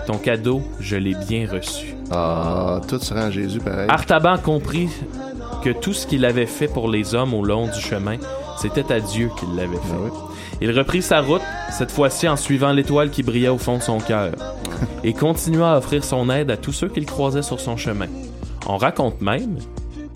ton 0.06 0.18
cadeau, 0.18 0.62
je 0.80 0.96
l'ai 0.96 1.14
bien 1.28 1.46
reçu. 1.50 1.94
Ah, 2.10 2.80
tout 2.88 2.98
sera 2.98 3.26
en 3.26 3.30
Jésus 3.30 3.60
pareil. 3.60 3.88
Artaban 3.88 4.36
comprit 4.38 4.88
que 5.62 5.70
tout 5.70 5.92
ce 5.92 6.06
qu'il 6.06 6.24
avait 6.24 6.46
fait 6.46 6.68
pour 6.68 6.90
les 6.90 7.14
hommes 7.14 7.34
au 7.34 7.44
long 7.44 7.66
du 7.66 7.80
chemin, 7.80 8.16
c'était 8.58 8.92
à 8.92 9.00
Dieu 9.00 9.30
qu'il 9.38 9.54
l'avait 9.54 9.76
fait. 9.76 9.94
Ah 9.94 9.98
oui. 10.04 10.10
Il 10.64 10.70
reprit 10.70 11.02
sa 11.02 11.20
route, 11.20 11.42
cette 11.72 11.90
fois-ci 11.90 12.28
en 12.28 12.36
suivant 12.36 12.70
l'étoile 12.70 13.10
qui 13.10 13.24
brillait 13.24 13.48
au 13.48 13.58
fond 13.58 13.78
de 13.78 13.82
son 13.82 13.98
cœur, 13.98 14.30
et 15.02 15.12
continua 15.12 15.72
à 15.72 15.78
offrir 15.78 16.04
son 16.04 16.30
aide 16.30 16.52
à 16.52 16.56
tous 16.56 16.70
ceux 16.70 16.88
qu'il 16.88 17.04
croisait 17.04 17.42
sur 17.42 17.58
son 17.58 17.76
chemin. 17.76 18.06
On 18.68 18.76
raconte 18.76 19.20
même 19.20 19.56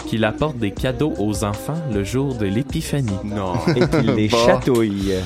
qu'il 0.07 0.25
apporte 0.25 0.57
des 0.59 0.71
cadeaux 0.71 1.13
aux 1.19 1.45
enfants 1.45 1.75
le 1.93 2.05
jour 2.05 2.35
de 2.35 2.47
l'épiphanie. 2.47 3.11
Non. 3.25 3.55
Et 3.75 3.81
qu'il 3.87 4.15
les 4.15 4.29
Bon. 4.37 4.37
chatouille. 4.47 5.13
Et 5.13 5.21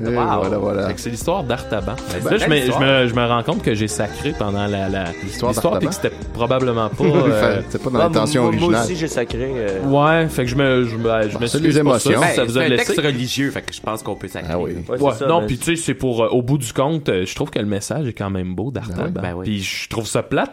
voilà, 0.00 0.58
voilà. 0.58 0.88
Fait 0.88 0.94
que 0.94 1.00
C'est 1.00 1.10
l'histoire 1.10 1.44
d'Artaban. 1.44 1.94
Ben, 2.22 2.30
Là, 2.30 2.36
je 2.36 2.40
belle 2.40 2.50
me, 2.50 2.56
je, 2.56 2.62
histoire. 2.62 2.80
me, 2.80 3.06
je 3.06 3.14
me 3.14 3.26
rends 3.26 3.42
compte 3.42 3.62
que 3.62 3.74
j'ai 3.74 3.88
sacré 3.88 4.32
pendant 4.38 4.66
la, 4.66 4.88
la- 4.88 5.04
L'histoire 5.22 5.52
l'histoire, 5.52 5.78
puis 5.78 5.86
d'Artaban. 5.86 5.88
que 5.88 5.94
c'était 5.94 6.32
probablement 6.34 6.88
pas. 6.88 7.04
euh, 7.04 7.60
C'est 7.68 7.82
pas 7.82 7.90
dans 7.90 7.98
Ah, 8.00 8.02
l'intention 8.04 8.42
moi, 8.42 8.50
moi 8.52 8.60
originale. 8.62 8.84
aussi, 8.84 8.96
j'ai 8.96 9.08
sacré. 9.08 9.52
euh, 9.56 9.80
Ouais, 9.84 10.28
fait 10.28 10.44
que 10.44 10.50
je 10.50 10.56
me, 10.56 10.84
je 10.84 10.96
me, 10.96 11.02
je 11.28 11.34
Bon, 11.34 11.40
m'excuse 11.40 11.50
c'est 11.50 11.58
les 11.60 11.80
pour 11.82 11.98
ça, 12.00 12.10
émotions. 12.10 12.12
si 12.12 12.18
Ben, 12.28 12.34
ça 12.34 12.44
vous 12.44 12.52
c'est 12.52 12.58
a 12.58 12.62
un 12.62 12.66
blessé. 12.68 12.84
texte 12.86 13.00
religieux, 13.06 13.50
fait 13.50 13.62
que 13.62 13.72
je 13.74 13.80
pense 13.80 14.02
qu'on 14.02 14.14
peut 14.16 14.28
sacrer. 14.28 14.50
Ah 14.52 14.58
oui. 14.58 14.72
ouais, 14.88 15.00
Ouais, 15.00 15.12
c'est 15.12 15.18
ça, 15.20 15.26
non, 15.26 15.40
mais- 15.42 15.46
puis 15.46 15.58
tu 15.58 15.76
sais, 15.76 15.82
c'est 15.82 15.94
pour, 15.94 16.24
euh, 16.24 16.28
au 16.28 16.42
bout 16.42 16.58
du 16.58 16.72
compte, 16.72 17.08
euh, 17.08 17.24
je 17.24 17.34
trouve 17.34 17.50
que 17.50 17.58
le 17.58 17.66
message 17.66 18.06
est 18.08 18.12
quand 18.12 18.30
même 18.30 18.54
beau 18.54 18.70
d'Artaban. 18.70 19.04
Ben 19.10 19.12
oui. 19.14 19.22
Ben 19.22 19.34
oui. 19.36 19.44
Puis 19.44 19.62
je 19.62 19.88
trouve 19.88 20.06
ça 20.06 20.22
plate 20.22 20.50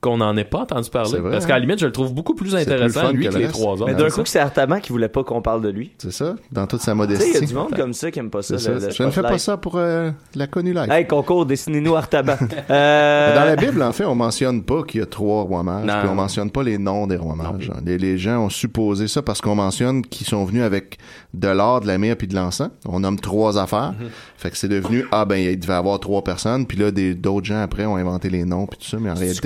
qu'on 0.00 0.16
n'en 0.16 0.34
ait 0.36 0.44
pas 0.44 0.60
entendu 0.60 0.88
parler. 0.88 1.10
C'est 1.10 1.18
vrai, 1.18 1.32
parce 1.32 1.44
hein? 1.44 1.48
qu'à 1.48 1.54
la 1.54 1.60
limite, 1.60 1.78
je 1.78 1.84
le 1.86 1.92
trouve 1.92 2.14
beaucoup 2.14 2.34
plus 2.34 2.54
intéressant, 2.56 3.10
lui, 3.12 3.26
que 3.26 3.30
que 3.30 3.34
le 3.34 3.40
les 3.40 3.48
trois 3.48 3.74
autres. 3.74 3.86
Mais 3.86 3.94
d'un 3.94 4.08
coup, 4.08 4.22
c'est 4.24 4.38
Artaban 4.38 4.80
qui 4.80 4.92
voulait 4.92 5.08
pas 5.10 5.22
qu'on 5.24 5.42
parle 5.42 5.60
de 5.60 5.68
lui. 5.68 5.92
C'est 5.98 6.12
ça, 6.12 6.36
dans 6.50 6.66
toute 6.66 6.80
sa 6.80 6.92
Tu 6.94 6.98
sais, 6.98 7.04
il 7.06 7.10
y 7.10 7.14
a 7.14 7.18
modestie. 7.18 7.46
du 7.46 7.54
monde 7.54 7.74
comme 7.76 7.92
ça 7.92 8.10
qui 8.10 8.18
aime 8.18 8.30
pas 8.30 8.40
ça. 8.42 8.54
Le- 8.56 8.78
le 8.86 8.90
Je 8.90 9.02
ne 9.02 9.10
fais 9.10 9.20
pas 9.22 9.36
ça 9.38 9.56
pour 9.58 9.74
euh, 9.76 10.10
la 10.34 10.46
connue 10.46 10.72
live. 10.72 10.90
Hey, 10.90 11.06
concours, 11.06 11.44
dessinez-nous 11.46 11.94
Artaban. 11.96 12.36
Euh, 12.70 13.34
Dans 13.34 13.44
la 13.44 13.56
Bible, 13.56 13.82
en 13.82 13.92
fait, 13.92 14.04
on 14.04 14.14
mentionne 14.14 14.62
pas 14.62 14.82
qu'il 14.84 15.00
y 15.00 15.02
a 15.02 15.06
trois 15.06 15.42
rois 15.42 15.62
mages, 15.62 15.84
Non. 15.86 16.00
puis 16.00 16.08
on 16.08 16.14
mentionne 16.14 16.50
pas 16.50 16.62
les 16.62 16.78
noms 16.78 17.06
des 17.06 17.16
rois 17.16 17.34
mages. 17.34 17.70
Les, 17.84 17.98
les 17.98 18.16
gens 18.16 18.44
ont 18.44 18.48
supposé 18.48 19.08
ça 19.08 19.22
parce 19.22 19.40
qu'on 19.40 19.54
mentionne 19.54 20.02
qu'ils 20.02 20.26
sont 20.26 20.44
venus 20.44 20.62
avec 20.62 20.98
de 21.34 21.48
l'or, 21.48 21.80
de 21.80 21.86
la 21.86 21.98
myrrhe 21.98 22.16
puis 22.16 22.26
de 22.28 22.34
l'encens. 22.34 22.70
On 22.86 23.00
nomme 23.00 23.18
trois 23.18 23.58
affaires. 23.58 23.92
Mhm. 23.98 24.08
Fait 24.36 24.50
que 24.50 24.56
c'est 24.56 24.68
devenu 24.68 25.04
ah 25.12 25.24
ben 25.24 25.36
il 25.36 25.58
devait 25.58 25.72
y 25.72 25.76
avoir 25.76 25.98
trois 26.00 26.22
personnes, 26.24 26.66
puis 26.66 26.78
là 26.78 26.90
des 26.90 27.14
d'autres 27.14 27.46
gens 27.46 27.60
après 27.60 27.84
ont 27.84 27.96
inventé 27.96 28.30
les 28.30 28.44
noms 28.44 28.66
puis 28.66 28.78
tout 28.78 28.86
ça, 28.86 28.96
mais 29.00 29.10
en 29.10 29.14
C'est 29.16 29.20
réalité 29.20 29.40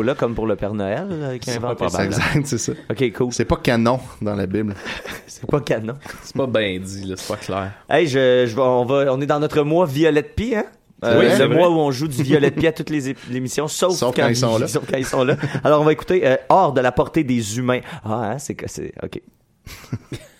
Coca-Cola 0.00 0.14
comme 0.14 0.34
pour 0.34 0.46
le 0.46 0.56
Père 0.56 0.74
Noël 0.74 1.06
là, 1.08 1.38
qui 1.38 1.50
a 1.50 1.56
inventé 1.56 1.84
c'est 1.88 1.96
ça. 1.96 2.04
exact, 2.04 2.46
c'est 2.46 2.58
ça. 2.58 2.72
Ok, 2.90 3.12
cool. 3.12 3.32
C'est 3.32 3.44
pas 3.44 3.56
canon 3.56 4.00
dans 4.20 4.34
la 4.34 4.46
Bible. 4.46 4.74
C'est 5.26 5.48
pas 5.48 5.60
canon. 5.60 5.94
C'est 6.22 6.36
pas 6.36 6.46
bien 6.46 6.78
dit, 6.78 7.04
là, 7.06 7.14
c'est 7.16 7.28
pas 7.28 7.38
clair. 7.40 7.72
Hey, 7.88 8.06
je, 8.06 8.46
je 8.46 8.60
on 8.60 8.84
va, 8.84 9.10
on 9.10 9.20
est 9.22 9.26
dans 9.26 9.40
notre 9.40 9.62
mois 9.62 9.86
Violette 9.86 10.34
Pie, 10.34 10.54
hein? 10.54 10.66
Euh, 11.02 11.38
le 11.38 11.48
mois 11.48 11.70
où 11.70 11.78
on 11.78 11.90
joue 11.90 12.08
du 12.08 12.22
Violette 12.22 12.56
Pie 12.56 12.66
à 12.66 12.72
toutes 12.72 12.90
les 12.90 13.14
l'émission, 13.30 13.66
sauf, 13.68 13.94
Sauf 13.94 14.14
quand 14.14 14.28
ils 14.28 14.36
sont 14.36 14.58
là. 14.58 14.66
sauf 14.68 14.84
quand 14.90 14.98
ils 14.98 15.06
sont 15.06 15.24
là. 15.24 15.36
Alors, 15.64 15.80
on 15.80 15.84
va 15.84 15.92
écouter 15.92 16.26
euh, 16.26 16.36
Hors 16.50 16.74
de 16.74 16.80
la 16.82 16.92
portée 16.92 17.24
des 17.24 17.56
humains. 17.56 17.80
Ah, 18.04 18.32
hein, 18.32 18.38
c'est 18.38 18.54
que 18.54 18.68
c'est. 18.68 18.92
Ok. 19.02 19.22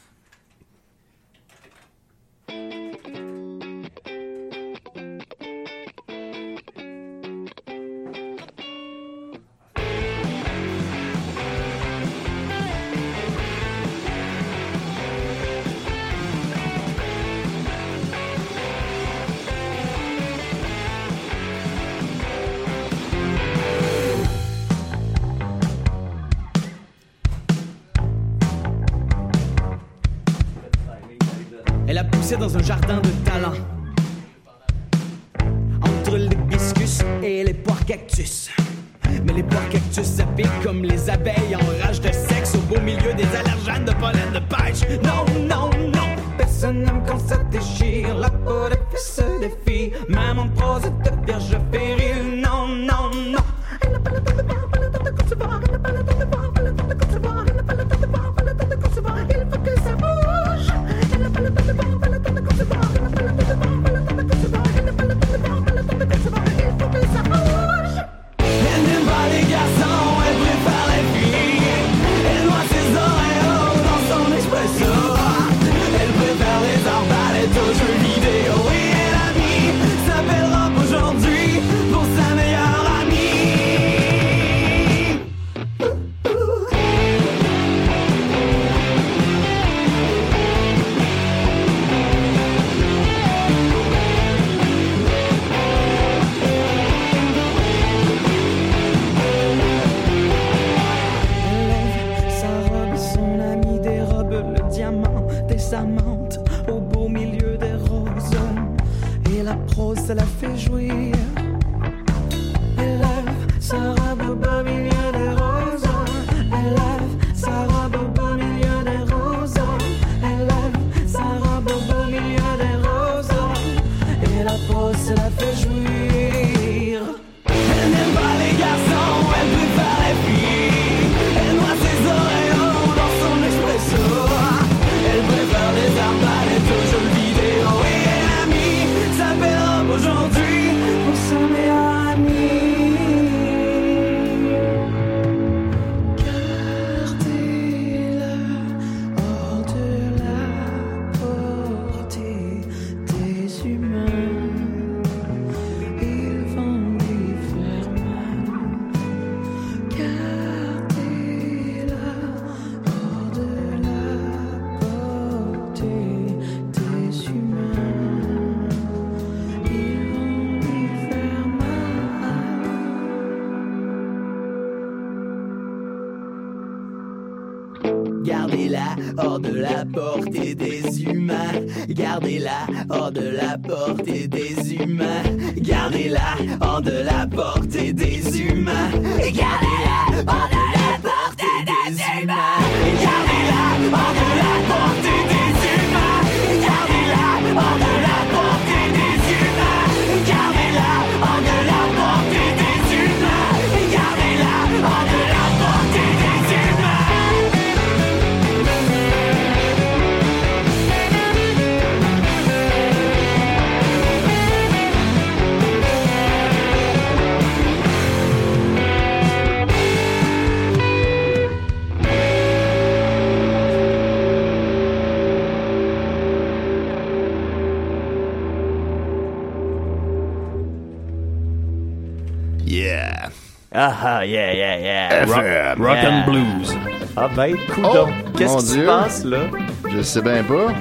Ben, 237.37 237.57
Oh. 237.83 238.07
Qu'est-ce 238.37 238.57
qui 238.59 238.67
se 238.67 238.79
passe, 238.87 239.25
là? 239.25 239.43
Je 239.89 240.03
sais 240.03 240.21
bien 240.23 240.43
pas. 240.45 240.73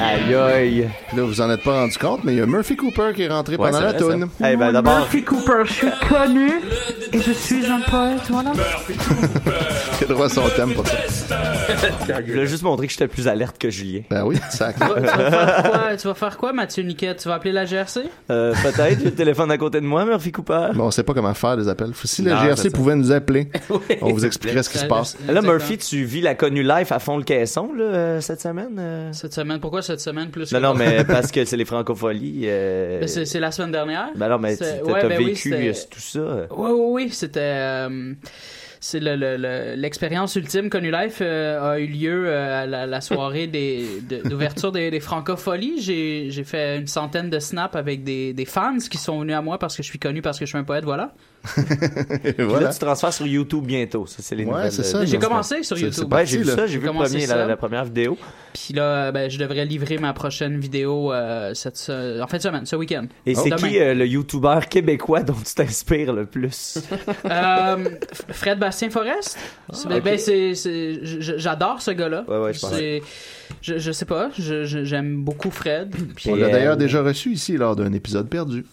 Aïe 0.00 0.34
aïe. 0.34 0.90
Là, 1.16 1.22
vous 1.22 1.40
en 1.40 1.50
êtes 1.50 1.62
pas 1.62 1.72
rendu 1.80 1.96
compte, 1.98 2.24
mais 2.24 2.32
il 2.32 2.38
y 2.38 2.40
a 2.42 2.46
Murphy 2.46 2.76
Cooper 2.76 3.12
qui 3.14 3.22
est 3.22 3.28
rentré 3.28 3.56
Ouais, 3.56 3.70
pendant 3.70 3.80
la 3.84 3.92
toune. 3.94 4.28
Eh 4.44 4.56
ben, 4.56 4.72
d'abord, 4.72 4.98
Murphy 4.98 5.22
Cooper, 5.22 5.62
je 5.64 5.72
suis 5.72 5.86
connu 6.08 6.50
et 7.12 7.20
je 7.20 7.32
suis 7.32 7.66
un 7.66 7.80
poète, 7.80 8.22
voilà. 8.28 8.52
Il 10.00 10.04
a 10.04 10.06
droit 10.08 10.26
à 10.26 10.28
son 10.28 10.42
thème 10.56 10.74
pour 10.74 10.86
ça. 10.86 10.96
je 12.26 12.32
voulais 12.32 12.46
juste 12.46 12.62
montrer 12.62 12.86
que 12.86 12.92
j'étais 12.92 13.08
plus 13.08 13.28
alerte 13.28 13.58
que 13.58 13.70
Julien. 13.70 14.02
Ben 14.10 14.24
oui, 14.24 14.36
sac. 14.50 14.76
Tu 14.78 14.84
vas 14.84 15.00
faire 15.00 15.62
quoi, 15.70 15.96
tu 15.96 16.06
vas 16.08 16.14
faire 16.14 16.36
quoi 16.38 16.52
Mathieu 16.52 16.82
Niquette 16.82 17.18
Tu 17.18 17.28
vas 17.28 17.34
appeler 17.34 17.52
la 17.52 17.64
GRC 17.64 18.00
Euh, 18.30 18.52
peut-être, 18.62 18.98
j'ai 18.98 19.04
le 19.06 19.14
téléphone 19.14 19.50
à 19.50 19.58
côté 19.58 19.80
de 19.80 19.86
moi, 19.86 20.04
Murphy 20.04 20.32
Cooper. 20.32 20.68
Bon, 20.74 20.84
on 20.84 20.90
sait 20.90 21.02
pas 21.02 21.14
comment 21.14 21.34
faire 21.34 21.56
des 21.56 21.68
appels. 21.68 21.92
Si 22.04 22.22
Non, 22.22 22.36
GRC 22.36 22.56
c'est 22.62 22.70
ça. 22.70 22.76
pouvait 22.76 22.96
nous 22.96 23.12
appeler, 23.12 23.48
on 24.02 24.12
vous 24.12 24.24
expliquerait 24.26 24.62
ce 24.62 24.70
qui 24.70 24.78
se 24.78 24.86
passe. 24.86 25.16
Là, 25.28 25.42
Murphy, 25.42 25.78
tu 25.78 26.04
vis 26.04 26.20
la 26.20 26.34
connue 26.34 26.62
life 26.62 26.92
à 26.92 26.98
fond 26.98 27.16
le 27.16 27.24
caisson, 27.24 27.72
là, 27.76 27.84
euh, 27.84 28.20
cette 28.20 28.40
semaine? 28.40 28.76
euh? 28.78 29.12
Cette 29.12 29.32
semaine, 29.34 29.60
pourquoi 29.60 29.82
cette 29.82 30.00
semaine 30.00 30.28
plus 30.30 30.52
Non, 30.52 30.58
que 30.58 30.62
non, 30.64 30.72
l'autre? 30.74 30.84
mais 30.84 31.04
parce 31.08 31.30
que 31.30 31.44
c'est 31.44 31.56
les 31.56 31.64
francopholies. 31.64 32.42
euh, 32.44 33.00
Ben, 33.00 33.08
c'est 33.08 33.24
c'est 33.24 33.40
la 33.40 33.50
semaine 33.52 33.72
dernière. 33.72 34.08
Ben 34.16 34.28
non, 34.28 34.38
mais 34.38 34.56
C'est- 34.56 34.80
t'as 34.80 34.92
ouais, 34.92 35.00
t'as 35.00 35.08
ben 35.08 35.18
oui, 35.18 35.24
vécu 35.26 35.50
c'était- 35.50 35.68
euh, 35.68 35.88
tout 35.90 36.00
ça. 36.00 36.46
Oui, 36.56 36.70
oui, 36.72 37.04
oui, 37.04 37.10
c'était. 37.12 37.40
euh, 37.42 38.12
c'est 38.84 39.00
le- 39.00 39.16
le- 39.16 39.76
l'expérience 39.76 40.36
ultime 40.36 40.68
Connu 40.68 40.90
Life 40.90 41.20
euh, 41.22 41.72
a 41.72 41.80
eu 41.80 41.86
lieu 41.86 42.24
euh, 42.26 42.64
à 42.64 42.86
la, 42.86 43.00
soirée 43.00 43.46
d'ouverture 43.46 44.72
des, 44.72 45.00
francopholies. 45.00 45.80
J'ai, 45.80 46.44
fait 46.44 46.76
une 46.76 46.86
centaine 46.86 47.30
de 47.30 47.38
snaps 47.38 47.76
avec 47.76 48.04
des 48.04 48.44
fans 48.46 48.76
qui 48.76 48.98
sont 48.98 49.20
venus 49.20 49.36
à 49.36 49.40
moi 49.40 49.58
parce 49.58 49.74
que 49.74 49.82
je 49.82 49.88
suis 49.88 49.98
connu, 49.98 50.20
parce 50.20 50.38
que 50.38 50.44
je 50.44 50.50
suis 50.50 50.58
un 50.58 50.64
poète, 50.64 50.84
voilà. 50.84 51.14
Puis 52.36 52.46
là, 52.60 52.72
tu 52.72 52.78
transfères 52.78 53.12
sur 53.12 53.26
YouTube 53.26 53.64
bientôt. 53.64 54.06
Ça, 54.06 54.16
c'est 54.20 54.34
les 54.34 54.44
Ouais, 54.44 54.50
nouvelles. 54.50 54.66
euh, 54.66 54.82
ça, 54.82 55.04
J'ai 55.04 55.18
commencé 55.18 55.62
sur 55.62 55.76
C'est- 55.76 55.84
YouTube. 55.84 56.12
j'ai 56.24 56.38
vu 56.38 56.44
ça, 56.44 56.66
j'ai 56.66 56.78
vu 56.78 56.86
le 56.86 56.92
commencé 56.92 57.10
premier, 57.12 57.26
ça. 57.26 57.36
la, 57.36 57.46
la 57.46 57.56
première 57.56 57.84
vidéo. 57.84 58.16
Puis 58.54 58.72
là, 58.72 59.10
ben, 59.12 59.28
je 59.28 59.36
devrais 59.38 59.64
livrer 59.64 59.98
ma 59.98 60.12
prochaine 60.12 60.58
vidéo 60.58 61.12
euh, 61.12 61.52
cette, 61.54 61.90
en 61.90 62.26
fin 62.26 62.36
de 62.36 62.42
semaine, 62.42 62.66
ce 62.66 62.76
week-end. 62.76 63.06
Et 63.26 63.34
c'est 63.34 63.50
Demain. 63.50 63.56
qui 63.68 63.78
euh, 63.78 63.94
le 63.94 64.06
YouTuber 64.06 64.60
québécois 64.70 65.22
dont 65.22 65.34
tu 65.44 65.54
t'inspires 65.54 66.12
le 66.12 66.26
plus? 66.26 66.78
Euh, 67.24 67.84
Fred 68.30 68.58
Bastien 68.58 68.90
Forest. 68.90 69.38
C'est- 69.72 69.88
ben, 69.88 69.96
ok. 69.98 70.02
ben, 70.04 70.18
c'est, 70.18 70.54
c'est- 70.54 71.04
j- 71.04 71.32
j'adore 71.36 71.82
ce 71.82 71.90
gars-là. 71.90 72.24
Ouais, 72.28 72.38
ouais, 72.38 72.52
je 72.52 73.00
je, 73.60 73.78
je 73.78 73.92
sais 73.92 74.04
pas, 74.04 74.30
je- 74.38 74.64
je- 74.64 74.84
j'aime 74.84 75.22
beaucoup 75.24 75.50
Fred. 75.50 75.94
Puis, 76.16 76.30
On 76.30 76.34
l'a 76.34 76.46
euh, 76.46 76.50
d'ailleurs 76.50 76.76
déjà 76.76 77.02
reçu 77.02 77.32
ici 77.32 77.56
lors 77.56 77.76
d'un 77.76 77.92
épisode 77.92 78.28
perdu. 78.28 78.64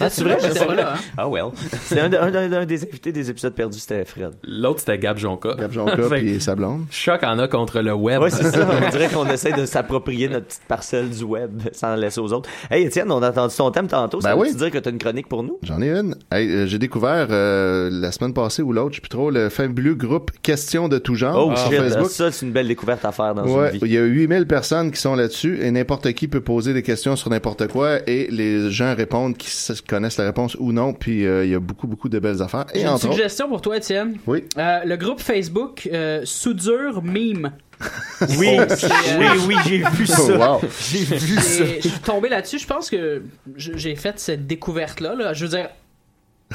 Ah, 0.00 0.08
c'est 0.10 0.22
vrai? 0.24 0.38
J'étais 0.40 0.64
pas 0.64 0.74
là, 0.74 0.94
hein. 0.94 1.00
Ah, 1.16 1.28
well. 1.28 1.46
C'est 1.82 2.00
un, 2.00 2.12
un- 2.12 2.34
un- 2.34 2.52
un 2.52 2.66
des 2.66 2.82
invités 2.84 3.12
des 3.12 3.30
épisodes 3.30 3.54
perdus, 3.54 3.78
c'était 3.78 4.04
Fred. 4.04 4.30
L'autre, 4.44 4.80
c'était 4.80 4.98
Gab 4.98 5.16
Jonka. 5.18 5.54
Gab 5.58 5.72
Jonka 5.72 5.96
puis 6.10 6.40
sa 6.40 6.54
blonde. 6.54 6.84
Choc 6.90 7.22
en 7.24 7.38
a 7.38 7.48
contre 7.48 7.80
le 7.80 7.92
web. 7.94 8.20
Ouais, 8.22 8.30
c'est 8.30 8.50
ça. 8.50 8.66
On 8.86 8.90
dirait 8.90 9.08
qu'on 9.08 9.26
essaie 9.28 9.52
de 9.52 9.66
s'approprier 9.66 10.28
notre 10.28 10.46
petite 10.46 10.62
parcelle 10.68 11.08
du 11.10 11.24
web 11.24 11.60
sans 11.72 11.88
la 11.90 11.96
laisser 11.96 12.20
aux 12.20 12.32
autres. 12.32 12.48
Hey, 12.70 12.84
Étienne, 12.84 13.10
on 13.10 13.22
a 13.22 13.30
entendu 13.30 13.54
ton 13.56 13.70
thème 13.70 13.86
tantôt. 13.88 14.20
Ça 14.20 14.30
Ben 14.30 14.36
veut 14.40 14.48
oui. 14.48 14.54
dire 14.54 14.70
que 14.70 14.78
t'as 14.78 14.90
une 14.90 14.98
chronique 14.98 15.28
pour 15.28 15.42
nous? 15.42 15.58
J'en 15.62 15.80
ai 15.82 15.90
une. 15.90 16.14
Hey, 16.30 16.48
euh, 16.50 16.66
j'ai 16.66 16.78
découvert 16.78 17.28
euh, 17.30 17.88
la 17.92 18.12
semaine 18.12 18.32
passée 18.34 18.62
ou 18.62 18.72
l'autre, 18.72 18.90
je 18.92 18.96
sais 18.96 19.00
plus 19.00 19.08
trop, 19.08 19.30
le 19.30 19.48
fabuleux 19.48 19.94
groupe 19.94 20.30
Questions 20.42 20.88
de 20.88 20.98
tout 20.98 21.14
genre 21.14 21.48
Oh, 21.48 21.56
sur 21.56 21.70
shit. 21.70 21.78
Facebook. 21.80 22.10
Ça, 22.10 22.30
c'est 22.32 22.46
une 22.46 22.52
belle 22.52 22.68
découverte 22.68 23.04
à 23.04 23.12
faire 23.12 23.34
dans 23.34 23.44
Ouais, 23.46 23.68
une 23.72 23.72
vie. 23.74 23.80
il 23.82 23.92
y 23.92 23.98
a 23.98 24.02
8000 24.02 24.46
personnes 24.46 24.90
qui 24.90 25.00
sont 25.00 25.14
là-dessus 25.14 25.58
et 25.62 25.70
n'importe 25.70 26.12
qui 26.12 26.28
peut 26.28 26.40
poser 26.40 26.72
des 26.74 26.82
questions 26.82 27.16
sur 27.16 27.30
n'importe 27.30 27.68
quoi 27.68 27.98
et 28.08 28.28
les 28.30 28.70
gens 28.70 28.94
répondent 28.94 29.36
qui 29.36 29.50
connaissent 29.86 30.18
la 30.18 30.24
réponse 30.24 30.56
ou 30.58 30.72
non 30.72 30.92
puis 30.92 31.26
euh, 31.26 31.44
il 31.44 31.50
y 31.50 31.54
a 31.54 31.60
beaucoup 31.60 31.86
beaucoup 31.86 32.08
de 32.08 32.18
belles 32.18 32.42
affaires 32.42 32.66
et 32.74 32.80
J'ai 32.80 32.84
une 32.86 32.90
autres 32.90 33.10
suggestion 33.10 33.48
pour 33.48 33.60
toi, 33.60 33.76
Étienne. 33.76 34.18
Oui. 34.26 34.44
Euh, 34.58 34.80
le 34.84 34.96
groupe 34.96 35.20
Facebook 35.20 35.88
euh, 35.92 36.22
Soudure 36.24 37.02
Meme. 37.02 37.52
Oui, 38.38 38.58
C'est, 38.68 38.86
euh, 38.86 39.18
oui, 39.18 39.26
oui, 39.48 39.54
j'ai 39.66 39.78
vu 39.78 40.06
ça. 40.06 40.20
Oh, 40.20 40.32
wow. 40.36 40.68
J'ai 40.90 40.98
vu 41.04 41.36
ça. 41.36 41.64
Je 41.82 41.88
suis 41.88 41.98
tombé 42.00 42.28
là-dessus. 42.28 42.58
Je 42.58 42.66
pense 42.66 42.90
que 42.90 43.22
j'ai 43.56 43.96
fait 43.96 44.18
cette 44.18 44.46
découverte-là. 44.46 45.14
là. 45.14 45.32
Je 45.32 45.46
veux 45.46 45.50
dire, 45.56 45.70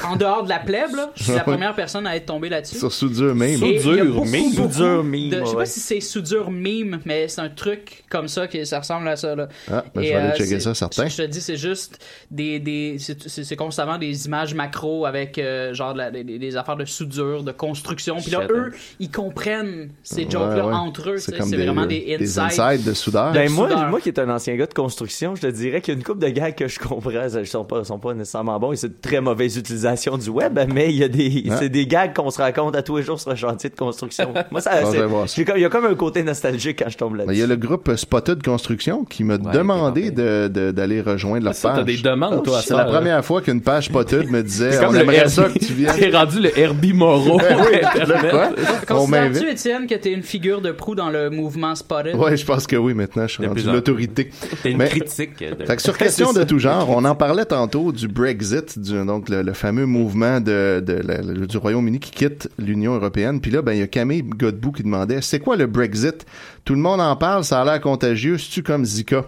en 0.04 0.16
dehors 0.18 0.44
de 0.44 0.50
la 0.50 0.60
plèbe, 0.60 0.94
là, 0.94 1.12
je 1.16 1.24
suis 1.24 1.34
la 1.34 1.44
première 1.44 1.74
personne 1.74 2.06
à 2.06 2.16
être 2.18 2.26
tombée 2.26 2.50
là-dessus. 2.50 2.78
sur 2.78 2.92
soudure 2.92 3.34
a 3.34 3.58
Soudure 3.58 4.06
beaucoup 4.14 4.28
Soudure 4.28 5.04
meme, 5.04 5.32
je 5.32 5.46
sais 5.50 5.56
pas 5.56 5.66
si 5.66 5.80
c'est 5.80 6.00
soudure 6.02 6.52
meme, 6.52 7.00
mais 7.06 7.28
c'est 7.30 7.40
un 7.42 7.50
truc 7.50 8.04
comme 8.10 8.28
ça 8.28 8.48
qui 8.48 8.66
ça 8.66 8.80
ressemble 8.80 9.08
à 9.08 9.16
ça. 9.16 9.36
Là. 9.36 9.48
Ah, 9.72 9.86
ben, 9.96 10.02
je 10.04 10.10
vais 10.10 10.14
aller 10.16 10.30
euh, 10.30 10.36
checker 10.38 10.60
ça 10.60 10.74
certain. 10.74 11.08
Je 11.08 11.16
te 11.16 11.22
dis, 11.22 11.40
c'est 11.40 11.56
juste 11.56 12.04
des, 12.30 12.60
des 12.60 12.98
c'est 13.00 13.56
constamment 13.56 13.98
des 13.98 14.26
images 14.26 14.54
macro 14.54 15.06
avec 15.06 15.38
euh, 15.38 15.74
genre 15.74 15.94
de 15.94 16.00
la- 16.00 16.12
des, 16.12 16.24
des 16.24 16.58
affaires 16.58 16.76
de 16.76 16.86
soudure, 16.86 17.44
de 17.44 17.52
construction. 17.54 18.18
Puis 18.18 18.32
là, 18.32 18.42
Shit, 18.42 18.52
eux, 18.52 18.72
ils 19.00 19.10
comprennent 19.12 19.92
ces 20.04 20.24
jokes-là 20.24 20.56
Ouais, 20.66 20.72
ouais. 20.72 20.78
entre 20.78 21.10
eux. 21.12 21.18
C'est 21.18 21.42
C'est 21.42 21.50
des, 21.56 21.64
vraiment 21.66 21.86
des 21.86 22.18
des 22.18 22.40
insights. 22.40 22.60
insides 22.60 22.84
de 22.86 22.94
soudeur. 22.94 23.32
Ben 23.32 23.50
moi, 23.50 23.70
soudeur. 23.70 23.90
moi 23.90 24.02
qui 24.02 24.10
est 24.10 24.20
un 24.20 24.30
ancien 24.30 24.56
gars 24.58 24.68
de 24.68 24.74
construction, 24.74 25.36
je 25.36 25.42
te 25.44 25.48
dirais 25.48 25.80
qu'il 25.82 25.94
y 25.94 25.96
a 25.96 26.00
une 26.00 26.04
couple 26.06 26.20
de 26.20 26.30
gars 26.30 26.52
que 26.52 26.68
je 26.68 26.80
comprends, 26.80 27.12
ils 27.40 27.48
sont 27.48 27.64
pas, 27.64 27.84
sont 27.86 28.00
pas 28.00 28.14
nécessairement 28.14 28.60
bons 28.60 28.74
et 28.74 28.76
c'est 28.76 28.90
de 28.90 29.02
très 29.02 29.22
mauvaise 29.22 29.56
utilisation 29.56 29.85
du 30.18 30.30
web, 30.30 30.60
mais 30.74 30.90
il 30.90 30.96
y 30.98 31.04
a 31.04 31.08
des, 31.08 31.44
Hein? 31.50 31.56
c'est 31.60 31.70
des 31.70 31.86
gags 31.86 32.14
qu'on 32.14 32.30
se 32.32 32.42
raconte 32.42 32.76
à 32.76 32.82
tous 32.82 32.98
les 32.98 33.04
jours 33.04 33.20
sur 33.20 33.32
un 33.32 33.36
chantier 33.36 33.70
de 33.70 33.76
construction. 33.76 34.34
Moi, 34.52 34.62
ça, 34.62 34.72
Bon, 35.08 35.28
c'est- 35.28 35.46
il 35.56 35.62
y 35.62 35.66
a 35.66 35.70
comme 35.70 35.86
un 35.86 35.96
côté 35.96 36.24
nostalgique 36.24 36.80
quand 36.84 36.90
je 36.90 36.98
tombe 36.98 37.14
Ben, 37.18 37.24
Il 37.24 37.26
là-dessus. 37.28 37.40
y 37.42 37.44
a 37.44 37.48
le 37.48 37.56
groupe 37.56 37.96
Spotted 37.96 38.44
Construction 38.44 39.06
qui 39.06 39.24
m'a 39.24 39.38
demandé 39.38 40.12
de- 40.12 40.48
de- 40.48 40.72
d'aller 40.72 41.02
rejoindre 41.02 41.46
leur 41.46 41.54
Ça, 41.56 41.70
page. 41.70 41.78
t'as 41.80 41.84
des 41.84 41.98
demandes, 41.98 42.44
toi, 42.44 42.60
C'est 42.62 42.70
ça, 42.70 42.78
la 42.78 42.86
première 42.86 43.24
fois 43.24 43.42
qu'une 43.42 43.62
page 43.62 43.86
Spotted 43.86 44.30
me 44.30 44.42
disait 44.42 44.84
on 44.86 44.94
aimerait 44.94 45.30
ça 45.30 45.44
que 45.50 45.60
tu 45.60 45.74
viennes. 45.74 45.96
T'es 45.98 46.10
rendu 46.10 46.40
le 46.40 46.58
Herbie 46.58 46.94
Moreau. 46.94 47.38
Ben 47.40 47.58
Considères-tu. 48.88 49.50
Étienne, 49.50 49.88
que 49.88 49.96
t'es 49.96 50.12
une 50.12 50.24
figure 50.24 50.62
de 50.62 50.72
proue 50.72 50.96
dans 50.96 51.10
le 51.10 51.30
mouvement 51.30 51.76
Spotted? 51.76 52.16
Ouais, 52.16 52.38
je 52.38 52.46
pense 52.46 52.68
que 52.68 52.76
oui, 52.76 52.94
maintenant, 52.94 53.28
je 53.28 53.34
suis 53.34 53.46
rendu 53.46 53.64
l'autorité. 53.64 54.30
T'es 54.64 54.72
une 54.72 54.84
critique. 54.86 55.40
De... 55.40 55.66
Fait 55.66 55.76
que 55.76 55.82
sur 55.82 55.98
question 55.98 56.34
de 56.34 56.44
tout 56.44 56.60
genre, 56.60 56.90
on 56.90 57.04
en 57.06 57.16
parlait 57.16 57.46
tantôt 57.46 57.92
du 57.92 58.08
Brexit, 58.08 58.80
du, 58.80 59.06
donc 59.06 59.30
le, 59.30 59.42
le 59.42 59.54
fameux 59.54 59.75
mouvement 59.84 60.40
du 60.40 61.58
Royaume-Uni 61.58 62.00
qui 62.00 62.12
quitte 62.12 62.50
l'Union 62.58 62.96
européenne. 62.96 63.42
Puis 63.42 63.52
là, 63.52 63.62
ben 63.62 63.74
il 63.74 63.80
y 63.80 63.84
a 63.84 63.88
Camille 63.88 64.24
Godbout 64.24 64.72
qui 64.72 64.84
demandait, 64.84 65.22
c'est 65.22 65.40
quoi 65.40 65.58
le 65.58 65.68
Brexit? 65.68 66.26
Tout 66.64 66.76
le 66.76 66.80
monde 66.80 67.02
en 67.02 67.16
parle, 67.18 67.44
ça 67.44 67.62
a 67.62 67.66
l'air 67.66 67.82
contagieux, 67.82 68.38
c'est-tu 68.38 68.64
comme 68.64 68.86
Zika? 68.86 69.26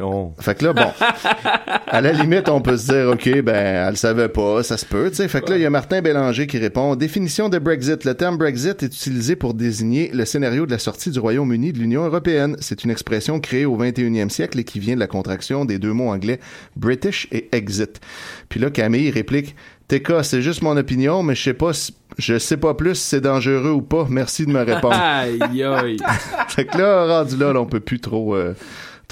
Oh. 0.00 0.32
Fait 0.40 0.56
que 0.56 0.64
là, 0.64 0.72
bon, 0.72 0.90
à 1.86 2.00
la 2.00 2.12
limite, 2.12 2.48
on 2.48 2.60
peut 2.60 2.76
se 2.76 2.92
dire, 2.92 3.10
OK, 3.10 3.42
ben, 3.42 3.54
elle 3.54 3.90
le 3.90 3.96
savait 3.96 4.28
pas, 4.28 4.62
ça 4.62 4.76
se 4.76 4.86
peut, 4.86 5.10
tu 5.10 5.16
sais. 5.16 5.28
Fait 5.28 5.40
que 5.42 5.50
là, 5.50 5.56
il 5.56 5.62
y 5.62 5.66
a 5.66 5.70
Martin 5.70 6.00
Bélanger 6.00 6.46
qui 6.46 6.58
répond, 6.58 6.96
définition 6.96 7.48
de 7.48 7.58
Brexit. 7.58 8.04
Le 8.04 8.14
terme 8.14 8.36
Brexit 8.38 8.82
est 8.82 8.86
utilisé 8.86 9.36
pour 9.36 9.54
désigner 9.54 10.10
le 10.12 10.24
scénario 10.24 10.66
de 10.66 10.70
la 10.70 10.78
sortie 10.78 11.10
du 11.10 11.18
Royaume-Uni 11.20 11.72
de 11.72 11.78
l'Union 11.78 12.04
européenne. 12.04 12.56
C'est 12.60 12.84
une 12.84 12.90
expression 12.90 13.38
créée 13.38 13.66
au 13.66 13.76
21e 13.76 14.30
siècle 14.30 14.58
et 14.58 14.64
qui 14.64 14.80
vient 14.80 14.94
de 14.94 15.00
la 15.00 15.06
contraction 15.06 15.64
des 15.64 15.78
deux 15.78 15.92
mots 15.92 16.08
anglais 16.10 16.40
British 16.74 17.28
et 17.30 17.48
exit. 17.54 18.00
Puis 18.48 18.58
là, 18.60 18.70
Camille 18.70 19.10
réplique, 19.10 19.54
TK, 19.88 20.24
c'est 20.24 20.42
juste 20.42 20.62
mon 20.62 20.76
opinion, 20.76 21.22
mais 21.22 21.34
je 21.34 21.42
sais 21.42 21.54
pas 21.54 21.72
si- 21.74 21.94
je 22.18 22.38
sais 22.38 22.56
pas 22.56 22.74
plus 22.74 22.94
si 22.94 23.04
c'est 23.08 23.20
dangereux 23.20 23.72
ou 23.72 23.82
pas. 23.82 24.06
Merci 24.08 24.46
de 24.46 24.50
me 24.52 24.62
répondre. 24.62 24.94
Aïe, 25.00 25.62
aïe. 25.62 25.96
fait 26.48 26.64
que 26.64 26.78
là, 26.78 27.06
rendu 27.06 27.36
là, 27.36 27.52
là, 27.52 27.60
on 27.60 27.66
peut 27.66 27.80
plus 27.80 28.00
trop, 28.00 28.34
euh, 28.34 28.54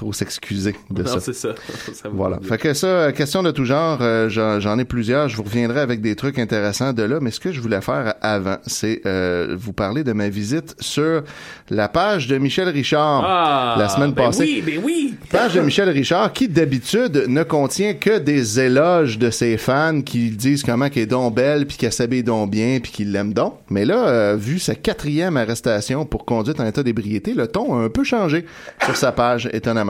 trop 0.01 0.13
s'excuser 0.15 0.75
de 0.91 1.03
Non, 1.03 1.09
ça. 1.09 1.21
c'est 1.21 1.35
ça. 1.35 1.51
Voilà. 2.13 2.39
Fait 2.43 2.57
que 2.59 2.73
ça, 2.73 2.87
euh, 2.87 3.13
question 3.13 3.43
de 3.43 3.51
tout 3.51 3.65
genre, 3.67 3.99
euh, 4.01 4.29
j'en 4.31 4.59
j'en 4.61 4.79
ai 4.79 4.85
plusieurs. 4.87 5.29
Je 5.29 5.37
vous 5.37 5.43
reviendrai 5.43 5.81
avec 5.81 6.01
des 6.01 6.17
trucs 6.17 6.39
intéressants 6.39 6.93
de 6.95 7.03
là. 7.03 7.19
Mais 7.21 7.31
ce 7.31 7.39
que 7.41 7.53
je 7.53 7.61
voulais 7.61 7.81
faire 7.83 8.15
avant, 8.23 8.57
c'est 8.67 9.03
euh, 9.07 9.55
vous 9.59 9.73
parler 9.75 10.03
de 10.03 10.13
ma 10.13 10.29
visite 10.31 10.75
sur 10.81 11.23
la 11.69 11.89
page 11.89 12.27
de 12.29 12.39
Michel 12.39 12.69
Richard 12.71 13.25
Ah, 13.27 13.77
la 13.79 13.89
semaine 13.91 14.13
ben 14.13 14.25
passée. 14.27 14.45
oui, 14.45 14.63
ben 14.65 14.81
oui. 14.83 15.15
Page 15.31 15.55
de 15.55 15.61
Michel 15.61 15.91
Richard 15.91 16.33
qui 16.33 16.49
d'habitude 16.49 17.25
ne 17.29 17.43
contient 17.43 17.95
que 17.95 18.19
des 18.19 18.59
éloges 18.61 19.19
de 19.19 19.31
ses 19.31 19.59
fans 19.59 20.01
qui 20.01 20.31
disent 20.31 20.63
comment 20.63 20.89
qu'elle 20.89 21.03
est 21.03 21.07
donc 21.07 21.35
belle 21.35 21.67
puis 21.67 21.77
qu'elle 21.77 21.93
s'habille 21.93 22.23
donc 22.25 22.51
bien 22.51 22.79
puis 22.83 22.91
qu'ils 22.91 23.13
l'aiment 23.13 23.35
donc. 23.35 23.55
Mais 23.69 23.85
là, 23.85 24.09
euh, 24.09 24.37
vu 24.39 24.59
sa 24.59 24.75
quatrième 24.75 25.37
arrestation 25.37 26.07
pour 26.07 26.25
conduite 26.25 26.59
en 26.61 26.67
état 26.67 26.83
d'ébriété, 26.83 27.35
le 27.35 27.47
ton 27.47 27.75
a 27.79 27.85
un 27.85 27.89
peu 27.91 28.03
changé 28.05 28.47
sur 28.85 28.97
sa 28.97 29.13
page, 29.13 29.49
étonnamment. 29.53 29.90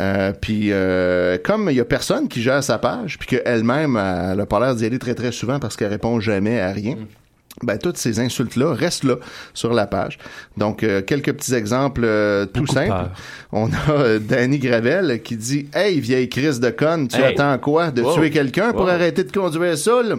Euh, 0.00 0.32
puis 0.40 0.68
euh, 0.72 1.38
comme 1.42 1.68
il 1.70 1.76
y 1.76 1.80
a 1.80 1.84
personne 1.84 2.28
qui 2.28 2.42
gère 2.42 2.62
sa 2.62 2.78
page 2.78 3.18
puis 3.18 3.28
qu'elle-même 3.28 3.96
elle 3.96 4.40
a 4.40 4.46
pas 4.46 4.60
l'air 4.60 4.74
d'y 4.74 4.84
aller 4.86 4.98
très 4.98 5.14
très 5.14 5.32
souvent 5.32 5.58
parce 5.60 5.76
qu'elle 5.76 5.90
répond 5.90 6.18
jamais 6.20 6.60
à 6.60 6.72
rien. 6.72 6.96
Ben, 7.62 7.78
toutes 7.78 7.96
ces 7.98 8.18
insultes-là 8.18 8.74
restent 8.74 9.04
là 9.04 9.14
sur 9.54 9.72
la 9.72 9.86
page. 9.86 10.18
Donc, 10.56 10.82
euh, 10.82 11.02
quelques 11.02 11.32
petits 11.34 11.54
exemples 11.54 12.02
euh, 12.04 12.46
tout 12.46 12.66
simples. 12.66 13.10
On 13.52 13.70
a 13.72 13.90
euh, 13.90 14.18
Danny 14.18 14.58
Gravel 14.58 15.22
qui 15.22 15.36
dit 15.36 15.68
Hey, 15.72 16.00
vieille 16.00 16.28
crise 16.28 16.58
de 16.58 16.70
conne, 16.70 17.06
tu 17.06 17.16
Hey. 17.16 17.26
attends 17.26 17.56
quoi? 17.58 17.92
De 17.92 18.02
Wow. 18.02 18.14
tuer 18.14 18.30
quelqu'un 18.30 18.72
pour 18.72 18.88
arrêter 18.88 19.22
de 19.22 19.30
conduire 19.30 19.78
seul 19.78 20.16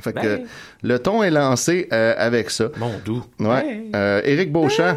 Fait 0.00 0.12
que 0.12 0.20
Ben. 0.20 0.46
le 0.84 0.98
ton 1.00 1.24
est 1.24 1.30
lancé 1.32 1.88
euh, 1.92 2.14
avec 2.16 2.50
ça. 2.50 2.66
Mon 2.78 2.92
doux. 3.04 3.24
Ouais. 3.40 3.82
Euh, 3.96 4.20
Éric 4.24 4.52
Beauchamp. 4.52 4.96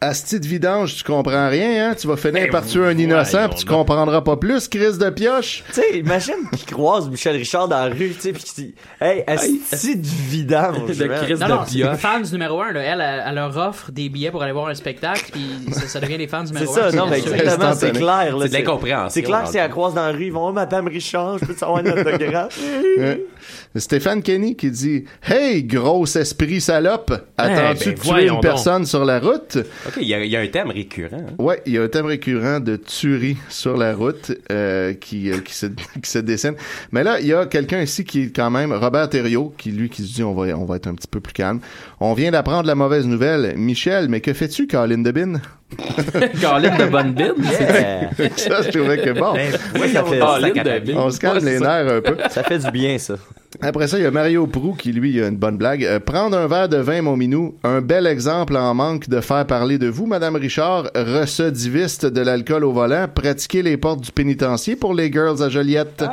Asti 0.00 0.40
de 0.40 0.46
vidange, 0.46 0.96
tu 0.96 1.04
comprends 1.04 1.48
rien, 1.48 1.88
hein? 1.90 1.94
Tu 1.98 2.06
vas 2.06 2.16
finir 2.16 2.42
Ben, 2.42 2.50
par 2.50 2.66
tuer 2.66 2.84
un 2.84 2.98
innocent, 2.98 3.48
puis 3.48 3.60
tu 3.60 3.64
comprendras 3.64 4.20
pas 4.22 4.36
plus, 4.36 4.68
crise 4.68 4.98
de 4.98 5.08
pioche. 5.08 5.62
Tu 5.72 5.80
sais, 5.80 5.98
imagine 5.98 6.34
qu'il 6.56 6.66
croise 6.74 7.08
Michel 7.08 7.36
Richard 7.36 7.68
dans 7.68 7.78
la 7.88 7.94
rue, 7.94 8.10
tu 8.14 8.20
sais, 8.20 8.32
pis 8.32 8.42
qu'il 8.42 8.64
dit 8.64 8.74
Hey, 9.00 9.24
est 9.26 9.94
du 9.94 10.08
vidange? 10.28 10.84
De 10.86 11.06
crise 11.24 11.40
Non, 11.40 11.46
de 11.46 11.52
non, 11.52 11.60
c'est 11.66 11.74
les 11.78 11.82
pioche. 11.84 11.98
fans 11.98 12.20
numéro 12.32 12.60
un. 12.60 12.72
Là. 12.72 12.80
Elle, 12.80 13.00
elle, 13.00 13.22
elle 13.28 13.34
leur 13.36 13.56
offre 13.56 13.90
des 13.92 14.08
billets 14.08 14.30
pour 14.30 14.42
aller 14.42 14.52
voir 14.52 14.68
un 14.68 14.74
spectacle, 14.74 15.26
puis 15.32 15.72
ça, 15.72 15.86
ça 15.86 16.00
devient 16.00 16.18
les 16.18 16.28
fans 16.28 16.44
C'est 16.44 16.52
numéro 16.54 16.74
ça, 16.74 16.88
un. 16.88 16.92
non, 16.92 17.06
mais 17.06 17.18
exactement, 17.20 17.72
c'est 17.74 17.92
clair. 17.92 18.36
là, 18.36 18.46
C'est 18.46 18.48
de 18.48 18.54
l'incompréhension, 18.54 19.08
C'est 19.10 19.22
clair 19.22 19.42
que 19.44 19.48
si 19.48 19.56
le 19.56 19.62
elle 19.62 19.70
croise 19.70 19.94
dans 19.94 20.06
la 20.06 20.12
rue, 20.12 20.26
ils 20.26 20.32
vont, 20.32 20.48
oh, 20.48 20.52
Madame 20.52 20.88
Richard, 20.88 21.38
je 21.38 21.46
peux 21.46 21.54
te 21.54 21.64
avoir 21.64 21.78
un 21.78 21.86
autographe? 21.86 22.58
Stéphane 23.76 24.22
Kenny 24.22 24.56
qui 24.56 24.70
dit 24.70 25.04
Hey, 25.22 25.64
gros 25.64 26.04
esprit 26.06 26.60
salope, 26.60 27.12
attends-tu 27.36 27.90
ben, 27.90 27.94
de 27.94 28.00
tuer 28.00 28.28
une 28.28 28.40
personne 28.40 28.86
sur 28.86 29.04
la 29.04 29.18
route 29.18 29.58
OK, 29.86 29.98
il 30.00 30.08
y, 30.08 30.14
a- 30.36 30.40
un 30.40 30.46
thème 30.48 30.70
récurrent. 30.70 31.16
hein. 31.16 31.34
Ouais, 31.38 31.60
il 31.66 31.72
y 31.74 31.78
a 31.78 31.82
un 31.82 31.88
thème 31.88 32.06
récurrent 32.06 32.60
de 32.60 32.76
tuerie 32.76 33.36
sur 33.48 33.76
la 33.76 33.94
route 33.94 34.32
euh, 34.50 34.94
qui, 34.94 35.30
euh, 35.30 35.38
qui, 35.38 35.54
se, 35.54 35.66
qui 36.02 36.22
dessine. 36.22 36.54
Mais 36.92 37.04
là, 37.04 37.20
il 37.20 37.26
y 37.26 37.32
a 37.34 37.46
quelqu'un 37.46 37.82
ici 37.82 38.04
qui 38.04 38.22
est 38.22 38.36
quand 38.36 38.50
même, 38.50 38.72
Robert 38.72 39.08
Thériault, 39.08 39.54
qui 39.58 39.70
lui 39.70 39.88
qui 39.90 40.02
se 40.02 40.14
dit 40.14 40.22
on 40.22 40.34
va, 40.34 40.56
on 40.56 40.64
va 40.64 40.76
être 40.76 40.86
un 40.86 40.94
petit 40.94 41.08
peu 41.08 41.20
plus 41.20 41.32
calme. 41.32 41.60
On 42.00 42.14
vient 42.14 42.30
d'apprendre 42.30 42.66
la 42.66 42.74
mauvaise 42.74 43.06
nouvelle. 43.06 43.54
Michel, 43.56 44.08
mais 44.08 44.20
que 44.20 44.32
fais-tu, 44.32 44.66
Colin 44.66 44.98
Debin? 44.98 45.40
Caroline 46.40 46.76
de 46.76 46.84
bonne 46.86 47.12
bine. 47.14 47.34
Yeah. 47.42 48.10
ça, 48.36 48.62
je 48.62 48.70
trouvais 48.70 48.98
que 48.98 49.10
bon. 49.10 49.32
Ben, 49.32 49.52
oui, 49.80 49.92
ça 49.92 50.04
fait, 50.04 50.18
Caroline 50.18 50.52
de. 50.52 50.94
On 50.94 51.10
se 51.10 51.18
calme 51.18 51.44
Ouais, 51.44 51.52
les 51.52 51.60
nerfs 51.60 51.92
un 51.92 52.00
peu. 52.00 52.16
ça 52.30 52.42
fait 52.42 52.58
du 52.58 52.70
bien, 52.70 52.98
ça. 52.98 53.14
Après 53.60 53.86
ça, 53.86 53.98
il 53.98 54.02
y 54.02 54.06
a 54.06 54.10
Mario 54.10 54.46
Prou 54.46 54.74
qui, 54.74 54.92
lui, 54.92 55.22
a 55.22 55.28
une 55.28 55.36
bonne 55.36 55.56
blague. 55.56 55.84
Euh, 55.84 56.00
prendre 56.00 56.36
un 56.36 56.46
verre 56.46 56.68
de 56.68 56.76
vin, 56.76 57.02
mon 57.02 57.16
minou, 57.16 57.56
un 57.62 57.80
bel 57.80 58.06
exemple 58.06 58.56
en 58.56 58.74
manque 58.74 59.08
de 59.08 59.20
faire 59.20 59.46
parler 59.46 59.78
de 59.78 59.88
vous, 59.88 60.06
Madame 60.06 60.36
Richard, 60.36 60.90
recidiviste 60.94 62.06
de 62.06 62.20
l'alcool 62.20 62.64
au 62.64 62.72
volant, 62.72 63.06
pratiquer 63.12 63.62
les 63.62 63.76
portes 63.76 64.00
du 64.00 64.12
pénitencier 64.12 64.76
pour 64.76 64.94
les 64.94 65.10
girls 65.10 65.42
à 65.42 65.48
Joliette. 65.48 66.04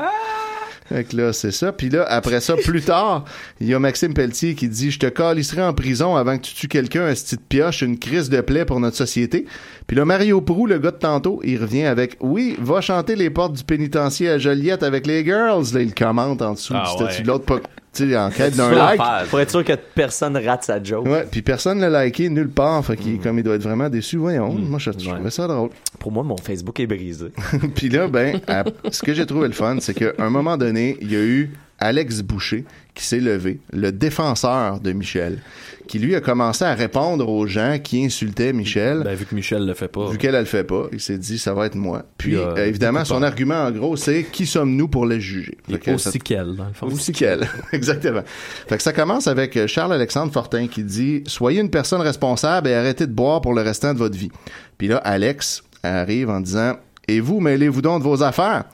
Fait 0.92 1.06
que 1.06 1.16
là, 1.16 1.32
c'est 1.32 1.52
ça. 1.52 1.72
Puis 1.72 1.90
là, 1.90 2.06
après 2.10 2.42
ça, 2.42 2.56
plus 2.56 2.82
tard, 2.82 3.24
il 3.62 3.68
y 3.68 3.74
a 3.74 3.80
Maxime 3.80 4.14
Pelletier 4.14 4.56
qui 4.56 4.68
dit 4.68 4.92
«Je 4.92 5.00
te 5.00 5.06
calisserai 5.06 5.64
en 5.64 5.74
prison 5.74 6.16
avant 6.18 6.38
que 6.38 6.44
tu 6.44 6.54
tues 6.54 6.68
quelqu'un, 6.68 7.06
un 7.06 7.14
petit 7.14 7.38
pioche, 7.38 7.82
une 7.82 7.98
crise 7.98 8.30
de 8.30 8.42
plaie 8.42 8.66
pour 8.66 8.80
notre 8.80 8.98
société.» 8.98 9.46
Puis 9.88 9.96
là, 9.96 10.04
Mario 10.04 10.42
Prou, 10.42 10.68
le 10.68 10.80
gars 10.80 10.92
de 10.92 10.98
tantôt, 10.98 11.40
il 11.44 11.62
revient 11.62 11.86
avec 11.86 12.18
«Oui, 12.20 12.58
va 12.60 12.82
chanter 12.82 13.16
les 13.16 13.30
portes 13.30 13.54
du 13.54 13.64
pénitencier 13.64 14.30
à 14.30 14.38
Joliette 14.38 14.84
avec 14.84 15.08
les 15.08 15.24
girls.» 15.24 15.64
Là, 15.74 15.82
il 15.82 15.94
commente 15.94 16.42
en 16.42 16.54
dessous 16.54 16.74
Ah 16.76 16.84
du 16.84 16.92
statut 16.92 17.18
ouais. 17.18 17.22
de 17.22 17.28
l'autre, 17.28 17.46
pas- 17.46 17.62
tu 17.94 18.10
sais, 18.10 18.18
en 18.18 18.30
quête 18.30 18.56
d'un 18.56 18.72
like. 18.72 19.02
Pour 19.30 19.40
être 19.40 19.52
sûr 19.52 19.66
que 19.66 19.74
personne 19.74 20.38
rate 20.38 20.64
sa 20.64 20.82
joke. 20.82 21.06
Ouais, 21.08 21.28
puis 21.30 21.42
personne 21.42 21.80
l'a 21.82 22.06
liké 22.06 22.30
nulle 22.30 22.50
part. 22.50 22.86
Fait 22.86 22.96
qu'il, 22.96 23.20
comme 23.20 23.38
il 23.38 23.44
doit 23.44 23.56
être 23.56 23.64
vraiment 23.64 23.90
déçu, 23.90 24.18
voyons. 24.18 24.54
Mm. 24.54 24.70
Moi, 24.70 24.80
je, 24.80 24.92
je 24.98 25.10
trouvais 25.10 25.30
ça 25.30 25.48
drôle. 25.48 25.70
Pour 26.00 26.12
moi, 26.12 26.24
mon 26.24 26.38
Facebook 26.38 26.80
est 26.80 26.88
brisé. 26.88 27.28
Puis 27.76 27.90
là, 27.90 28.08
ben, 28.08 28.40
à- 28.48 28.64
ce 28.92 29.02
que 29.02 29.14
j'ai 29.14 29.26
trouvé 29.26 29.48
le 29.48 29.54
fun, 29.54 29.78
c'est 29.82 29.94
qu'à 29.94 30.12
un 30.20 30.30
moment 30.30 30.56
donné, 30.58 30.98
il 31.02 31.12
y 31.12 31.16
a 31.16 31.22
eu 31.22 31.52
Alex 31.82 32.22
Boucher 32.22 32.64
qui 32.94 33.06
s'est 33.06 33.20
levé, 33.20 33.60
le 33.72 33.92
défenseur 33.92 34.80
de 34.80 34.92
Michel, 34.92 35.40
qui 35.88 35.98
lui 35.98 36.16
a 36.16 36.22
commencé 36.22 36.64
à 36.66 36.74
répondre 36.74 37.28
aux 37.28 37.48
gens 37.48 37.80
qui 37.82 38.06
insultaient 38.06 38.54
Michel. 38.54 39.02
Ben, 39.04 39.16
vu 39.16 39.26
que 39.26 39.34
Michel 39.34 39.66
le 39.66 39.74
fait 39.74 39.88
pas. 39.88 40.10
Vu 40.10 40.18
qu'elle, 40.18 40.36
elle 40.36 40.42
le 40.42 40.46
fait 40.46 40.64
pas, 40.64 40.88
il 40.92 41.00
s'est 41.00 41.18
dit, 41.18 41.40
ça 41.40 41.54
va 41.54 41.66
être 41.66 41.76
moi. 41.76 42.04
Puis, 42.18 42.36
a 42.36 42.40
euh, 42.40 42.66
évidemment, 42.68 43.04
son 43.06 43.24
argument, 43.24 43.64
en 43.64 43.72
gros, 43.72 43.96
c'est 43.96 44.24
qui 44.24 44.46
sommes-nous 44.46 44.88
pour 44.88 45.06
les 45.06 45.20
juger? 45.20 45.58
Fait 45.70 45.98
ça- 45.98 46.10
aussi 46.10 46.20
qu'elle, 46.20 46.56
dans 46.56 46.68
le 46.68 46.74
fond. 46.74 46.88
aussi 46.88 47.12
qu'elle. 47.14 47.48
Exactement. 47.72 48.24
Fait 48.68 48.78
que 48.78 48.84
ça 48.84 48.94
commence 48.94 49.28
avec 49.28 49.56
euh, 49.58 49.68
Charles-Alexandre 49.68 50.32
Fortin 50.32 50.68
qui 50.68 50.84
dit 50.84 51.24
Soyez 51.28 51.62
une 51.62 51.72
personne 51.72 52.02
responsable 52.02 52.68
et 52.68 52.74
arrêtez 52.74 53.08
de 53.08 53.14
boire 53.14 53.42
pour 53.42 53.54
le 53.54 53.62
restant 53.62 53.94
de 53.94 54.00
votre 54.00 54.18
vie. 54.18 54.32
Puis 54.78 54.88
là, 54.88 54.98
Alex 54.98 55.64
arrive 55.84 56.30
en 56.30 56.42
disant 56.42 56.76
Et 57.08 57.20
vous, 57.20 57.40
mêlez-vous 57.40 57.82
donc 57.82 58.00
de 58.04 58.08
vos 58.08 58.22
affaires. 58.22 58.66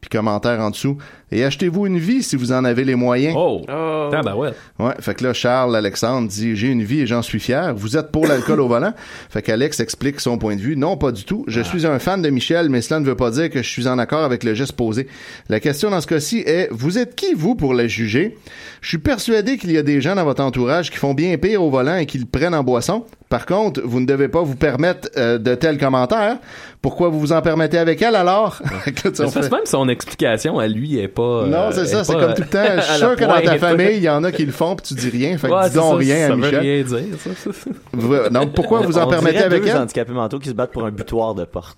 Puis 0.00 0.10
commentaire 0.10 0.60
en 0.60 0.70
dessous 0.70 0.98
Et 1.32 1.44
achetez-vous 1.44 1.86
une 1.86 1.98
vie 1.98 2.22
si 2.22 2.36
vous 2.36 2.52
en 2.52 2.64
avez 2.64 2.84
les 2.84 2.94
moyens. 2.94 3.34
Oh! 3.36 3.62
Tabarouette. 4.10 4.54
Ouais, 4.78 4.94
fait 5.00 5.14
que 5.14 5.24
là, 5.24 5.32
Charles 5.32 5.74
Alexandre 5.74 6.28
dit 6.28 6.54
J'ai 6.54 6.68
une 6.68 6.84
vie 6.84 7.00
et 7.00 7.06
j'en 7.06 7.22
suis 7.22 7.40
fier. 7.40 7.74
Vous 7.74 7.96
êtes 7.96 8.12
pour 8.12 8.26
l'alcool 8.26 8.60
au 8.60 8.68
volant? 8.68 8.92
Fait 9.30 9.42
qu'Alex 9.42 9.80
explique 9.80 10.20
son 10.20 10.38
point 10.38 10.54
de 10.54 10.60
vue. 10.60 10.76
Non, 10.76 10.96
pas 10.96 11.10
du 11.10 11.24
tout. 11.24 11.44
Je 11.48 11.60
suis 11.60 11.84
un 11.84 11.98
fan 11.98 12.22
de 12.22 12.30
Michel, 12.30 12.68
mais 12.68 12.80
cela 12.80 13.00
ne 13.00 13.04
veut 13.04 13.16
pas 13.16 13.30
dire 13.30 13.50
que 13.50 13.62
je 13.62 13.68
suis 13.68 13.88
en 13.88 13.98
accord 13.98 14.22
avec 14.22 14.44
le 14.44 14.54
geste 14.54 14.74
posé. 14.74 15.08
La 15.48 15.58
question 15.58 15.90
dans 15.90 16.00
ce 16.00 16.06
cas-ci 16.06 16.44
est 16.46 16.68
Vous 16.70 16.98
êtes 16.98 17.16
qui, 17.16 17.34
vous, 17.34 17.56
pour 17.56 17.74
le 17.74 17.88
juger? 17.88 18.36
Je 18.80 18.88
suis 18.88 18.98
persuadé 18.98 19.56
qu'il 19.58 19.72
y 19.72 19.78
a 19.78 19.82
des 19.82 20.00
gens 20.00 20.14
dans 20.14 20.24
votre 20.24 20.42
entourage 20.44 20.90
qui 20.90 20.96
font 20.98 21.14
bien 21.14 21.36
pire 21.38 21.62
au 21.62 21.70
volant 21.70 21.96
et 21.96 22.06
qui 22.06 22.18
le 22.18 22.26
prennent 22.26 22.54
en 22.54 22.62
boisson. 22.62 23.04
Par 23.28 23.44
contre, 23.44 23.80
vous 23.84 23.98
ne 23.98 24.06
devez 24.06 24.28
pas 24.28 24.42
vous 24.42 24.54
permettre 24.54 25.08
euh, 25.16 25.38
de 25.38 25.56
tels 25.56 25.78
commentaires. 25.78 26.38
Pourquoi 26.80 27.08
vous 27.08 27.18
vous 27.18 27.32
en 27.32 27.42
permettez 27.42 27.78
avec 27.78 28.00
elle 28.00 28.14
alors? 28.14 28.62
Parce 29.02 29.34
fait- 29.34 29.50
même 29.50 29.60
son 29.64 29.88
explication 29.88 30.60
à 30.60 30.68
lui 30.68 31.00
est 31.00 31.08
pas. 31.16 31.46
non, 31.46 31.56
euh, 31.56 31.70
c'est 31.72 31.82
est 31.82 31.86
ça, 31.86 32.04
c'est 32.04 32.12
comme 32.12 32.34
tout 32.34 32.42
le 32.42 32.48
temps. 32.48 32.62
Je 32.64 32.78
à 32.78 32.82
suis 32.82 32.98
sûr 32.98 33.16
que 33.16 33.24
dans 33.24 33.40
ta 33.40 33.58
famille, 33.58 33.96
il 33.96 34.02
y 34.02 34.08
en 34.08 34.22
a 34.22 34.30
qui 34.30 34.44
le 34.46 34.52
font, 34.52 34.76
puis 34.76 34.86
tu 34.86 34.94
dis 34.94 35.08
rien. 35.10 35.36
Fait 35.38 35.48
que 35.48 35.52
Ouais, 35.52 35.68
dis 35.68 35.74
donc 35.74 35.92
ça, 35.92 35.96
rien 35.96 36.16
ça 36.18 36.24
à 36.26 36.28
veut 36.30 36.36
Michel. 36.36 36.58
rien 36.60 36.82
dire, 36.82 36.98
ça, 37.18 37.30
ça, 37.34 37.50
ça. 37.52 38.06
Ouais, 38.06 38.30
Donc, 38.30 38.52
pourquoi 38.54 38.80
vous 38.82 38.96
en 38.98 39.06
permettez 39.08 39.38
avec 39.42 39.66
elle? 39.66 39.76
handicapés 39.76 40.12
mentaux 40.12 40.38
qui 40.38 40.48
se 40.50 40.54
battent 40.54 40.72
pour 40.72 40.84
un 40.84 40.90
butoir 40.90 41.34
de 41.34 41.44
porte. 41.44 41.76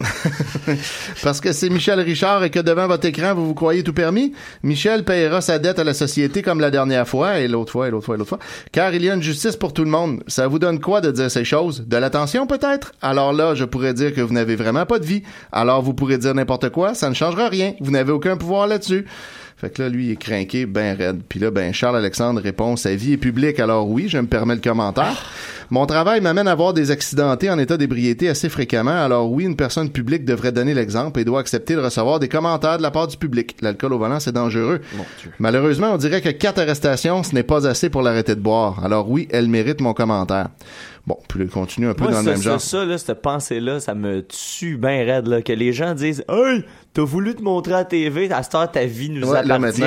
Parce 1.22 1.41
que 1.41 1.53
c'est 1.53 1.70
Michel 1.70 2.01
Richard 2.01 2.45
et 2.45 2.51
que 2.51 2.61
devant 2.61 2.86
votre 2.86 3.07
écran, 3.07 3.34
vous 3.34 3.47
vous 3.47 3.55
croyez 3.55 3.82
tout 3.82 3.93
permis. 3.93 4.32
Michel 4.62 5.05
payera 5.05 5.41
sa 5.41 5.59
dette 5.59 5.78
à 5.78 5.84
la 5.84 5.95
société 5.95 6.43
comme 6.43 6.61
la 6.61 6.70
dernière 6.70 7.07
fois, 7.09 7.39
et 7.41 7.49
l'autre 7.49 7.72
fois, 7.72 7.89
et 7.89 7.91
l'autre 7.91 8.07
fois, 8.07 8.14
et 8.16 8.18
l'autre 8.18 8.28
fois. 8.30 8.39
Car 8.72 8.93
il 8.95 9.05
y 9.05 9.11
a 9.11 9.14
une 9.14 9.22
justice 9.22 9.57
pour 9.57 9.72
tout 9.72 9.84
le 9.84 9.91
monde. 9.91 10.22
Ça 10.26 10.47
vous 10.49 10.59
donne 10.59 10.80
quoi 10.80 11.01
de 11.01 11.11
dire 11.11 11.30
ces 11.30 11.45
choses? 11.45 11.84
De 11.86 11.97
l'attention, 11.97 12.47
peut-être? 12.47 12.93
Alors 13.03 13.32
là, 13.32 13.55
je 13.55 13.64
pourrais 13.64 13.95
dire 13.95 14.14
que 14.14 14.20
vous 14.20 14.32
n'avez 14.34 14.57
vraiment 14.57 14.86
pas 14.86 14.99
de 14.99 15.05
vie. 15.07 15.22
Alors 15.53 15.82
vous 15.82 15.95
pourrez 15.95 16.18
dire 16.18 16.34
n'importe 16.34 16.70
quoi, 16.70 16.95
ça 16.95 17.09
ne 17.09 17.14
changera 17.14 17.49
rien. 17.49 17.74
Vous 17.80 17.91
n'avez 17.91 18.12
aucun 18.12 18.36
pouvoir 18.36 18.66
là-dessus. 18.66 19.07
Fait 19.61 19.70
que 19.70 19.82
là, 19.82 19.88
lui, 19.88 20.06
il 20.06 20.12
est 20.12 20.16
craqué, 20.16 20.66
ben 20.66 20.96
raide. 20.96 21.22
Puis 21.28 21.40
là, 21.40 21.50
ben, 21.50 21.72
Charles-Alexandre 21.74 22.40
répond, 22.40 22.76
sa 22.76 22.94
vie 22.94 23.14
est 23.14 23.16
publique, 23.16 23.59
alors 23.59 23.88
oui, 23.88 24.09
je 24.09 24.18
me 24.18 24.28
permets 24.28 24.54
le 24.54 24.61
commentaire. 24.61 25.20
Mon 25.70 25.84
travail 25.84 26.20
m'amène 26.20 26.46
à 26.46 26.54
voir 26.54 26.72
des 26.72 26.92
accidentés 26.92 27.50
en 27.50 27.59
état 27.59 27.76
d'ébriété 27.76 28.28
assez 28.28 28.48
fréquemment, 28.48 29.04
alors 29.04 29.30
oui, 29.32 29.44
une 29.44 29.56
personne 29.56 29.90
publique 29.90 30.24
devrait 30.24 30.52
donner 30.52 30.74
l'exemple 30.74 31.18
et 31.18 31.24
doit 31.24 31.40
accepter 31.40 31.74
de 31.74 31.80
recevoir 31.80 32.20
des 32.20 32.28
commentaires 32.28 32.78
de 32.78 32.82
la 32.82 32.92
part 32.92 33.09
du 33.09 33.16
public. 33.16 33.56
L'alcool 33.61 33.92
au 33.94 33.98
volant, 33.98 34.20
c'est 34.20 34.32
dangereux. 34.32 34.80
Malheureusement, 35.40 35.92
on 35.92 35.96
dirait 35.96 36.20
que 36.20 36.30
quatre 36.30 36.61
arrestations, 36.61 37.24
ce 37.24 37.34
n'est 37.34 37.42
pas 37.42 37.66
assez 37.66 37.90
pour 37.90 38.02
l'arrêter 38.02 38.36
de 38.36 38.40
boire. 38.40 38.84
Alors 38.84 39.11
oui, 39.11 39.26
elle 39.32 39.48
mérite 39.48 39.80
mon 39.80 39.92
commentaire. 39.92 40.50
Bon, 41.09 41.16
puis 41.26 41.40
il 41.44 41.48
continue 41.48 41.88
un 41.88 41.94
peu 41.94 42.04
Moi, 42.04 42.12
dans 42.12 42.18
le 42.18 42.32
même 42.32 42.42
genre. 42.42 42.61
ça, 42.61 42.84
là, 42.84 42.98
cette 42.98 43.22
pensée-là, 43.22 43.80
ça 43.80 43.94
me 43.94 44.22
tue 44.22 44.76
bien 44.76 45.04
raide, 45.06 45.26
là, 45.26 45.40
que 45.40 45.54
les 45.54 45.72
gens 45.72 45.94
disent 45.94 46.22
Hey, 46.28 46.64
t'as 46.99 47.05
voulu 47.05 47.36
te 47.36 47.42
montrer 47.42 47.74
à 47.74 47.84
TV, 47.84 48.28
à 48.32 48.42
cette 48.42 48.57
heure, 48.57 48.72
ta 48.72 48.84
vie 48.84 49.09
nous 49.09 49.28
Ouais, 49.30 49.38
appartient, 49.38 49.82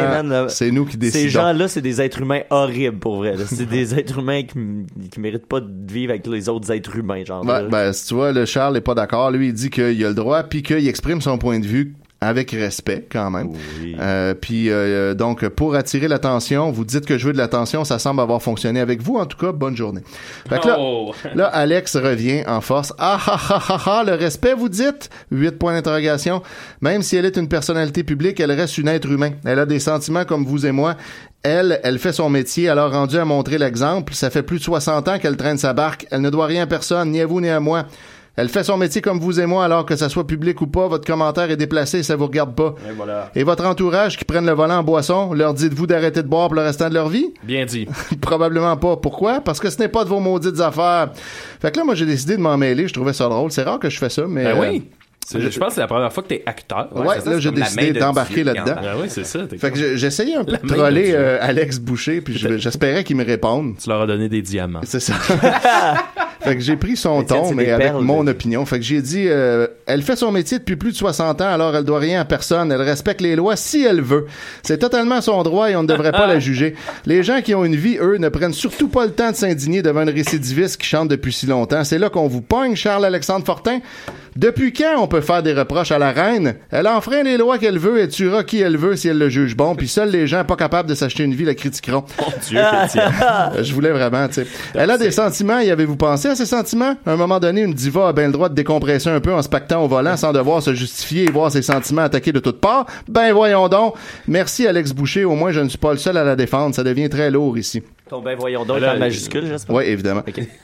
c'est 0.47 0.71
nous 0.71 0.85
qui 0.85 0.95
décidons. 0.95 1.23
Ces 1.23 1.29
gens-là, 1.29 1.67
c'est 1.67 1.81
des 1.81 1.99
êtres 1.99 2.21
humains 2.21 2.41
horribles, 2.49 2.99
pour 2.99 3.17
vrai. 3.17 3.35
C'est 3.47 3.67
des 3.67 3.93
êtres 3.93 4.19
humains 4.19 4.43
qui, 4.43 4.57
qui 5.09 5.19
méritent 5.19 5.45
pas 5.45 5.59
de 5.59 5.91
vivre 5.91 6.11
avec 6.11 6.25
les 6.25 6.47
autres 6.47 6.71
êtres 6.71 6.95
humains, 6.95 7.25
genre. 7.25 7.45
Ouais, 7.45 7.67
ben, 7.67 7.91
si 7.91 8.07
tu 8.07 8.13
vois, 8.13 8.31
le 8.31 8.45
Charles 8.45 8.77
est 8.77 8.81
pas 8.81 8.95
d'accord. 8.95 9.29
Lui, 9.29 9.47
il 9.47 9.53
dit 9.53 9.69
qu'il 9.69 10.05
a 10.05 10.07
le 10.07 10.13
droit, 10.13 10.43
puis 10.43 10.63
qu'il 10.63 10.87
exprime 10.87 11.19
son 11.19 11.37
point 11.37 11.59
de 11.59 11.65
vue 11.65 11.95
avec 12.23 12.51
respect 12.51 13.07
quand 13.11 13.31
même. 13.31 13.49
Euh, 13.99 14.35
puis 14.35 14.69
euh, 14.69 15.15
donc 15.15 15.47
pour 15.49 15.73
attirer 15.73 16.07
l'attention, 16.07 16.69
vous 16.69 16.85
dites 16.85 17.07
que 17.07 17.17
je 17.17 17.25
veux 17.25 17.33
de 17.33 17.37
l'attention, 17.39 17.83
ça 17.83 17.97
semble 17.97 18.21
avoir 18.21 18.41
fonctionné 18.43 18.79
avec 18.79 19.01
vous. 19.01 19.17
En 19.17 19.25
tout 19.25 19.37
cas, 19.37 19.51
bonne 19.51 19.75
journée. 19.75 20.01
Fait 20.47 20.59
que 20.59 20.67
là, 20.67 20.77
Oh. 20.79 21.13
là, 21.33 21.47
Alex 21.47 21.95
revient 21.97 22.43
en 22.47 22.61
force. 22.61 22.93
Ah 22.99 23.19
ah 23.25 23.39
ah 23.49 23.63
ah 23.69 23.81
ah, 23.85 24.03
le 24.05 24.13
respect, 24.13 24.53
vous 24.53 24.69
dites? 24.69 25.09
Huit 25.31 25.57
points 25.57 25.73
d'interrogation. 25.73 26.43
Même 26.79 27.01
si 27.01 27.15
elle 27.17 27.25
est 27.25 27.37
une 27.37 27.47
personnalité 27.47 28.03
publique, 28.03 28.39
elle 28.39 28.51
reste 28.51 28.77
une 28.77 28.87
être 28.87 29.09
humain. 29.09 29.31
Elle 29.43 29.57
a 29.59 29.65
des 29.65 29.79
sentiments 29.79 30.23
comme 30.25 30.45
vous 30.45 30.65
et 30.67 30.71
moi. 30.71 30.95
Elle, 31.43 31.79
elle 31.83 31.97
fait 31.97 32.13
son 32.13 32.29
métier, 32.29 32.65
elle 32.65 32.77
a 32.77 32.87
rendu 32.87 33.17
à 33.17 33.25
montrer 33.25 33.57
l'exemple. 33.57 34.13
Ça 34.13 34.29
fait 34.29 34.43
plus 34.43 34.59
de 34.59 34.63
60 34.63 35.07
ans 35.07 35.17
qu'elle 35.17 35.37
traîne 35.37 35.57
sa 35.57 35.73
barque. 35.73 36.05
Elle 36.11 36.21
ne 36.21 36.29
doit 36.29 36.45
rien 36.45 36.63
à 36.63 36.67
personne, 36.67 37.09
ni 37.09 37.19
à 37.19 37.25
vous 37.25 37.41
ni 37.41 37.49
à 37.49 37.59
moi. 37.59 37.85
Elle 38.37 38.47
fait 38.47 38.63
son 38.63 38.77
métier 38.77 39.01
comme 39.01 39.19
vous 39.19 39.41
et 39.41 39.45
moi, 39.45 39.65
alors 39.65 39.85
que 39.85 39.95
ça 39.97 40.07
soit 40.07 40.25
public 40.25 40.61
ou 40.61 40.67
pas, 40.67 40.87
votre 40.87 41.05
commentaire 41.05 41.51
est 41.51 41.57
déplacé, 41.57 42.01
ça 42.01 42.15
vous 42.15 42.27
regarde 42.27 42.55
pas. 42.55 42.75
Et 42.89 42.93
voilà. 42.93 43.29
Et 43.35 43.43
votre 43.43 43.65
entourage 43.65 44.17
qui 44.17 44.23
prennent 44.23 44.45
le 44.45 44.53
volant 44.53 44.77
en 44.77 44.83
boisson, 44.83 45.33
leur 45.33 45.53
dites-vous 45.53 45.85
d'arrêter 45.85 46.23
de 46.23 46.27
boire 46.29 46.47
pour 46.47 46.55
le 46.55 46.61
restant 46.61 46.87
de 46.87 46.93
leur 46.93 47.09
vie? 47.09 47.33
Bien 47.43 47.65
dit. 47.65 47.87
Probablement 48.21 48.77
pas. 48.77 48.95
Pourquoi? 48.95 49.41
Parce 49.41 49.59
que 49.59 49.69
ce 49.69 49.77
n'est 49.79 49.89
pas 49.89 50.05
de 50.05 50.09
vos 50.09 50.21
maudites 50.21 50.61
affaires. 50.61 51.09
Fait 51.61 51.71
que 51.71 51.77
là, 51.79 51.83
moi, 51.83 51.93
j'ai 51.93 52.05
décidé 52.05 52.37
de 52.37 52.41
m'en 52.41 52.57
mêler. 52.57 52.87
Je 52.87 52.93
trouvais 52.93 53.13
ça 53.13 53.27
drôle. 53.27 53.51
C'est 53.51 53.63
rare 53.63 53.79
que 53.79 53.89
je 53.89 53.97
fais 53.97 54.09
ça, 54.09 54.23
mais... 54.27 54.45
Ben 54.45 54.57
euh, 54.57 54.61
oui. 54.61 54.83
C'est- 54.89 55.00
Je 55.33 55.59
pense 55.59 55.69
que 55.69 55.73
c'est 55.75 55.79
la 55.81 55.87
première 55.87 56.11
fois 56.11 56.23
que 56.23 56.27
t'es 56.29 56.43
acteur. 56.45 56.89
Ouais, 56.93 57.15
là, 57.25 57.39
j'ai 57.39 57.51
décidé 57.51 57.93
d'embarquer 57.93 58.43
là-dedans. 58.43 58.75
Ah 58.77 58.95
oui, 59.01 59.07
c'est 59.09 59.23
ça. 59.25 59.39
t'es 59.47 59.57
Fait 59.57 59.71
que 59.71 59.79
comme- 59.79 59.95
j'essayais 59.97 60.35
un 60.35 60.43
peu 60.43 60.51
La 60.53 60.57
de 60.57 60.67
troller 60.67 61.11
euh, 61.13 61.37
Alex 61.41 61.79
Boucher, 61.79 62.21
puis 62.21 62.37
je- 62.37 62.57
j'espérais 62.57 63.03
qu'il 63.03 63.15
me 63.15 63.23
réponde. 63.25 63.75
Tu 63.81 63.87
leur 63.89 64.01
as 64.01 64.07
donné 64.07 64.27
des 64.29 64.41
diamants. 64.41 64.81
C'est 64.83 64.99
ça. 64.99 65.13
fait 66.41 66.55
que 66.55 66.61
j'ai 66.61 66.75
pris 66.75 66.97
son 66.97 67.23
ton, 67.23 67.53
mais 67.53 67.69
avec 67.71 67.87
perles, 67.91 68.03
mon 68.03 68.25
opinion. 68.27 68.65
Fait 68.65 68.77
que 68.79 68.83
j'ai 68.85 69.01
dit, 69.01 69.25
euh, 69.27 69.67
elle 69.85 70.01
fait 70.01 70.15
son 70.15 70.31
métier 70.31 70.59
depuis 70.59 70.75
plus 70.75 70.91
de 70.91 70.97
60 70.97 71.39
ans, 71.41 71.47
alors 71.53 71.75
elle 71.75 71.83
doit 71.85 71.99
rien 71.99 72.21
à 72.21 72.25
personne. 72.25 72.71
Elle 72.71 72.81
respecte 72.81 73.21
les 73.21 73.35
lois 73.35 73.55
si 73.55 73.83
elle 73.85 74.01
veut. 74.01 74.25
C'est 74.63 74.79
totalement 74.79 75.21
son 75.21 75.41
droit 75.43 75.69
et 75.69 75.75
on 75.75 75.83
ne 75.83 75.87
devrait 75.87 76.11
pas 76.11 76.27
la 76.27 76.39
juger. 76.39 76.75
Les 77.05 77.23
gens 77.23 77.41
qui 77.41 77.55
ont 77.55 77.63
une 77.63 77.75
vie, 77.75 77.97
eux, 78.01 78.17
ne 78.17 78.27
prennent 78.29 78.53
surtout 78.53 78.87
pas 78.89 79.05
le 79.05 79.11
temps 79.11 79.31
de 79.31 79.35
s'indigner 79.35 79.81
devant 79.81 80.01
une 80.01 80.09
récidiviste 80.09 80.77
qui 80.81 80.87
chante 80.87 81.07
depuis 81.09 81.31
si 81.31 81.45
longtemps. 81.45 81.83
C'est 81.83 81.99
là 81.99 82.09
qu'on 82.09 82.27
vous 82.27 82.41
pogne, 82.41 82.75
Charles-Alexandre 82.75 83.45
Fortin. 83.45 83.79
Depuis 84.37 84.71
quand 84.71 84.95
on 84.97 85.07
peut 85.07 85.19
faire 85.19 85.43
des 85.43 85.53
reproches 85.53 85.91
à 85.91 85.99
la 85.99 86.11
reine? 86.11 86.55
Elle 86.69 86.87
enfreint 86.87 87.21
les 87.23 87.35
lois 87.37 87.57
qu'elle 87.57 87.77
veut 87.77 87.99
et 87.99 88.07
tuera 88.07 88.45
qui 88.45 88.61
elle 88.61 88.77
veut 88.77 88.95
si 88.95 89.09
elle 89.09 89.17
le 89.17 89.27
juge 89.27 89.57
bon, 89.57 89.75
puis 89.75 89.89
seuls 89.89 90.09
les 90.09 90.25
gens 90.25 90.45
pas 90.45 90.55
capables 90.55 90.87
de 90.87 90.95
s'acheter 90.95 91.23
une 91.23 91.35
vie 91.35 91.43
la 91.43 91.53
critiqueront. 91.53 92.05
Dieu, 92.47 92.61
Je 93.61 93.73
voulais 93.73 93.91
vraiment, 93.91 94.27
tu 94.29 94.35
sais. 94.35 94.47
Elle 94.73 94.89
a 94.89 94.97
des 94.97 95.11
sentiments, 95.11 95.59
y 95.59 95.69
avez-vous 95.69 95.97
pensé 95.97 96.29
à 96.29 96.35
ces 96.35 96.45
sentiments? 96.45 96.95
À 97.05 97.11
un 97.11 97.17
moment 97.17 97.39
donné, 97.39 97.61
une 97.61 97.73
diva 97.73 98.07
a 98.07 98.13
bien 98.13 98.27
le 98.27 98.31
droit 98.31 98.47
de 98.47 98.55
décompresser 98.55 99.09
un 99.09 99.19
peu 99.19 99.33
en 99.33 99.41
se 99.41 99.49
pactant 99.49 99.83
au 99.83 99.89
volant 99.89 100.15
sans 100.15 100.31
devoir 100.31 100.61
se 100.61 100.73
justifier 100.73 101.25
et 101.25 101.31
voir 101.31 101.51
ses 101.51 101.61
sentiments 101.61 102.03
attaqués 102.03 102.31
de 102.31 102.39
toutes 102.39 102.61
parts. 102.61 102.85
Ben 103.09 103.33
voyons 103.33 103.67
donc. 103.67 103.95
Merci 104.27 104.65
Alex 104.65 104.93
Boucher, 104.93 105.25
au 105.25 105.35
moins 105.35 105.51
je 105.51 105.59
ne 105.59 105.67
suis 105.67 105.77
pas 105.77 105.91
le 105.91 105.97
seul 105.97 106.15
à 106.15 106.23
la 106.23 106.37
défendre, 106.37 106.73
ça 106.73 106.83
devient 106.83 107.09
très 107.09 107.31
lourd 107.31 107.57
ici. 107.57 107.83
Ton 108.11 108.21
ben 108.21 108.37
voyons 108.37 108.65
donc 108.65 108.83
en 108.83 108.97
majuscule, 108.97 109.45
j'espère. 109.45 109.73
Oui, 109.73 109.85
évidemment. 109.85 110.21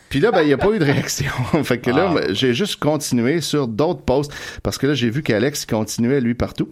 Puis 0.10 0.20
là, 0.20 0.32
ben, 0.32 0.42
il 0.42 0.48
n'y 0.48 0.54
a 0.54 0.58
pas 0.58 0.70
eu 0.70 0.80
de 0.80 0.84
réaction. 0.84 1.32
fait 1.64 1.78
que 1.78 1.92
là, 1.92 2.14
Ah. 2.14 2.22
j'ai 2.34 2.54
juste 2.54 2.76
continué 2.76 3.40
sur 3.40 3.70
d'autres 3.70 4.02
posts 4.02 4.34
parce 4.64 4.78
que 4.78 4.86
là, 4.86 4.94
j'ai 4.94 5.10
vu 5.10 5.24
qu'Alex 5.24 5.66
continuait, 5.66 6.20
lui, 6.20 6.34
partout. 6.34 6.68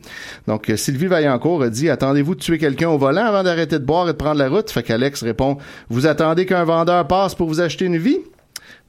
Donc, 0.48 0.70
euh, 0.70 0.76
Sylvie 0.76 1.08
Vaillancourt 1.08 1.64
a 1.64 1.70
dit, 1.70 1.90
attendez-vous 1.90 2.36
de 2.36 2.42
tuer 2.42 2.58
quelqu'un 2.58 2.90
au 2.90 2.98
volant 2.98 3.24
avant 3.24 3.42
d'arrêter 3.42 3.80
de 3.80 3.86
boire 3.86 4.10
et 4.10 4.12
de 4.12 4.18
prendre 4.18 4.38
la 4.38 4.50
route? 4.50 4.70
Fait 4.70 4.84
qu'Alex 4.84 5.24
répond, 5.24 5.60
vous 5.88 6.08
attendez 6.08 6.46
qu'un 6.46 6.66
vendeur 6.66 7.08
passe 7.08 7.36
pour 7.36 7.48
vous 7.48 7.62
acheter 7.62 7.86
une 7.86 7.98
vie? 7.98 8.20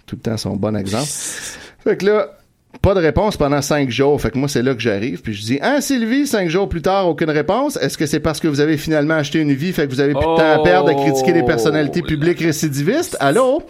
Tout 0.07 0.17
le 0.17 0.23
temps 0.23 0.37
son 0.37 0.57
bon 0.57 0.77
exemple. 0.77 1.07
fait 1.85 1.99
que 1.99 2.05
là, 2.05 2.36
pas 2.83 2.95
de 2.95 3.01
réponse 3.01 3.37
pendant 3.37 3.63
cinq 3.63 3.91
jours. 3.91 4.21
Fait 4.21 4.31
que 4.31 4.39
moi, 4.39 4.49
c'est 4.49 4.63
là 4.63 4.75
que 4.75 4.81
j'arrive. 4.81 5.23
Puis 5.23 5.35
je 5.35 5.43
dis, 5.43 5.59
hein, 5.63 5.81
Sylvie, 5.81 6.27
cinq 6.27 6.49
jours 6.49 6.69
plus 6.69 6.83
tard, 6.83 7.09
aucune 7.09 7.31
réponse. 7.31 7.77
Est-ce 7.77 7.99
que 7.99 8.07
c'est 8.07 8.21
parce 8.21 8.41
que 8.41 8.49
vous 8.49 8.61
avez 8.61 8.77
finalement 8.77 9.15
acheté 9.15 9.41
une 9.41 9.53
vie? 9.53 9.73
Fait 9.73 9.87
que 9.87 9.93
vous 9.93 10.01
avez 10.01 10.13
plus 10.13 10.21
de 10.21 10.37
temps 10.37 10.61
à 10.61 10.63
perdre 10.63 10.91
à 10.91 10.95
critiquer 10.95 11.33
les 11.33 11.43
personnalités 11.43 12.03
publiques 12.03 12.41
récidivistes? 12.41 13.17
Allô? 13.21 13.63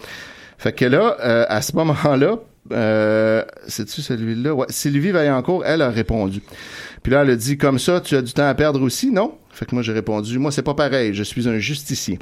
Fait 0.57 0.73
que 0.73 0.85
là, 0.85 1.17
euh, 1.23 1.45
à 1.49 1.61
ce 1.61 1.75
moment-là, 1.75 2.39
euh, 2.71 3.43
c'est-tu 3.67 4.01
celui-là? 4.01 4.53
Ouais, 4.53 4.65
Sylvie 4.69 5.11
Vaillancourt, 5.11 5.63
elle 5.65 5.81
a 5.81 5.89
répondu. 5.89 6.41
Puis 7.03 7.11
là, 7.11 7.21
elle 7.21 7.29
a 7.31 7.35
dit, 7.35 7.57
comme 7.57 7.79
ça, 7.79 8.01
tu 8.01 8.15
as 8.15 8.21
du 8.21 8.33
temps 8.33 8.47
à 8.47 8.53
perdre 8.55 8.81
aussi, 8.81 9.11
non? 9.11 9.33
Fait 9.51 9.65
que 9.65 9.73
moi, 9.73 9.83
j'ai 9.83 9.93
répondu, 9.93 10.37
moi, 10.39 10.51
c'est 10.51 10.63
pas 10.63 10.73
pareil, 10.73 11.13
je 11.13 11.23
suis 11.23 11.47
un 11.47 11.59
justicier. 11.59 12.19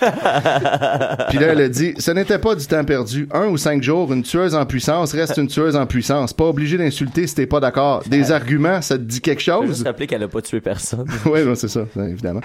Puis 1.28 1.38
là, 1.38 1.46
elle 1.48 1.60
a 1.60 1.68
dit, 1.68 1.94
ce 1.98 2.10
n'était 2.10 2.38
pas 2.38 2.54
du 2.54 2.66
temps 2.66 2.84
perdu. 2.84 3.28
Un 3.32 3.46
ou 3.46 3.56
cinq 3.56 3.82
jours, 3.82 4.12
une 4.12 4.22
tueuse 4.22 4.54
en 4.54 4.66
puissance 4.66 5.12
reste 5.12 5.36
une 5.36 5.48
tueuse 5.48 5.76
en 5.76 5.86
puissance. 5.86 6.32
Pas 6.32 6.44
obligé 6.44 6.76
d'insulter 6.78 7.26
si 7.26 7.34
t'es 7.34 7.46
pas 7.46 7.60
d'accord. 7.60 8.02
Des 8.06 8.32
arguments, 8.32 8.82
ça 8.82 8.96
te 8.96 9.02
dit 9.02 9.20
quelque 9.20 9.40
Je 9.40 9.46
chose? 9.46 9.66
juste 9.68 9.86
rappeler 9.86 10.06
qu'elle 10.06 10.22
a 10.22 10.28
pas 10.28 10.40
tué 10.42 10.60
personne. 10.60 11.06
oui, 11.26 11.44
non, 11.44 11.54
c'est 11.54 11.68
ça, 11.68 11.84
ça, 11.94 12.08
évidemment. 12.08 12.40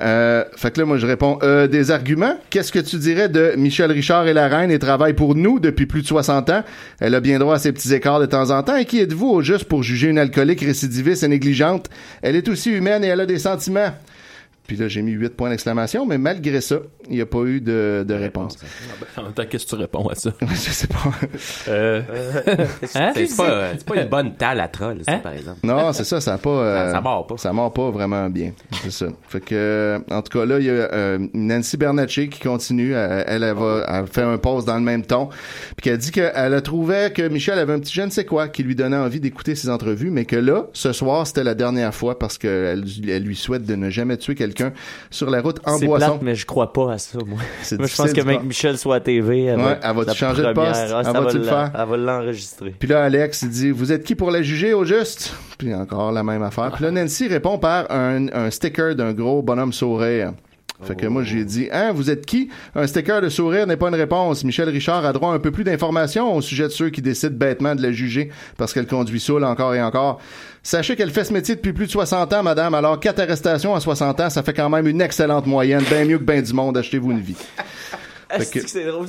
Euh, 0.00 0.44
fait 0.56 0.70
que 0.72 0.80
là, 0.80 0.86
moi, 0.86 0.96
je 0.98 1.06
réponds, 1.06 1.38
euh, 1.42 1.66
des 1.66 1.90
arguments? 1.90 2.36
Qu'est-ce 2.50 2.72
que 2.72 2.78
tu 2.78 2.96
dirais 2.96 3.28
de 3.28 3.54
Michel 3.56 3.90
Richard 3.90 4.26
et 4.26 4.32
la 4.32 4.48
reine 4.48 4.70
et 4.70 4.78
travaille 4.78 5.14
pour 5.14 5.34
nous 5.34 5.60
depuis 5.60 5.86
plus 5.86 6.02
de 6.02 6.06
60 6.06 6.50
ans? 6.50 6.62
Elle 7.00 7.14
a 7.14 7.20
bien 7.20 7.38
droit 7.38 7.56
à 7.56 7.58
ses 7.58 7.72
petits 7.72 7.92
écarts 7.92 8.20
de 8.20 8.26
temps 8.26 8.50
en 8.50 8.62
temps. 8.62 8.76
Et 8.76 8.84
qui 8.84 9.00
êtes-vous 9.00 9.28
au 9.28 9.42
juste 9.42 9.64
pour 9.64 9.82
juger 9.82 10.08
une 10.08 10.18
alcoolique 10.18 10.60
récidiviste 10.60 11.22
et 11.22 11.28
négligente? 11.28 11.88
Elle 12.22 12.36
est 12.36 12.48
aussi 12.48 12.70
humaine 12.70 13.04
et 13.04 13.08
elle 13.08 13.20
a 13.20 13.26
des 13.26 13.38
sentiments. 13.38 13.90
Puis 14.66 14.76
là, 14.76 14.86
j'ai 14.88 15.02
mis 15.02 15.12
8 15.12 15.30
points 15.36 15.50
d'exclamation, 15.50 16.06
mais 16.06 16.18
malgré 16.18 16.60
ça, 16.60 16.76
il 17.08 17.16
n'y 17.16 17.20
a 17.20 17.26
pas 17.26 17.40
eu 17.44 17.60
de, 17.60 18.04
de 18.06 18.14
réponse. 18.14 18.56
En 19.16 19.24
même 19.24 19.32
temps, 19.32 19.42
qu'est-ce 19.48 19.64
que 19.66 19.70
tu 19.70 19.74
réponds 19.76 20.08
à 20.08 20.14
ça? 20.14 20.30
je 20.40 20.54
sais 20.54 20.86
pas. 20.86 21.12
Euh... 21.68 22.02
C'est 22.84 23.26
c'est 23.26 23.36
pas, 23.36 23.72
c'est 23.76 23.84
pas 23.86 23.96
une 24.02 24.08
bonne 24.08 24.34
talle 24.36 24.60
à 24.60 24.68
troll, 24.68 24.98
ça, 25.04 25.12
Hein? 25.12 25.18
par 25.18 25.32
exemple. 25.32 25.58
Non, 25.64 25.92
c'est 25.92 26.04
ça, 26.04 26.20
ça 26.20 26.34
a 26.34 26.38
pas. 26.38 26.50
euh, 26.50 26.86
Ça- 26.86 26.92
ça 26.92 27.00
mord 27.00 27.26
pas. 27.26 27.36
Ça 27.38 27.52
mord 27.52 27.72
pas 27.72 27.90
vraiment 27.90 28.28
bien. 28.30 28.52
C'est 28.82 28.90
ça. 28.92 29.06
Fait 29.28 29.40
que, 29.40 29.54
euh, 29.54 29.98
en 30.10 30.22
tout 30.22 30.38
cas, 30.38 30.44
là, 30.46 30.58
il 30.58 30.66
y 30.66 30.70
a 30.70 30.72
euh, 30.72 31.18
Nancy 31.34 31.76
Bernatchez 31.76 32.28
qui 32.28 32.40
continue. 32.40 32.92
Elle, 32.92 33.24
elle, 33.26 33.42
elle 33.42 33.54
va, 33.54 33.84
elle 33.88 34.06
fait 34.06 34.22
un 34.22 34.38
post 34.38 34.66
dans 34.66 34.76
le 34.76 34.80
même 34.82 35.04
ton. 35.04 35.28
Puis 35.76 35.82
qu'elle 35.84 35.98
dit 35.98 36.10
qu'elle 36.12 36.54
a 36.54 36.60
trouvé 36.60 37.10
que 37.14 37.26
Michel 37.28 37.58
avait 37.58 37.72
un 37.72 37.80
petit 37.80 37.92
je 37.94 38.02
ne 38.02 38.10
sais 38.10 38.24
quoi 38.24 38.48
qui 38.48 38.62
lui 38.62 38.74
donnait 38.74 38.96
envie 38.96 39.20
d'écouter 39.20 39.54
ses 39.54 39.68
entrevues, 39.70 40.10
mais 40.10 40.24
que 40.24 40.36
là, 40.36 40.66
ce 40.72 40.92
soir, 40.92 41.26
c'était 41.26 41.44
la 41.44 41.54
dernière 41.54 41.94
fois 41.94 42.18
parce 42.18 42.38
qu'elle 42.38 42.84
elle 43.08 43.22
lui 43.24 43.36
souhaite 43.36 43.64
de 43.66 43.74
ne 43.74 43.90
jamais 43.90 44.16
tuer 44.16 44.34
quelqu'un 44.34 44.51
sur 45.10 45.30
la 45.30 45.40
route 45.40 45.60
en 45.64 45.78
C'est 45.78 45.86
boisson. 45.86 46.06
plate, 46.06 46.22
mais 46.22 46.34
je 46.34 46.46
crois 46.46 46.72
pas 46.72 46.92
à 46.92 46.98
ça, 46.98 47.18
moi. 47.26 47.38
Je 47.70 47.76
pense 47.76 48.12
que 48.12 48.20
même 48.22 48.44
Michel 48.44 48.78
soit 48.78 48.96
à 48.96 49.00
TV. 49.00 49.44
Elle 49.44 49.56
Ouais, 49.58 49.62
va, 49.64 49.78
elle 49.82 50.06
la 50.06 50.14
changer 50.14 50.42
de 50.42 50.52
poste? 50.52 50.80
Elle 50.84 50.90
va 50.90 51.02
le 51.02 51.38
l'en- 51.38 51.44
faire? 51.44 51.70
Elle 51.78 51.88
va 51.88 51.96
l'enregistrer. 51.96 52.74
Puis 52.78 52.88
là, 52.88 53.04
Alex, 53.04 53.42
il 53.42 53.50
dit, 53.50 53.70
vous 53.70 53.92
êtes 53.92 54.04
qui 54.04 54.14
pour 54.14 54.30
la 54.30 54.42
juger 54.42 54.74
au 54.74 54.84
juste? 54.84 55.34
Puis 55.58 55.74
encore 55.74 56.12
la 56.12 56.22
même 56.22 56.42
affaire. 56.42 56.72
Puis 56.72 56.84
là, 56.84 56.90
Nancy 56.90 57.28
répond 57.28 57.58
par 57.58 57.90
un, 57.90 58.28
un 58.32 58.50
sticker 58.50 58.94
d'un 58.94 59.12
gros 59.12 59.42
bonhomme 59.42 59.72
sourire. 59.72 60.32
Fait 60.84 60.96
que 60.96 61.06
moi, 61.06 61.22
j'ai 61.22 61.44
dit, 61.44 61.68
hein, 61.70 61.92
vous 61.94 62.10
êtes 62.10 62.26
qui? 62.26 62.48
Un 62.74 62.88
sticker 62.88 63.20
de 63.22 63.28
sourire 63.28 63.68
n'est 63.68 63.76
pas 63.76 63.86
une 63.88 63.94
réponse. 63.94 64.42
Michel 64.42 64.68
Richard 64.68 65.04
a 65.06 65.12
droit 65.12 65.30
à 65.30 65.34
un 65.34 65.38
peu 65.38 65.52
plus 65.52 65.62
d'informations 65.62 66.34
au 66.34 66.40
sujet 66.40 66.64
de 66.64 66.70
ceux 66.70 66.90
qui 66.90 67.00
décident 67.00 67.36
bêtement 67.36 67.76
de 67.76 67.82
la 67.82 67.92
juger 67.92 68.30
parce 68.58 68.72
qu'elle 68.72 68.88
conduit 68.88 69.20
saoule 69.20 69.44
encore 69.44 69.76
et 69.76 69.80
encore. 69.82 70.20
Sachez 70.64 70.94
qu'elle 70.94 71.10
fait 71.10 71.24
ce 71.24 71.32
métier 71.32 71.56
depuis 71.56 71.72
plus 71.72 71.86
de 71.86 71.90
60 71.90 72.32
ans, 72.34 72.42
madame. 72.42 72.74
Alors, 72.74 73.00
quatre 73.00 73.20
arrestations 73.20 73.74
à 73.74 73.80
60 73.80 74.20
ans, 74.20 74.30
ça 74.30 74.42
fait 74.44 74.52
quand 74.52 74.70
même 74.70 74.86
une 74.86 75.00
excellente 75.00 75.46
moyenne. 75.46 75.82
Bien 75.88 76.04
mieux 76.04 76.18
que 76.18 76.24
ben 76.24 76.40
du 76.40 76.52
monde. 76.52 76.76
Achetez-vous 76.78 77.10
une 77.10 77.20
vie. 77.20 77.36
Que- 78.38 78.66
c'est 78.66 78.84
drôle? 78.86 79.06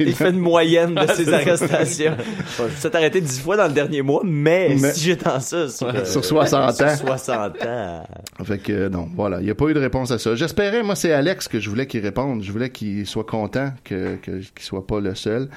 Il 0.00 0.14
fait 0.14 0.30
une 0.30 0.38
moyenne 0.38 0.94
de 0.94 1.06
ses 1.12 1.32
arrestations. 1.32 2.16
Bon, 2.58 2.64
je 2.68 2.78
suis 2.88 2.96
arrêté 2.96 3.20
dix 3.20 3.40
fois 3.40 3.56
dans 3.56 3.66
le 3.66 3.72
dernier 3.72 4.02
mois, 4.02 4.22
mais, 4.24 4.76
Mais- 4.80 4.92
si 4.92 5.04
j'étends 5.06 5.40
ça 5.40 5.68
sur, 5.68 5.88
euh, 5.88 6.04
Sur 6.04 6.24
60 6.24 6.80
ans. 6.80 6.96
sur 6.96 7.06
60 7.06 7.62
ans. 7.66 8.06
Fait 8.44 8.58
que 8.58 8.72
euh, 8.72 8.88
non, 8.88 9.08
voilà, 9.14 9.40
il 9.40 9.44
n'y 9.44 9.50
a 9.50 9.54
pas 9.54 9.66
eu 9.66 9.74
de 9.74 9.80
réponse 9.80 10.10
à 10.10 10.18
ça. 10.18 10.34
J'espérais, 10.34 10.82
moi, 10.82 10.94
c'est 10.96 11.12
Alex 11.12 11.48
que 11.48 11.60
je 11.60 11.68
voulais 11.70 11.86
qu'il 11.86 12.00
réponde. 12.00 12.42
Je 12.42 12.50
voulais 12.52 12.70
qu'il 12.70 13.06
soit 13.06 13.24
content, 13.24 13.72
que 13.84 14.16
que- 14.16 14.30
qu'il 14.40 14.62
soit 14.64 14.86
pas 14.86 15.00
le 15.00 15.14
seul. 15.14 15.48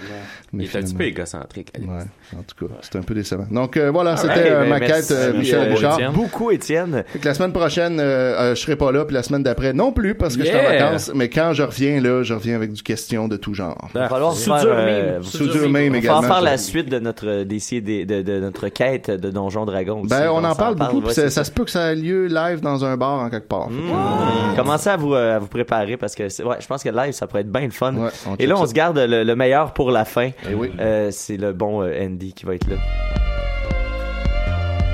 Il 0.54 0.62
est 0.64 0.76
un 0.76 0.82
petit 0.82 0.94
peu 0.94 1.04
égocentrique. 1.04 1.70
Alex. 1.76 1.90
Ouais, 1.92 2.40
en 2.40 2.44
tout 2.44 2.68
cas, 2.68 2.74
c'était 2.82 2.98
un 3.00 3.04
peu 3.04 3.14
décevant. 3.16 3.48
Donc 3.52 3.78
euh, 3.78 3.92
voilà, 3.92 4.12
Alright, 4.12 4.30
c'était 4.36 4.52
euh, 4.52 4.62
ben, 4.64 4.70
ma 4.70 4.80
merci, 4.80 5.14
quête, 5.14 5.36
Michel 5.36 5.60
euh, 5.60 5.74
Richard. 5.74 5.94
Étienne. 5.94 6.12
Beaucoup, 6.14 6.52
Étienne. 6.52 7.04
Fait 7.08 7.20
que 7.20 7.26
la 7.28 7.34
semaine 7.34 7.54
prochaine, 7.54 8.00
euh, 8.00 8.04
euh, 8.40 8.56
je 8.56 8.62
serai 8.62 8.76
pas 8.76 8.92
là, 8.92 9.06
puis 9.06 9.14
la 9.14 9.24
semaine 9.24 9.44
d'après 9.44 9.74
non 9.74 9.92
plus, 9.92 10.16
parce 10.16 10.36
que 10.38 10.44
je 10.44 10.48
suis 10.50 10.58
en 10.58 10.64
vacances. 10.64 11.12
Mais 11.16 11.30
quand 11.30 11.54
je 11.54 11.64
reviens 11.64 12.00
là, 12.02 12.24
je 12.24 12.34
reviens 12.34 12.57
avec 12.58 12.74
du 12.74 12.84
question 12.84 13.28
de 13.28 13.38
tout 13.38 13.54
genre. 13.54 13.88
Il 13.96 14.00
va 14.00 14.10
falloir 14.10 14.34
Soudure 14.34 14.60
faire, 14.60 14.68
euh, 14.68 15.22
Soudure 15.22 15.64
on 15.68 15.72
va 15.72 15.82
également, 15.84 16.22
faire 16.24 16.42
la 16.42 16.58
suite 16.58 16.90
de 16.90 17.00
notre 17.00 17.44
dossier 17.44 17.80
de, 17.82 18.04
de, 18.04 18.22
de 18.22 18.40
notre 18.40 18.68
quête 18.68 19.10
de 19.10 19.30
Donjon 19.30 19.66
Dragon. 19.66 20.00
aussi. 20.02 20.10
Ben, 20.10 20.30
on 20.32 20.44
en 20.44 20.56
parle 20.56 20.76
beaucoup, 20.76 21.02
ouais, 21.02 21.14
c'est 21.14 21.30
ça, 21.30 21.44
se 21.44 21.52
peut 21.52 21.64
que 21.64 21.72
ça 21.72 21.94
ait 21.94 21.96
lieu 21.96 22.28
live 22.28 22.60
dans 22.60 22.84
un 22.84 22.98
bar 22.98 23.20
en 23.22 23.30
quelque 23.30 23.48
part. 23.48 23.70
Euh, 23.72 24.56
Commencez 24.56 24.90
à 24.90 24.98
vous, 24.98 25.14
euh, 25.14 25.38
à 25.38 25.40
vous 25.40 25.48
préparer 25.48 25.96
parce 25.98 26.14
que 26.16 26.24
ouais, 26.44 26.58
je 26.60 26.68
pense 26.68 26.84
que 26.84 26.90
live, 26.90 27.14
ça 27.14 27.28
pourrait 27.28 27.42
être 27.42 27.52
bien 27.52 27.62
le 27.66 27.72
fun. 27.72 27.94
on 28.28 28.36
Et 28.38 28.46
là, 28.48 28.56
on 28.58 28.62
ça. 28.62 28.68
se 28.68 28.74
garde 28.74 28.98
le, 28.98 29.24
le 29.24 29.36
meilleur 29.36 29.74
pour 29.74 29.92
la 29.92 30.04
fin. 30.06 30.32
Eh 30.50 30.54
oui. 30.54 30.72
Euh, 30.80 31.10
c'est 31.12 31.38
le 31.38 31.54
bon 31.54 31.82
euh, 31.84 31.94
Andy 32.06 32.34
qui 32.34 32.46
va 32.46 32.56
être 32.56 32.68
là. 32.68 32.76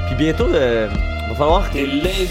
Puis 0.08 0.16
bientôt, 0.16 0.48
euh, 0.54 0.88
va 1.34 1.38
falloir. 1.38 1.70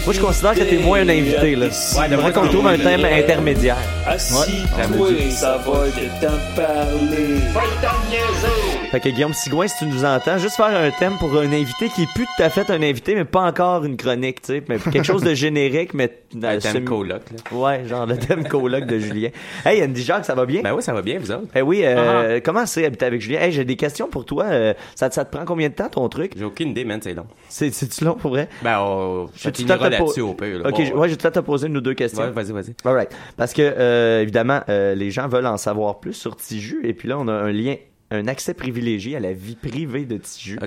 Moi, 0.05 0.13
je 0.13 0.19
considère 0.19 0.53
que 0.55 0.63
t'es 0.63 0.77
moins 0.77 1.01
un 1.01 1.09
invité, 1.09 1.55
là. 1.55 1.67
Ouais, 1.67 2.09
devrait 2.09 2.33
qu'on 2.33 2.47
trouve 2.47 2.67
un 2.67 2.77
thème 2.77 3.05
intermédiaire. 3.05 3.77
Assis-toi, 4.07 5.07
ça 5.31 5.57
va, 5.65 5.85
je 5.87 6.25
t'en 6.25 6.37
parler. 6.55 7.39
Va 7.53 7.61
t'en 7.81 8.09
niaiser! 8.09 8.72
Fait 8.93 8.99
que 8.99 9.09
Guillaume 9.09 9.33
Sigouin, 9.33 9.67
si 9.67 9.79
tu 9.79 9.85
nous 9.85 10.05
entends, 10.05 10.37
juste 10.37 10.55
faire 10.55 10.67
un 10.67 10.91
thème 10.91 11.13
pour 11.17 11.35
un 11.35 11.51
invité 11.51 11.89
qui 11.89 12.03
est 12.03 12.13
plus 12.13 12.25
tout 12.37 12.43
à 12.43 12.51
fait 12.51 12.69
un 12.69 12.79
invité, 12.83 13.15
mais 13.15 13.25
pas 13.25 13.41
encore 13.41 13.83
une 13.85 13.97
chronique, 13.97 14.43
tu 14.43 14.53
sais, 14.53 14.63
mais 14.69 14.77
quelque 14.77 15.01
chose 15.03 15.23
de 15.23 15.33
générique, 15.33 15.95
mais 15.95 16.15
Un 16.35 16.59
thème 16.59 16.75
semi- 16.75 16.85
coloc, 16.85 17.21
là. 17.31 17.57
Ouais, 17.57 17.87
genre 17.87 18.05
le 18.05 18.17
thème 18.19 18.47
coloc 18.47 18.85
de 18.85 18.99
Julien. 18.99 19.29
Hey, 19.65 19.83
Andy 19.83 20.03
Jacques, 20.03 20.25
ça 20.25 20.35
va 20.35 20.45
bien? 20.45 20.61
Ben 20.61 20.75
oui, 20.75 20.83
ça 20.83 20.93
va 20.93 21.01
bien, 21.01 21.17
vous 21.17 21.31
autres? 21.31 21.47
Eh 21.55 21.63
oui, 21.63 21.81
euh, 21.83 22.35
Ah. 22.37 22.41
comment 22.41 22.67
c'est 22.67 22.85
habiter 22.85 23.05
avec 23.07 23.19
Julien? 23.19 23.39
Hey, 23.41 23.51
j'ai 23.51 23.65
des 23.65 23.77
questions 23.77 24.07
pour 24.07 24.25
toi. 24.25 24.43
Euh, 24.45 24.75
ça, 24.93 25.09
te- 25.09 25.15
ça 25.15 25.25
te 25.25 25.35
prend 25.35 25.43
combien 25.43 25.69
de 25.69 25.73
temps 25.73 25.89
ton 25.89 26.07
truc? 26.07 26.33
J'ai 26.37 26.45
aucune 26.45 26.69
idée, 26.69 26.85
man, 26.85 26.99
c'est 27.01 27.15
long. 27.15 27.25
C'est, 27.49 27.73
c'est-tu 27.73 28.05
long 28.05 28.13
pour 28.13 28.29
vrai? 28.29 28.47
Ben, 28.61 28.79
on, 28.79 29.25
te 29.25 29.73
po- 29.73 29.89
là-dessus 29.89 30.21
au 30.21 30.35
pire. 30.35 30.59
là. 30.59 30.69
Ok, 30.69 30.77
Bon, 30.77 30.85
je- 30.85 30.93
ouais, 30.93 31.15
temps 31.15 31.29
de 31.29 31.33
te 31.33 31.39
poser 31.39 31.65
une 31.65 31.77
ou 31.77 31.81
deux 31.81 31.95
questions. 31.95 32.21
Ouais, 32.21 32.29
vas-y, 32.29 32.51
vas-y. 32.51 32.75
Alright. 32.85 33.09
Parce 33.37 33.53
que, 33.53 33.63
euh, 33.63 34.21
évidemment, 34.21 34.59
euh, 34.69 34.93
les 34.93 35.09
gens 35.09 35.27
veulent 35.27 35.47
en 35.47 35.57
savoir 35.57 35.99
plus 35.99 36.13
sur 36.13 36.35
Tiju. 36.35 36.81
Et 36.83 36.93
puis 36.93 37.07
là, 37.09 37.17
on 37.17 37.27
a 37.27 37.33
un 37.33 37.51
lien, 37.51 37.73
un 38.11 38.27
accès 38.27 38.53
privilégié 38.53 39.15
à 39.15 39.19
la 39.19 39.33
vie 39.33 39.55
privée 39.55 40.05
de 40.05 40.17
Tiju. 40.17 40.57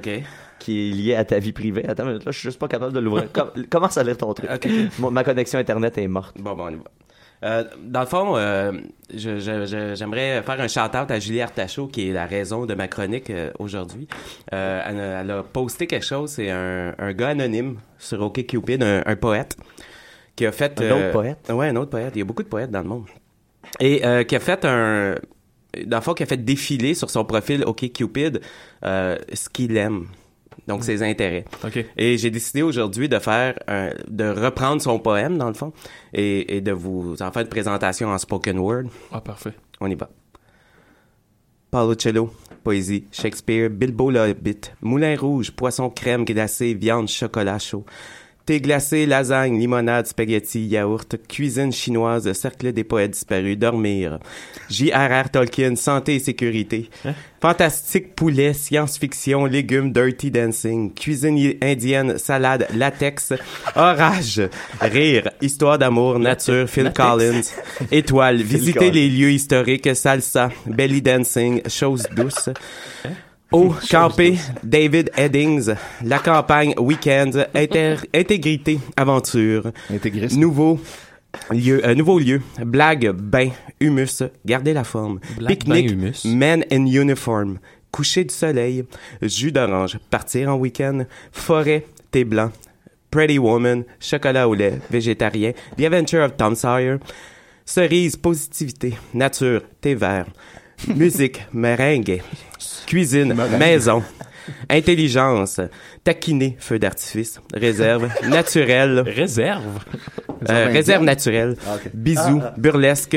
Qui 0.59 0.89
est 0.89 0.93
lié 0.93 1.15
à 1.15 1.25
ta 1.25 1.39
vie 1.39 1.53
privée. 1.53 1.87
Attends, 1.87 2.05
une 2.05 2.11
minute, 2.13 2.25
là, 2.25 2.33
je 2.33 2.39
suis 2.39 2.49
juste 2.49 2.59
pas 2.59 2.69
capable 2.69 2.93
de 2.93 2.99
l'ouvrir. 3.01 3.31
Com- 3.33 3.51
commence 3.71 3.97
à 3.99 4.03
lire 4.03 4.17
ton 4.17 4.33
truc? 4.35 4.49
Ma 4.99 5.23
connexion 5.23 5.59
Internet 5.59 5.97
est 5.99 6.09
morte. 6.09 6.37
Bon, 6.41 6.55
bon, 6.55 6.65
on 6.65 6.71
y 6.71 6.75
va. 6.77 6.83
Euh, 7.45 7.65
dans 7.85 8.01
le 8.01 8.07
fond, 8.07 8.33
euh, 8.37 8.73
j'aimerais 9.15 10.43
faire 10.43 10.61
un 10.61 10.69
shout-out 10.69 11.11
à 11.11 11.19
Julie 11.21 11.43
Artachot, 11.43 11.87
qui 11.89 12.09
est 12.09 12.13
la 12.13 12.25
raison 12.27 12.65
de 12.65 12.75
ma 12.75 12.89
chronique 12.89 13.29
euh, 13.29 13.51
aujourd'hui. 13.59 14.09
Elle, 14.51 14.59
a- 14.59 15.21
elle 15.21 15.31
a 15.31 15.43
posté 15.43 15.87
quelque 15.87 16.05
chose, 16.07 16.31
c'est 16.31 16.51
un, 16.51 16.95
un 16.99 17.13
gars 17.13 17.29
anonyme 17.29 17.77
sur 17.99 18.23
OkCupid, 18.23 18.83
un, 18.83 19.03
un 19.05 19.17
poète, 19.17 19.57
qui 20.35 20.47
a 20.47 20.53
fait... 20.53 20.81
Un 20.81 20.91
autre 20.91 21.13
poète? 21.13 21.51
Ouais, 21.53 21.69
un 21.69 21.77
autre 21.77 21.91
poète. 21.91 22.13
Il 22.15 22.21
y 22.21 22.23
a 22.23 22.25
beaucoup 22.25 22.43
de 22.43 22.49
poètes 22.49 22.71
dans 22.71 22.83
le 22.83 22.89
monde. 22.89 23.05
Et 23.81 24.01
qui 24.27 24.35
a 24.37 24.41
fait 24.41 24.65
un... 24.65 25.15
Dans 25.85 25.99
le 25.99 26.03
fond, 26.03 26.15
qui 26.15 26.23
a 26.23 26.27
fait 26.27 26.37
défiler 26.45 26.95
sur 26.95 27.11
son 27.11 27.25
profil 27.25 27.63
OkCupid 27.65 28.41
euh, 28.85 29.17
ce 29.33 29.49
qu'il 29.49 29.77
aime. 29.77 30.07
Donc, 30.67 30.85
ses 30.85 31.03
intérêts. 31.03 31.45
OK. 31.65 31.85
Et 31.97 32.17
j'ai 32.17 32.31
décidé 32.31 32.63
aujourd'hui 32.63 33.09
de 33.09 33.19
faire, 33.19 33.59
un- 33.69 33.91
de 34.09 34.25
reprendre 34.25 34.81
son 34.81 34.99
poème, 34.99 35.37
dans 35.39 35.49
le 35.49 35.55
fond, 35.55 35.73
et, 36.15 36.57
et 36.57 36.61
de 36.61 36.73
vous 36.73 37.17
en 37.21 37.31
faire 37.31 37.43
une 37.43 37.49
présentation 37.49 38.09
en 38.09 38.19
spoken 38.19 38.59
word. 38.59 38.85
Ah, 39.13 39.21
parfait. 39.21 39.53
On 39.81 39.91
y 39.91 39.95
va. 39.95 40.09
Paolo 41.71 41.95
Cello, 41.95 42.31
poésie, 42.65 43.05
Shakespeare, 43.13 43.69
Bilbo 43.71 44.11
le 44.11 44.21
Hobbit, 44.31 44.61
Moulin 44.81 45.17
Rouge, 45.17 45.51
poisson 45.51 45.91
crème 45.91 46.25
glacé, 46.25 46.75
viande, 46.75 47.09
chocolat 47.09 47.59
chaud. 47.59 47.85
Thé 48.47 48.61
glacé, 48.61 49.07
lasagne, 49.07 49.59
limonade, 49.59 50.07
spaghetti, 50.07 50.65
yaourt, 50.67 51.17
cuisine 51.27 51.73
chinoise, 51.73 52.33
cercle 52.33 52.73
des 52.73 52.85
poètes 52.85 53.11
disparus, 53.11 53.59
dormir. 53.59 54.21
J.R.R. 54.71 55.31
Tolkien, 55.31 55.75
santé 55.75 56.15
et 56.15 56.19
sécurité. 56.21 56.89
Fantastique 57.41 58.15
poulet, 58.15 58.55
science-fiction, 58.55 59.47
légumes, 59.47 59.93
dirty 59.93 60.31
dancing. 60.31 60.95
Cuisine 60.95 61.55
indienne, 61.61 62.19
salade, 62.19 62.69
latex, 62.73 63.33
orage, 63.75 64.41
rire, 64.81 65.29
histoire 65.43 65.79
d'amour, 65.79 66.21
nature, 66.21 66.69
Phil 66.69 66.85
Latex. 66.85 67.05
Collins. 67.05 67.89
Étoile, 67.91 68.43
visiter 68.43 68.93
les 68.93 69.09
lieux 69.09 69.33
historiques, 69.33 69.97
salsa, 69.97 70.51
belly 70.67 71.03
dancing, 71.03 71.69
choses 71.69 72.07
douces. 72.15 72.51
Eau, 73.53 73.73
camper, 73.89 74.39
David 74.65 75.11
Eddings, 75.17 75.75
la 76.03 76.19
campagne, 76.19 76.75
week-end, 76.79 77.31
intégrité, 77.55 78.81
aventure. 78.97 79.71
Nouveau 80.37 80.81
lieu, 81.53 81.87
euh, 81.87 81.95
nouveau 81.95 82.19
lieu, 82.19 82.43
blague, 82.65 83.11
bain, 83.13 83.51
humus, 83.79 84.25
garder 84.45 84.73
la 84.73 84.83
forme. 84.83 85.21
Pique-nique, 85.47 85.97
men 86.25 86.65
in 86.73 86.87
uniform, 86.87 87.59
coucher 87.93 88.25
du 88.25 88.35
soleil, 88.35 88.85
jus 89.23 89.53
d'orange, 89.53 89.99
partir 90.11 90.49
en 90.49 90.57
week-end, 90.57 91.05
forêt, 91.31 91.87
thé 92.11 92.25
blanc, 92.25 92.51
Pretty 93.13 93.39
Woman, 93.39 93.85
chocolat 94.01 94.49
au 94.49 94.55
lait, 94.55 94.81
végétarien, 94.91 95.53
The 95.79 95.83
Adventure 95.83 96.25
of 96.25 96.37
Tom 96.37 96.57
Sawyer, 96.57 96.97
cerise, 97.65 98.17
positivité, 98.17 98.95
nature, 99.15 99.63
thé 99.81 99.95
vert, 99.95 100.27
musique, 100.95 101.47
meringue, 101.53 102.23
cuisine, 102.87 103.35
maison, 103.59 104.03
intelligence, 104.71 105.61
taquiner, 106.05 106.57
feu 106.59 106.79
d'artifice, 106.79 107.41
réserve, 107.55 108.09
naturel, 108.29 109.01
Réserve? 109.01 109.81
euh, 110.51 110.67
réserve 110.69 111.03
naturelle, 111.05 111.57
Ah, 111.67 111.77
bisous, 111.95 112.41
Ah, 112.43 112.53
ah. 112.55 112.61
burlesque, 112.61 113.17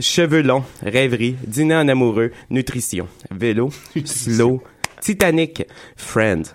cheveux 0.00 0.42
longs, 0.42 0.64
rêverie, 0.82 1.36
dîner 1.46 1.76
en 1.76 1.88
amoureux, 1.88 2.32
nutrition, 2.50 3.08
vélo, 3.30 3.70
slow, 4.04 4.62
Titanic, 5.00 5.64
friend, 5.96 6.46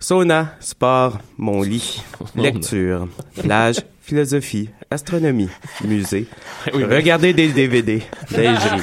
sauna, 0.00 0.56
sport, 0.58 1.18
mon 1.36 1.62
lit, 1.62 2.02
lecture, 2.34 3.06
plage, 3.40 3.76
philosophie, 4.00 4.70
astronomie, 4.90 5.50
musée, 5.84 6.26
Oui, 6.72 6.82
oui. 6.88 6.94
regarder 6.96 7.32
des 7.34 7.48
DVD, 7.48 8.02
lingerie, 8.32 8.80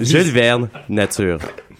Jules 0.00 0.30
Verne, 0.32 0.68
nature, 0.88 1.38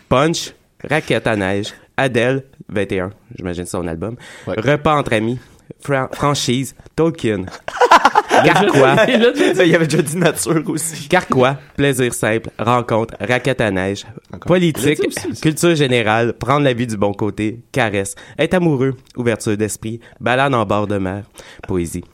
punch, 0.09 0.53
raquette 0.89 1.27
à 1.27 1.37
neige, 1.37 1.73
Adèle, 1.97 2.45
21, 2.69 3.11
j'imagine 3.37 3.67
son 3.67 3.87
album, 3.87 4.17
repas 4.47 4.97
entre 4.97 5.15
amis, 5.15 5.39
Fra- 5.81 6.09
franchise, 6.13 6.75
Tolkien, 6.97 7.45
Carquois, 8.45 8.97
Il 9.09 9.33
il 9.67 9.75
avait 9.75 9.87
déjà 9.87 10.03
dit 10.03 10.17
nature 10.17 10.63
aussi. 10.69 11.09
Carquois, 11.09 11.57
plaisir 11.77 12.13
simple, 12.13 12.51
rencontre, 12.59 13.15
raquette 13.21 13.61
à 13.61 13.71
neige, 13.71 14.05
politique, 14.47 15.01
aussi, 15.07 15.41
culture 15.41 15.75
générale, 15.75 16.33
prendre 16.35 16.65
la 16.65 16.73
vie 16.73 16.87
du 16.87 16.97
bon 16.97 17.13
côté, 17.13 17.61
caresse, 17.73 18.15
être 18.39 18.55
amoureux, 18.55 18.97
ouverture 19.17 19.57
d'esprit, 19.57 20.01
balade 20.21 20.53
en 20.55 20.65
bord 20.67 20.87
de 20.87 20.99
mer, 20.99 21.25
poésie, 21.67 22.05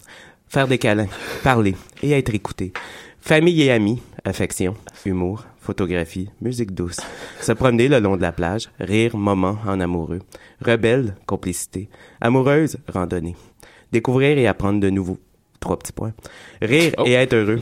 faire 0.48 0.68
des 0.68 0.78
câlins, 0.78 1.09
parler 1.42 1.74
et 2.03 2.12
être 2.12 2.34
écouté, 2.34 2.72
famille 3.20 3.62
et 3.62 3.70
amis, 3.72 4.01
affection, 4.24 4.76
humour, 5.07 5.44
photographie, 5.70 6.28
musique 6.40 6.74
douce, 6.74 6.98
se 7.40 7.52
promener 7.52 7.86
le 7.86 8.00
long 8.00 8.16
de 8.16 8.22
la 8.22 8.32
plage, 8.32 8.68
rire, 8.80 9.16
moment 9.16 9.56
en 9.64 9.78
amoureux, 9.78 10.18
rebelle, 10.60 11.14
complicité, 11.26 11.88
amoureuse, 12.20 12.76
randonnée, 12.92 13.36
découvrir 13.92 14.36
et 14.36 14.48
apprendre 14.48 14.80
de 14.80 14.90
nouveaux, 14.90 15.18
trois 15.60 15.78
petits 15.78 15.92
points, 15.92 16.12
rire 16.60 16.92
et 17.06 17.12
être 17.12 17.34
heureux, 17.34 17.60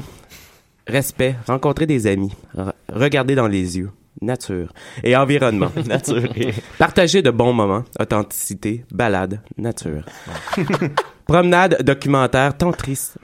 respect, 0.86 1.34
rencontrer 1.46 1.84
des 1.84 2.06
amis, 2.06 2.32
re- 2.56 2.72
regarder 2.90 3.34
dans 3.34 3.46
les 3.46 3.76
yeux, 3.76 3.90
nature 4.20 4.72
et 5.04 5.16
environnement, 5.16 5.70
Nature 5.86 6.24
et- 6.36 6.52
partager 6.78 7.22
de 7.22 7.30
bons 7.30 7.52
moments, 7.52 7.84
authenticité, 8.00 8.84
balade, 8.90 9.40
nature. 9.56 10.04
Promenade, 11.26 11.82
documentaire, 11.82 12.56
ton 12.56 12.72
triste. 12.72 13.18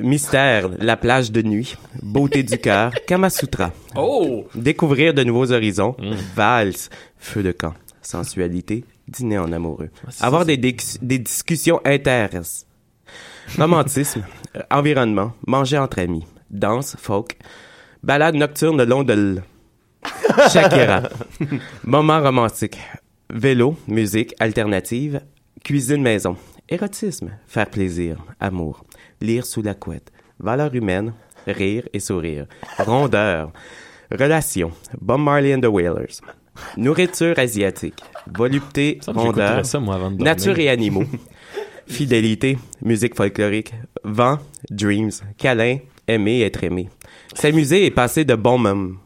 Mystère, 0.00 0.68
la 0.78 0.96
plage 0.96 1.32
de 1.32 1.42
nuit, 1.42 1.76
beauté 2.00 2.42
du 2.44 2.56
cœur, 2.58 2.92
Kamasutra. 3.06 3.72
Oh! 3.96 4.46
Découvrir 4.54 5.12
de 5.12 5.24
nouveaux 5.24 5.50
horizons, 5.50 5.96
valse, 6.36 6.88
feu 7.18 7.42
de 7.42 7.50
camp, 7.50 7.74
sensualité, 8.00 8.84
dîner 9.08 9.38
en 9.38 9.50
amoureux. 9.52 9.90
c'est 10.08 10.24
Avoir 10.24 10.42
ça, 10.42 10.46
des, 10.46 10.56
dis- 10.56 10.98
des 11.02 11.18
discussions 11.18 11.80
intéressantes. 11.84 12.66
Romantisme, 13.58 14.24
environnement, 14.70 15.32
manger 15.46 15.78
entre 15.78 15.98
amis, 15.98 16.24
danse, 16.48 16.94
folk, 16.98 17.36
balade 18.04 18.36
nocturne 18.36 18.78
le 18.78 18.84
long 18.84 19.02
de 19.02 19.12
l... 19.12 19.42
Shakira. 20.52 21.02
Moment 21.84 22.20
romantique. 22.22 22.78
Vélo, 23.30 23.76
musique, 23.88 24.34
alternative, 24.40 25.20
cuisine 25.64 26.02
maison, 26.02 26.36
érotisme, 26.68 27.30
faire 27.46 27.70
plaisir, 27.70 28.18
amour, 28.40 28.84
lire 29.20 29.46
sous 29.46 29.62
la 29.62 29.74
couette, 29.74 30.12
valeur 30.38 30.74
humaine, 30.74 31.14
rire 31.46 31.88
et 31.94 32.00
sourire, 32.00 32.46
rondeur, 32.78 33.52
relation, 34.10 34.72
Bob 35.00 35.20
Marley 35.20 35.54
and 35.54 35.60
the 35.60 35.66
Wailers, 35.66 36.20
nourriture 36.76 37.38
asiatique, 37.38 38.00
volupté, 38.26 38.98
rondeur, 39.06 39.22
j'écouterais 39.24 39.64
ça, 39.64 39.80
moi, 39.80 39.94
avant 39.94 40.10
de 40.10 40.22
nature 40.22 40.58
et 40.58 40.68
animaux, 40.68 41.04
fidélité, 41.86 42.58
musique 42.82 43.16
folklorique, 43.16 43.72
vent, 44.04 44.38
dreams, 44.70 45.12
câlin, 45.38 45.78
aimer, 46.06 46.42
être 46.42 46.64
aimé, 46.64 46.90
s'amuser 47.34 47.86
et 47.86 47.90
passer 47.90 48.24
de 48.24 48.34
bons 48.34 48.58
moments. 48.58 48.96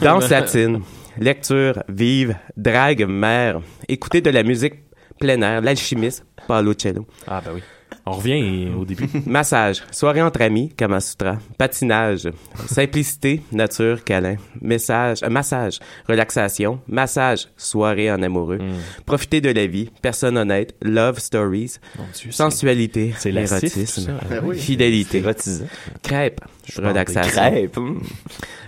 Danse 0.00 0.30
latine, 0.30 0.82
lecture, 1.18 1.82
vive, 1.88 2.36
drague, 2.56 3.06
mer, 3.08 3.60
écouter 3.88 4.20
de 4.20 4.30
la 4.30 4.42
musique 4.42 4.83
plein 5.24 5.40
air, 5.40 5.62
l'alchimiste, 5.62 6.24
Paolo 6.46 6.74
Cello. 6.74 7.06
Ah, 7.26 7.40
ben 7.44 7.52
oui. 7.54 7.62
On 8.06 8.12
revient 8.12 8.68
au 8.78 8.84
début. 8.84 9.08
Massage, 9.26 9.82
soirée 9.90 10.20
entre 10.20 10.42
amis, 10.42 10.68
Kamasutra, 10.76 11.38
patinage, 11.56 12.28
simplicité, 12.66 13.40
nature, 13.50 14.04
câlin, 14.04 14.36
message, 14.60 15.22
euh, 15.22 15.30
massage, 15.30 15.78
relaxation, 16.06 16.80
massage, 16.86 17.48
soirée 17.56 18.12
en 18.12 18.20
amoureux, 18.22 18.58
profiter 19.06 19.40
de 19.40 19.48
la 19.50 19.66
vie, 19.66 19.88
personne 20.02 20.36
honnête, 20.36 20.74
love 20.82 21.18
stories, 21.18 21.76
Dieu, 22.20 22.30
sensualité, 22.30 23.14
érotisme, 23.24 24.02
ça. 24.02 24.12
Ben 24.28 24.42
oui. 24.44 24.58
fidélité, 24.58 25.20
parle 25.22 26.88
relaxation, 26.90 27.30
Crêpes. 27.40 27.76
hum. 27.78 28.02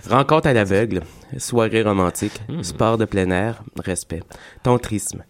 rencontre 0.09 0.47
à 0.47 0.53
l'aveugle, 0.53 1.01
soirée 1.37 1.83
romantique, 1.83 2.41
Hmm. 2.49 2.63
sport 2.63 2.97
de 2.97 3.05
plein 3.05 3.29
air, 3.29 3.61
respect, 3.83 4.23
tontrisme, 4.63 5.23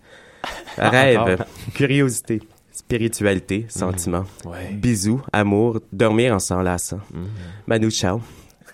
rêve, 0.78 1.18
encore. 1.20 1.46
curiosité, 1.74 2.42
spiritualité, 2.72 3.66
sentiment, 3.70 4.26
Hmm. 4.46 4.50
Ouais. 4.50 4.70
bisous, 4.74 5.22
amour, 5.34 5.80
dormir 5.92 6.34
en 6.36 6.40
s'enlaçant, 6.40 7.00
Manu 7.68 7.90
Chao, 7.92 8.22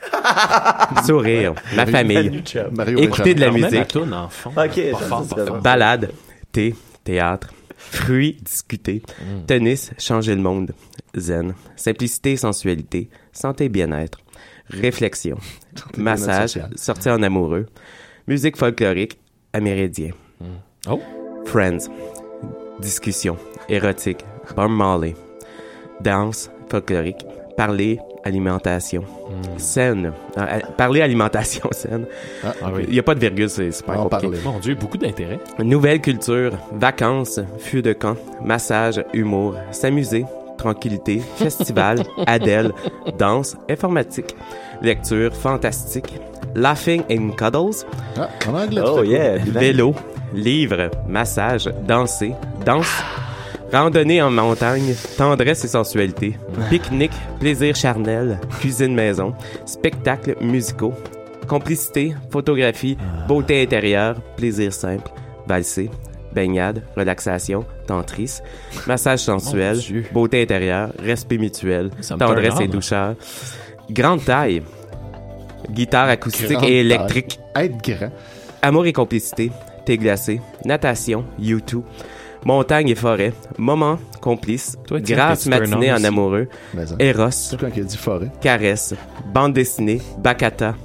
sourire, 1.05 1.53
ma 1.75 1.85
famille, 1.85 2.43
Mario 2.71 2.99
écouter 2.99 3.33
de 3.35 3.39
la 3.41 3.51
musique, 3.51 3.87
toune 3.87 4.13
en 4.13 4.29
fond. 4.29 4.49
Ok, 4.51 4.55
Pas 4.91 4.99
ça, 4.99 5.05
fort, 5.05 5.23
ça 5.23 5.29
pas 5.29 5.35
serait 5.35 5.45
fort. 5.47 5.55
bon. 5.57 5.61
balade, 5.61 6.11
thé, 6.51 6.75
théâtre, 7.03 7.53
fruits, 7.77 8.37
discuter, 8.41 9.01
Hmm. 9.19 9.45
tennis, 9.45 9.91
changer 9.97 10.35
le 10.35 10.41
monde, 10.41 10.73
zen, 11.15 11.53
simplicité, 11.75 12.35
sensualité, 12.37 13.09
santé, 13.31 13.69
bien-être, 13.69 14.19
réflexion, 14.69 15.37
massage, 15.97 16.59
sortie 16.75 17.09
en 17.09 17.21
amoureux, 17.23 17.67
musique 18.27 18.57
folklorique, 18.57 19.19
améridien, 19.53 20.11
Oh. 20.89 20.99
Friends, 21.45 21.89
discussion, 22.79 23.37
érotique, 23.69 24.23
Bob 24.55 24.71
Marley, 24.71 25.15
danse, 26.01 26.49
folklorique, 26.69 27.25
parler, 27.55 27.99
alimentation, 28.25 29.03
scène, 29.57 30.13
euh, 30.37 30.41
euh, 30.41 30.59
parler, 30.77 31.01
alimentation, 31.01 31.69
scène. 31.71 32.05
Ah, 32.43 32.53
Ah 32.63 32.69
oui. 32.73 32.83
Il 32.87 32.93
n'y 32.93 32.99
a 32.99 33.03
pas 33.03 33.15
de 33.15 33.19
virgule, 33.19 33.49
c'est 33.49 33.71
super 33.71 33.99
On 33.99 34.03
compliqué. 34.03 34.27
parlait. 34.27 34.39
Mon 34.43 34.59
Dieu, 34.59 34.75
beaucoup 34.75 34.97
d'intérêt. 34.97 35.39
Nouvelle 35.59 36.01
culture, 36.01 36.51
vacances, 36.73 37.39
fût 37.59 37.81
de 37.81 37.93
camp, 37.93 38.15
massage, 38.43 39.03
humour, 39.13 39.55
s'amuser, 39.71 40.25
tranquillité, 40.57 41.19
festival, 41.35 41.99
Adèle, 42.25 42.71
danse, 43.17 43.55
informatique, 43.69 44.35
lecture, 44.81 45.33
fantastique, 45.35 46.13
laughing 46.55 47.03
and 47.11 47.31
cuddles, 47.37 47.85
Ah, 48.17 48.29
en 48.47 48.53
anglais. 48.55 48.81
Oh 48.85 49.03
yeah. 49.03 49.37
vélo, 49.45 49.93
livre, 50.33 50.89
massage, 51.07 51.69
danser, 51.87 52.33
danse, 52.65 53.03
randonnée 53.71 54.21
en 54.21 54.31
montagne, 54.31 54.93
tendresse 55.17 55.65
et 55.65 55.67
sensualité, 55.67 56.37
pique-nique, 56.69 57.11
plaisir 57.39 57.75
charnel, 57.75 58.39
cuisine 58.59 58.93
maison, 58.93 59.33
spectacles 59.65 60.35
musicaux, 60.41 60.93
complicité, 61.47 62.13
photographie, 62.29 62.97
beauté 63.27 63.61
intérieure, 63.63 64.15
plaisir 64.37 64.73
simple, 64.73 65.09
valser, 65.47 65.89
baignade, 66.33 66.83
relaxation, 66.95 67.65
tantris, 67.87 68.39
massage 68.87 69.19
sensuel, 69.19 69.77
beauté 70.11 70.41
intérieure, 70.43 70.89
respect 70.99 71.37
mutuel, 71.37 71.89
tendresse 72.17 72.59
et 72.59 72.63
on. 72.63 72.69
douceur, 72.69 73.15
grande 73.89 74.23
taille, 74.23 74.63
guitare 75.69 76.09
acoustique 76.09 76.47
Grande 76.49 76.63
et 76.63 76.67
taille. 76.67 76.77
électrique, 76.77 77.39
Être 77.55 77.77
grand. 77.83 78.11
Amour 78.61 78.85
et 78.85 78.93
complicité, 78.93 79.51
thé 79.85 79.97
glacé, 79.97 80.41
natation, 80.65 81.25
YouTube, 81.39 81.83
montagne 82.45 82.89
et 82.89 82.95
forêt, 82.95 83.33
moment 83.57 83.97
complice, 84.21 84.77
Toi, 84.87 84.99
grâce 85.01 85.45
matinée 85.47 85.91
en 85.91 85.95
aussi? 85.95 86.05
amoureux, 86.05 86.47
Mais. 86.73 86.83
Eros, 86.99 87.31
C'est 87.31 87.59
quand 87.59 87.69
il 87.75 87.81
a 87.81 87.85
dit 87.85 87.97
forêt. 87.97 88.31
caresse, 88.41 88.93
bande 89.33 89.53
dessinée, 89.53 90.01
bacata, 90.19 90.75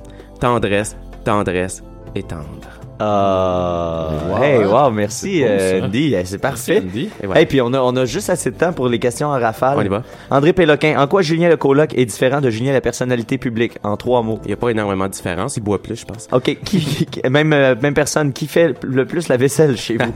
tendresse, 0.41 0.97
tendresse 1.25 1.83
et 2.15 2.23
tendre. 2.23 2.78
Ah, 3.01 4.09
Wow. 4.29 4.43
hey, 4.43 4.65
wow, 4.65 4.91
merci, 4.91 5.39
C'est 5.39 5.49
euh, 5.49 5.81
ça. 5.81 5.87
Andy. 5.87 6.15
Eh, 6.15 6.25
C'est 6.25 6.39
parfait. 6.39 6.83
Andy. 6.85 7.09
Et. 7.23 7.39
Hey, 7.39 7.47
puis 7.47 7.61
on 7.61 7.73
a, 7.73 7.81
on 7.81 7.95
a 7.97 8.05
juste 8.05 8.31
assez 8.31 8.51
de 8.51 8.57
temps 8.57 8.73
pour 8.73 8.89
les 8.89 8.99
questions 8.99 9.29
en 9.29 9.39
rafale. 9.39 9.79
On 9.79 9.83
y 9.83 9.89
va. 9.89 10.03
André 10.31 10.53
Péloquin, 10.53 10.99
en 10.99 11.07
quoi 11.07 11.23
Julien 11.23 11.49
le 11.49 11.57
coloc 11.57 11.97
est 11.97 12.05
différent 12.05 12.41
de 12.41 12.51
Julien 12.51 12.73
la 12.73 12.81
personnalité 12.81 13.39
publique? 13.39 13.79
En 13.83 13.97
trois 13.97 14.23
mots. 14.23 14.41
Il 14.45 14.49
n'y 14.49 14.53
a 14.55 14.57
pas 14.57 14.71
énormément 14.71 15.07
de 15.07 15.13
différence, 15.13 15.57
il 15.57 15.63
boit 15.63 15.83
plus, 15.83 15.97
je 16.01 16.05
pense. 16.05 16.29
OK, 16.33 16.59
qui, 16.65 17.07
qui- 17.07 17.29
même, 17.29 17.53
euh, 17.53 17.75
même 17.81 17.95
personne, 17.95 18.33
qui 18.33 18.47
fait 18.47 18.75
le 18.83 19.05
plus 19.07 19.29
la 19.29 19.37
vaisselle 19.37 19.77
chez 19.77 19.97
vous? 19.97 20.13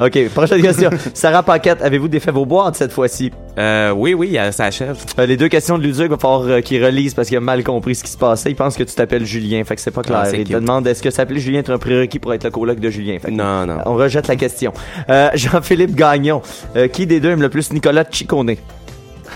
OK, 0.04 0.28
prochaine 0.30 0.62
question. 0.62 0.90
Sarah 1.14 1.42
Paquette, 1.42 1.82
avez-vous 1.82 2.08
défait 2.08 2.30
vos 2.32 2.46
boîtes 2.46 2.76
cette 2.76 2.92
fois-ci? 2.92 3.30
Euh, 3.58 3.92
oui, 3.92 4.14
oui, 4.14 4.36
ça 4.50 4.64
achève. 4.64 4.96
Les 5.18 5.36
deux 5.36 5.48
questions 5.48 5.78
de 5.78 5.82
Luduc, 5.84 6.02
il 6.06 6.08
va 6.08 6.16
falloir 6.18 6.60
qu'il 6.62 6.84
relise 6.84 7.14
parce 7.14 7.28
qu'il 7.28 7.36
a 7.36 7.40
mal 7.40 7.62
compris 7.62 7.94
ce 7.94 8.02
qui 8.04 8.10
se 8.10 8.18
passait. 8.18 8.50
Il 8.50 8.56
pense 8.56 8.76
que 8.76 8.82
tu 8.82 8.94
t'appelles 8.94 9.24
Julien, 9.24 9.62
fait 9.64 9.76
que 9.76 9.80
c'est 9.80 9.90
pas 9.92 10.02
clair. 10.02 10.22
Ah, 10.24 10.30
il 10.36 10.44
te 10.44 10.52
demande 10.54 10.86
est-ce 10.86 11.02
que 11.02 11.10
s'appeler 11.10 11.40
Julien 11.44 11.60
est 11.60 11.70
un 11.70 11.78
prérequis 11.78 12.18
pour 12.18 12.34
être 12.34 12.44
le 12.44 12.50
coloc 12.50 12.80
de 12.80 12.90
Julien. 12.90 13.18
Fait 13.20 13.28
que 13.28 13.32
Non, 13.36 13.66
non. 13.66 13.78
On 13.86 13.94
rejette 13.94 14.26
la 14.28 14.36
question. 14.36 14.72
Euh, 15.08 15.30
Jean-Philippe 15.34 15.94
Gagnon, 15.94 16.42
euh, 16.76 16.88
qui 16.88 17.06
des 17.06 17.20
deux 17.20 17.30
aime 17.30 17.42
le 17.42 17.48
plus 17.48 17.72
Nicolas 17.72 18.04
Ciccone? 18.10 18.54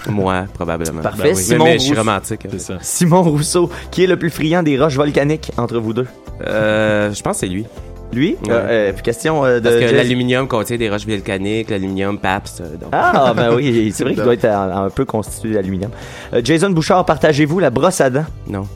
Moi, 0.09 0.45
probablement. 0.55 1.03
Parfait. 1.03 1.23
Ben 1.25 1.35
oui. 1.37 1.43
Simon 1.43 1.65
mais, 1.65 1.71
mais 1.73 1.79
je 1.79 1.83
suis 1.85 1.91
Rousseau. 1.91 2.01
romantique. 2.01 2.47
C'est 2.51 2.61
ça. 2.61 2.79
Simon 2.81 3.23
Rousseau, 3.23 3.71
qui 3.91 4.05
est 4.05 4.07
le 4.07 4.17
plus 4.17 4.31
friand 4.31 4.63
des 4.63 4.79
roches 4.79 4.97
volcaniques 4.97 5.51
entre 5.57 5.79
vous 5.79 5.93
deux? 5.93 6.07
Euh, 6.47 7.13
je 7.13 7.23
pense 7.23 7.35
que 7.35 7.41
c'est 7.41 7.53
lui. 7.53 7.65
Lui? 8.13 8.37
Ouais. 8.45 8.51
Euh, 8.51 8.91
euh, 8.91 8.93
question 9.03 9.45
euh, 9.45 9.59
de... 9.61 9.69
Parce 9.69 9.77
que 9.77 9.95
l'aluminium 9.95 10.49
contient 10.49 10.79
des 10.79 10.89
roches 10.89 11.07
volcaniques, 11.07 11.69
l'aluminium 11.69 12.19
Pabst. 12.19 12.61
euh, 12.63 12.77
donc. 12.77 12.89
Ah, 12.93 13.35
ben 13.37 13.55
oui, 13.55 13.93
c'est 13.95 14.05
vrai 14.05 14.15
qu'il 14.15 14.23
doit 14.23 14.33
être 14.35 14.47
un, 14.47 14.85
un 14.87 14.89
peu 14.91 15.05
constitué 15.05 15.53
d'aluminium. 15.53 15.91
Euh, 16.33 16.41
Jason 16.43 16.71
Bouchard, 16.71 17.05
partagez-vous 17.05 17.59
la 17.59 17.69
brosse 17.71 18.01
à 18.01 18.09
dents? 18.09 18.25
Non. 18.49 18.67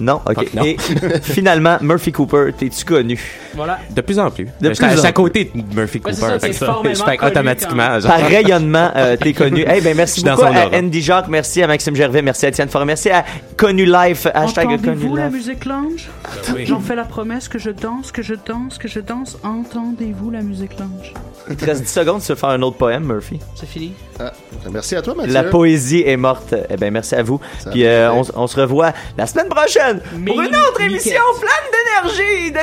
Non, 0.00 0.20
ok. 0.28 0.54
Non. 0.54 0.64
Et 0.64 0.76
finalement, 1.22 1.76
Murphy 1.80 2.10
Cooper, 2.10 2.50
t'es-tu 2.58 2.84
connu? 2.84 3.18
Voilà. 3.54 3.78
De 3.90 4.00
plus 4.00 4.18
en 4.18 4.30
plus. 4.30 4.48
De 4.60 4.70
plus 4.70 4.82
à- 4.82 4.86
en 4.88 4.90
suis 4.90 4.98
à 5.00 5.02
plus. 5.04 5.12
côté 5.12 5.52
de 5.54 5.74
Murphy 5.74 5.98
Ouais, 5.98 6.10
Cooper. 6.12 6.14
ça, 6.14 6.32
fait 6.32 6.38
t'es 6.40 6.48
que 6.50 6.54
ça, 6.56 7.26
automatiquement. 7.26 8.00
genre. 8.00 8.10
Par 8.16 8.26
rayonnement, 8.28 8.90
euh, 8.96 9.16
t'es 9.16 9.32
connu. 9.34 9.64
Eh 9.72 9.80
ben 9.80 9.96
merci 9.96 10.22
beaucoup 10.24 10.42
à 10.42 10.50
aura. 10.50 10.66
Andy 10.74 11.00
Jacques, 11.00 11.28
merci 11.28 11.62
à 11.62 11.66
Maxime 11.68 11.94
Gervais, 11.94 12.22
merci 12.22 12.44
à 12.46 12.48
Étienne 12.48 12.68
Forêt, 12.68 12.84
merci 12.86 13.08
à 13.10 13.24
Connu 13.56 13.84
Life, 13.86 14.26
hashtag 14.34 14.64
Connu 14.66 14.74
Entendez-vous 14.78 15.16
la 15.16 15.26
Life. 15.28 15.32
musique 15.36 15.64
lounge? 15.64 16.08
oui. 16.54 16.66
J'en 16.66 16.80
fais 16.80 16.96
la 16.96 17.04
promesse 17.04 17.48
que 17.48 17.58
je 17.60 17.70
danse, 17.70 18.10
que 18.10 18.22
je 18.22 18.34
danse, 18.34 18.78
que 18.78 18.88
je 18.88 18.98
danse. 19.00 19.38
Entendez-vous 19.44 20.30
la 20.30 20.40
musique 20.42 20.78
lounge? 20.78 21.12
Il 21.48 21.56
te 21.56 21.64
reste 21.66 21.82
10 21.82 21.88
secondes 21.90 22.18
de 22.18 22.22
se 22.24 22.34
faire 22.34 22.48
un 22.48 22.62
autre 22.62 22.78
poème, 22.78 23.04
Murphy. 23.04 23.38
C'est 23.54 23.68
fini? 23.68 23.92
Ah, 24.20 24.32
merci 24.70 24.96
à 24.96 25.02
toi, 25.02 25.14
Mathieu. 25.14 25.32
La 25.32 25.44
poésie 25.44 26.02
est 26.06 26.16
morte. 26.16 26.54
Eh 26.70 26.76
ben 26.76 26.92
merci 26.92 27.14
à 27.14 27.22
vous. 27.22 27.40
Ça 27.58 27.70
Puis 27.70 27.84
euh, 27.84 28.12
on, 28.12 28.46
se 28.46 28.60
revoit 28.60 28.92
la 29.18 29.26
semaine 29.26 29.48
prochaine 29.48 30.00
pour 30.24 30.40
une 30.40 30.54
autre 30.54 30.80
émission 30.80 31.20
pleine 31.40 32.04
d'énergie, 32.04 32.52
de 32.52 32.58